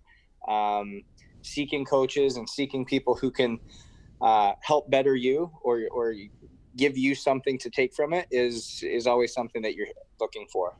um, 0.48 1.02
seeking 1.42 1.84
coaches 1.84 2.36
and 2.36 2.48
seeking 2.48 2.84
people 2.84 3.14
who 3.14 3.30
can 3.30 3.58
uh, 4.20 4.52
help 4.62 4.90
better 4.90 5.14
you 5.14 5.50
or 5.62 5.82
or 5.92 6.14
give 6.76 6.96
you 6.96 7.14
something 7.14 7.58
to 7.58 7.70
take 7.70 7.94
from 7.94 8.12
it 8.12 8.26
is 8.30 8.82
is 8.82 9.06
always 9.06 9.32
something 9.32 9.62
that 9.62 9.74
you're 9.74 9.88
looking 10.20 10.46
for. 10.52 10.76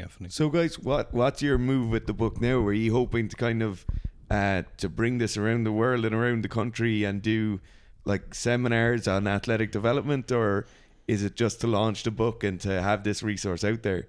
Definitely. 0.00 0.30
So, 0.30 0.48
guys, 0.48 0.78
what 0.78 1.12
what's 1.12 1.42
your 1.42 1.58
move 1.58 1.90
with 1.90 2.06
the 2.06 2.14
book 2.14 2.40
now? 2.40 2.58
Are 2.60 2.72
you 2.72 2.92
hoping 2.94 3.28
to 3.28 3.36
kind 3.36 3.62
of 3.62 3.84
uh, 4.30 4.62
to 4.78 4.88
bring 4.88 5.18
this 5.18 5.36
around 5.36 5.64
the 5.64 5.72
world 5.72 6.06
and 6.06 6.14
around 6.14 6.42
the 6.42 6.48
country 6.48 7.04
and 7.04 7.20
do 7.20 7.60
like 8.06 8.34
seminars 8.34 9.06
on 9.06 9.26
athletic 9.26 9.72
development, 9.72 10.32
or 10.32 10.66
is 11.06 11.22
it 11.22 11.34
just 11.34 11.60
to 11.60 11.66
launch 11.66 12.04
the 12.04 12.10
book 12.10 12.44
and 12.44 12.58
to 12.60 12.80
have 12.80 13.04
this 13.04 13.22
resource 13.22 13.62
out 13.62 13.82
there? 13.82 14.08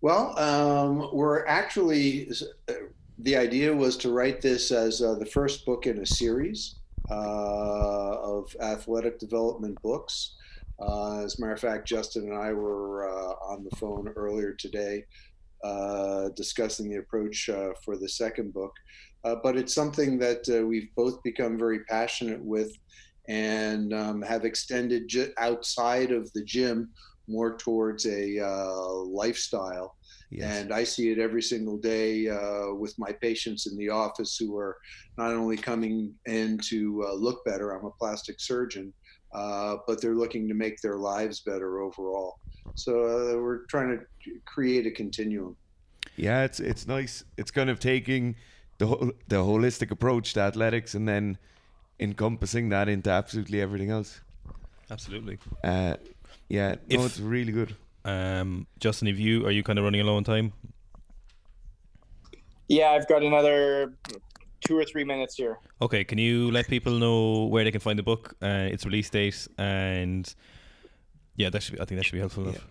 Well, 0.00 0.38
um, 0.38 1.10
we're 1.12 1.46
actually, 1.46 2.30
uh, 2.68 2.72
the 3.18 3.36
idea 3.36 3.74
was 3.74 3.96
to 3.98 4.10
write 4.10 4.40
this 4.40 4.72
as 4.72 5.02
uh, 5.02 5.14
the 5.14 5.26
first 5.26 5.66
book 5.66 5.86
in 5.86 5.98
a 5.98 6.06
series 6.06 6.76
uh, 7.10 7.14
of 7.14 8.56
athletic 8.60 9.18
development 9.18 9.80
books. 9.82 10.36
Uh, 10.82 11.20
as 11.20 11.38
a 11.38 11.40
matter 11.40 11.52
of 11.52 11.60
fact, 11.60 11.86
Justin 11.86 12.24
and 12.24 12.34
I 12.34 12.52
were 12.52 13.08
uh, 13.08 13.34
on 13.52 13.64
the 13.64 13.76
phone 13.76 14.08
earlier 14.16 14.54
today 14.58 15.04
uh, 15.62 16.30
discussing 16.30 16.90
the 16.90 16.98
approach 16.98 17.48
uh, 17.48 17.70
for 17.84 17.96
the 17.96 18.08
second 18.08 18.52
book. 18.52 18.72
Uh, 19.24 19.36
but 19.42 19.56
it's 19.56 19.74
something 19.74 20.18
that 20.18 20.42
uh, 20.48 20.66
we've 20.66 20.88
both 20.96 21.22
become 21.22 21.56
very 21.56 21.84
passionate 21.84 22.44
with 22.44 22.72
and 23.28 23.94
um, 23.94 24.22
have 24.22 24.44
extended 24.44 25.08
j- 25.08 25.30
outside 25.38 26.10
of 26.10 26.32
the 26.32 26.42
gym 26.44 26.90
more 27.28 27.56
towards 27.56 28.04
a 28.06 28.40
uh, 28.44 28.92
lifestyle. 29.06 29.94
And 30.40 30.72
I 30.72 30.82
see 30.82 31.12
it 31.12 31.18
every 31.18 31.42
single 31.42 31.76
day 31.76 32.28
uh, 32.28 32.74
with 32.74 32.94
my 32.98 33.12
patients 33.20 33.66
in 33.66 33.76
the 33.76 33.90
office 33.90 34.36
who 34.36 34.56
are 34.56 34.76
not 35.18 35.32
only 35.32 35.58
coming 35.58 36.14
in 36.26 36.58
to 36.70 37.04
uh, 37.06 37.12
look 37.12 37.44
better, 37.44 37.72
I'm 37.72 37.84
a 37.84 37.90
plastic 38.00 38.40
surgeon, 38.40 38.92
uh, 39.32 39.76
but 39.86 40.00
they're 40.00 40.14
looking 40.14 40.48
to 40.48 40.54
make 40.54 40.80
their 40.80 40.96
lives 40.96 41.40
better 41.40 41.80
overall. 41.80 42.38
So 42.74 42.92
uh, 42.92 43.40
we're 43.40 43.64
trying 43.66 43.98
to 43.98 44.30
create 44.44 44.86
a 44.86 44.90
continuum. 44.90 45.56
Yeah, 46.16 46.44
it's 46.44 46.60
it's 46.60 46.86
nice. 46.86 47.24
It's 47.36 47.50
kind 47.50 47.70
of 47.70 47.78
taking 47.80 48.36
the 48.78 48.86
whole, 48.86 49.12
the 49.28 49.36
holistic 49.36 49.90
approach 49.90 50.34
to 50.34 50.40
athletics 50.40 50.94
and 50.94 51.08
then 51.08 51.38
encompassing 52.00 52.68
that 52.70 52.88
into 52.88 53.10
absolutely 53.10 53.60
everything 53.60 53.90
else. 53.90 54.20
Absolutely. 54.90 55.38
Uh, 55.64 55.96
yeah, 56.48 56.76
no, 56.90 57.00
If- 57.00 57.06
it's 57.06 57.20
really 57.20 57.52
good. 57.52 57.76
Um, 58.04 58.66
Justin, 58.80 59.06
if 59.08 59.18
you 59.18 59.46
are 59.46 59.52
you 59.52 59.62
kind 59.62 59.78
of 59.78 59.84
running 59.84 60.04
low 60.04 60.16
on 60.16 60.24
time? 60.24 60.52
Yeah, 62.68 62.90
I've 62.90 63.06
got 63.06 63.22
another 63.22 63.94
two 64.62 64.76
or 64.78 64.84
three 64.84 65.04
minutes 65.04 65.34
here. 65.34 65.58
Okay, 65.80 66.04
can 66.04 66.18
you 66.18 66.50
let 66.50 66.68
people 66.68 66.92
know 66.92 67.46
where 67.46 67.64
they 67.64 67.70
can 67.70 67.80
find 67.80 67.98
the 67.98 68.02
book, 68.02 68.34
uh, 68.42 68.68
its 68.70 68.84
release 68.84 69.10
date, 69.10 69.46
and 69.58 70.34
yeah, 71.36 71.50
that 71.50 71.62
should 71.62 71.74
be, 71.74 71.80
I 71.80 71.84
think 71.84 71.98
that 71.98 72.04
should 72.04 72.14
be 72.14 72.20
helpful 72.20 72.44
enough. 72.44 72.66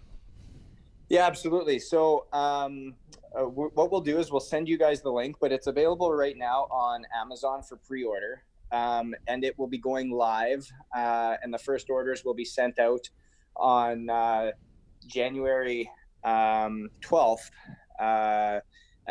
Yeah, 1.10 1.28
absolutely. 1.28 1.80
So, 1.80 2.26
um, 2.32 2.96
uh, 3.36 3.42
w- 3.42 3.72
what 3.74 3.92
we'll 3.92 4.02
do 4.02 4.18
is 4.18 4.32
we'll 4.32 4.40
send 4.40 4.70
you 4.70 4.78
guys 4.78 5.02
the 5.02 5.12
link, 5.12 5.36
but 5.42 5.52
it's 5.52 5.68
available 5.68 6.14
right 6.14 6.38
now 6.38 6.68
on 6.72 7.04
Amazon 7.20 7.64
for 7.64 7.76
pre-order, 7.78 8.44
um, 8.72 9.14
and 9.28 9.44
it 9.44 9.58
will 9.60 9.68
be 9.68 9.78
going 9.78 10.10
live. 10.12 10.72
Uh, 10.96 11.36
and 11.44 11.54
the 11.54 11.60
first 11.60 11.90
orders 11.90 12.24
will 12.24 12.34
be 12.34 12.46
sent 12.46 12.80
out 12.80 13.10
on 13.58 14.10
uh, 14.10 14.52
January 15.06 15.90
um, 16.24 16.90
12th 17.02 17.50
uh, 18.00 18.60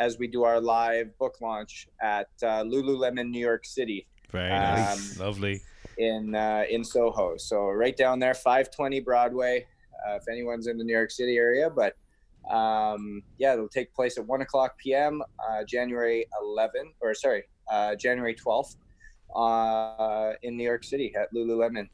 as 0.05 0.17
we 0.21 0.27
do 0.35 0.41
our 0.49 0.59
live 0.75 1.07
book 1.21 1.35
launch 1.41 1.73
at 2.01 2.29
uh, 2.43 2.63
Lululemon, 2.71 3.27
New 3.35 3.45
York 3.51 3.63
City 3.77 3.99
Very 4.31 4.51
Um, 4.51 4.99
lovely. 5.25 5.55
in 5.97 6.23
uh, 6.35 6.63
in 6.75 6.81
Soho. 6.93 7.27
So 7.49 7.57
right 7.83 7.95
down 8.03 8.15
there, 8.23 8.33
520 8.33 8.99
Broadway. 9.09 9.55
Uh, 10.03 10.15
if 10.19 10.25
anyone's 10.35 10.65
in 10.71 10.75
the 10.79 10.83
New 10.89 10.97
York 11.01 11.11
City 11.11 11.35
area, 11.47 11.67
but 11.81 11.91
um, 12.59 13.21
yeah, 13.41 13.53
it'll 13.53 13.75
take 13.79 13.93
place 13.99 14.17
at 14.17 14.25
one 14.25 14.41
o'clock 14.41 14.71
p.m. 14.83 15.21
Uh, 15.45 15.63
January 15.75 16.25
11, 16.41 16.93
or 17.01 17.13
sorry, 17.13 17.43
uh, 17.73 17.93
January 18.05 18.33
12th, 18.43 18.71
uh, 19.35 20.33
in 20.41 20.57
New 20.57 20.63
York 20.71 20.83
City 20.83 21.13
at 21.21 21.27
Lululemon. 21.33 21.87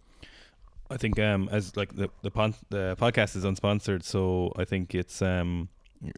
I 0.90 0.96
think 0.96 1.20
um 1.20 1.50
as 1.52 1.76
like 1.76 1.92
the 2.02 2.08
the, 2.26 2.32
pon- 2.32 2.56
the 2.70 2.96
podcast 2.98 3.36
is 3.36 3.44
unsponsored, 3.44 4.04
so 4.04 4.54
I 4.56 4.64
think 4.72 4.96
it's 4.96 5.22
um 5.22 5.68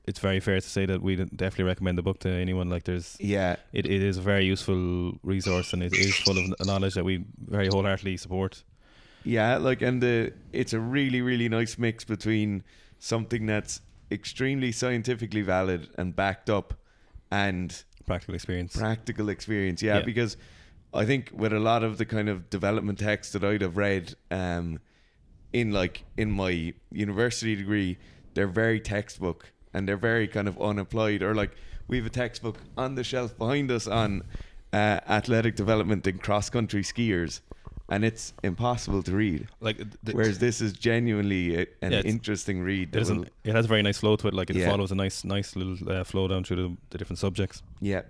it's 0.05 0.19
very 0.19 0.39
fair 0.39 0.59
to 0.59 0.69
say 0.69 0.85
that 0.85 1.01
we 1.01 1.15
definitely 1.15 1.65
recommend 1.65 1.97
the 1.97 2.01
book 2.03 2.19
to 2.19 2.29
anyone. 2.29 2.69
Like 2.69 2.83
there's 2.83 3.15
Yeah, 3.19 3.55
it, 3.73 3.85
it 3.85 4.01
is 4.03 4.17
a 4.17 4.21
very 4.21 4.45
useful 4.45 5.17
resource 5.23 5.73
and 5.73 5.81
it 5.83 5.93
is 5.93 6.15
full 6.17 6.37
of 6.37 6.53
knowledge 6.67 6.95
that 6.95 7.05
we 7.05 7.25
very 7.47 7.67
wholeheartedly 7.67 8.17
support. 8.17 8.63
Yeah, 9.23 9.57
like 9.57 9.81
and 9.81 10.01
the 10.01 10.33
it's 10.53 10.73
a 10.73 10.79
really 10.79 11.21
really 11.21 11.49
nice 11.49 11.77
mix 11.77 12.03
between 12.03 12.63
something 12.99 13.45
that's 13.45 13.81
extremely 14.11 14.71
scientifically 14.71 15.41
valid 15.41 15.87
and 15.97 16.15
backed 16.15 16.49
up 16.49 16.73
and 17.31 17.83
Practical 18.05 18.33
experience. 18.35 18.75
practical 18.75 19.29
experience. 19.29 19.83
Yeah, 19.83 19.99
Yeah. 19.99 20.05
because 20.05 20.35
I 20.93 21.05
think 21.05 21.31
with 21.33 21.53
a 21.53 21.59
lot 21.59 21.83
of 21.83 21.97
the 21.99 22.05
kind 22.05 22.27
of 22.27 22.49
development 22.49 22.97
texts 22.99 23.33
that 23.33 23.43
I'd 23.43 23.61
have 23.61 23.77
read 23.77 24.15
um 24.31 24.79
in 25.53 25.71
like 25.71 26.03
in 26.17 26.31
my 26.31 26.73
university 26.91 27.55
degree, 27.55 27.97
they're 28.33 28.47
very 28.47 28.79
textbook 28.79 29.51
and 29.73 29.87
they're 29.87 29.97
very 29.97 30.27
kind 30.27 30.47
of 30.47 30.57
unapplied 30.61 31.21
or 31.21 31.35
like 31.35 31.51
we 31.87 31.97
have 31.97 32.05
a 32.05 32.09
textbook 32.09 32.57
on 32.77 32.95
the 32.95 33.03
shelf 33.03 33.37
behind 33.37 33.71
us 33.71 33.87
on 33.87 34.23
uh, 34.73 34.99
athletic 35.07 35.55
development 35.55 36.05
in 36.07 36.17
cross 36.19 36.49
country 36.49 36.81
skiers 36.83 37.41
and 37.91 38.05
it's 38.05 38.33
impossible 38.43 39.01
to 39.01 39.15
read. 39.15 39.47
like 39.61 39.77
the, 40.03 40.11
Whereas 40.11 40.37
this 40.37 40.61
is 40.61 40.73
genuinely 40.73 41.55
a, 41.61 41.65
an 41.81 41.91
Yeah, 41.91 42.01
interesting 42.01 42.61
read. 42.61 42.89
it, 42.95 42.99
doesn't, 42.99 43.17
will- 43.19 43.25
it 43.43 43.55
has 43.55 43.65
a 43.65 43.67
very 43.67 43.81
nice 43.81 43.97
flow 43.97 44.15
to 44.15 44.27
it. 44.27 44.33
Like 44.33 44.51
it 44.51 44.57
Yeah. 44.57 44.69
follows 44.69 44.91
a 44.91 44.95
nice 44.95 45.23
nice 45.23 45.55
little 45.55 45.77
uh, 45.91 46.03
flow 46.03 46.27
down 46.27 46.43
through 46.43 46.57
the, 46.57 46.77
the 46.91 46.97
different 46.99 47.17
subjects. 47.19 47.63
yeah. 47.81 48.01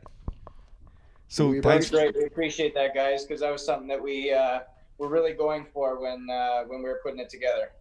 So 1.32 1.50
We 1.50 1.62
thanks. 1.62 1.92
Great, 1.92 2.16
we 2.16 2.26
appreciate 2.26 2.74
that, 2.74 2.96
guys, 2.96 3.24
because 3.24 3.42
that 3.42 3.52
was 3.52 3.64
something 3.64 3.88
that 3.88 4.02
we 4.02 4.34
uh, 4.34 4.62
were 4.98 5.08
really 5.10 5.34
going 5.34 5.66
for 5.74 6.02
when 6.02 6.28
uh, 6.30 6.64
when 6.68 6.80
we 6.82 6.90
were 6.90 7.00
putting 7.04 7.20
it 7.20 7.30
together. 7.30 7.72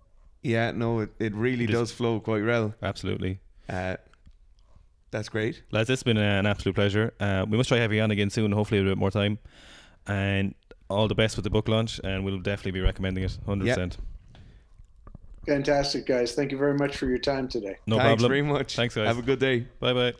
Yeah, 0.43 0.71
no, 0.71 1.01
it, 1.01 1.11
it 1.19 1.35
really 1.35 1.65
It 1.65 1.71
is- 1.71 1.77
does 1.77 1.91
flow 1.93 2.21
quite 2.21 2.45
well. 2.45 2.75
Absolutely. 2.83 3.41
Uh, 3.69 3.97
that's 5.11 5.29
great. 5.29 5.63
Lads, 5.71 5.89
it's 5.91 6.03
been 6.03 6.19
an 6.19 6.47
absolute 6.47 6.75
pleasure. 6.75 7.15
Uh, 7.19 7.47
we 7.49 7.57
must 7.57 7.69
try 7.69 7.79
having 7.79 7.97
you 7.97 8.03
on 8.03 8.11
again 8.11 8.31
soon, 8.31 8.53
hopefully 8.53 8.81
a 8.81 8.85
bit 8.85 8.99
more 8.99 9.11
time. 9.11 9.39
And 10.07 10.55
all 10.91 11.09
the 11.09 11.15
best 11.15 11.37
with 11.37 11.45
the 11.45 11.51
book 11.51 11.69
launch, 11.69 12.01
and 12.03 12.25
we'll 12.25 12.39
definitely 12.39 12.73
be 12.73 12.81
recommending 12.81 13.25
it 13.25 13.39
100%. 13.47 13.97
Fantastic, 15.47 16.07
guys. 16.07 16.35
Thank 16.35 16.53
you 16.53 16.59
very 16.59 16.75
much 16.75 16.97
for 16.97 17.07
your 17.07 17.19
time 17.19 17.49
today. 17.49 17.77
No 17.87 17.97
Thanks 17.97 18.23
problem. 18.23 18.29
very 18.29 18.43
much. 18.43 18.77
Thanks, 18.77 18.95
guys. 18.95 19.07
Have 19.07 19.19
a 19.19 19.23
good 19.23 19.39
day. 19.39 19.67
Bye 19.81 19.95
bye. 19.95 20.13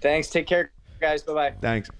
Thanks. 0.00 0.28
Take 0.28 0.46
care, 0.46 0.70
guys. 0.98 1.22
Bye 1.22 1.34
bye. 1.34 1.54
Thanks. 1.60 1.90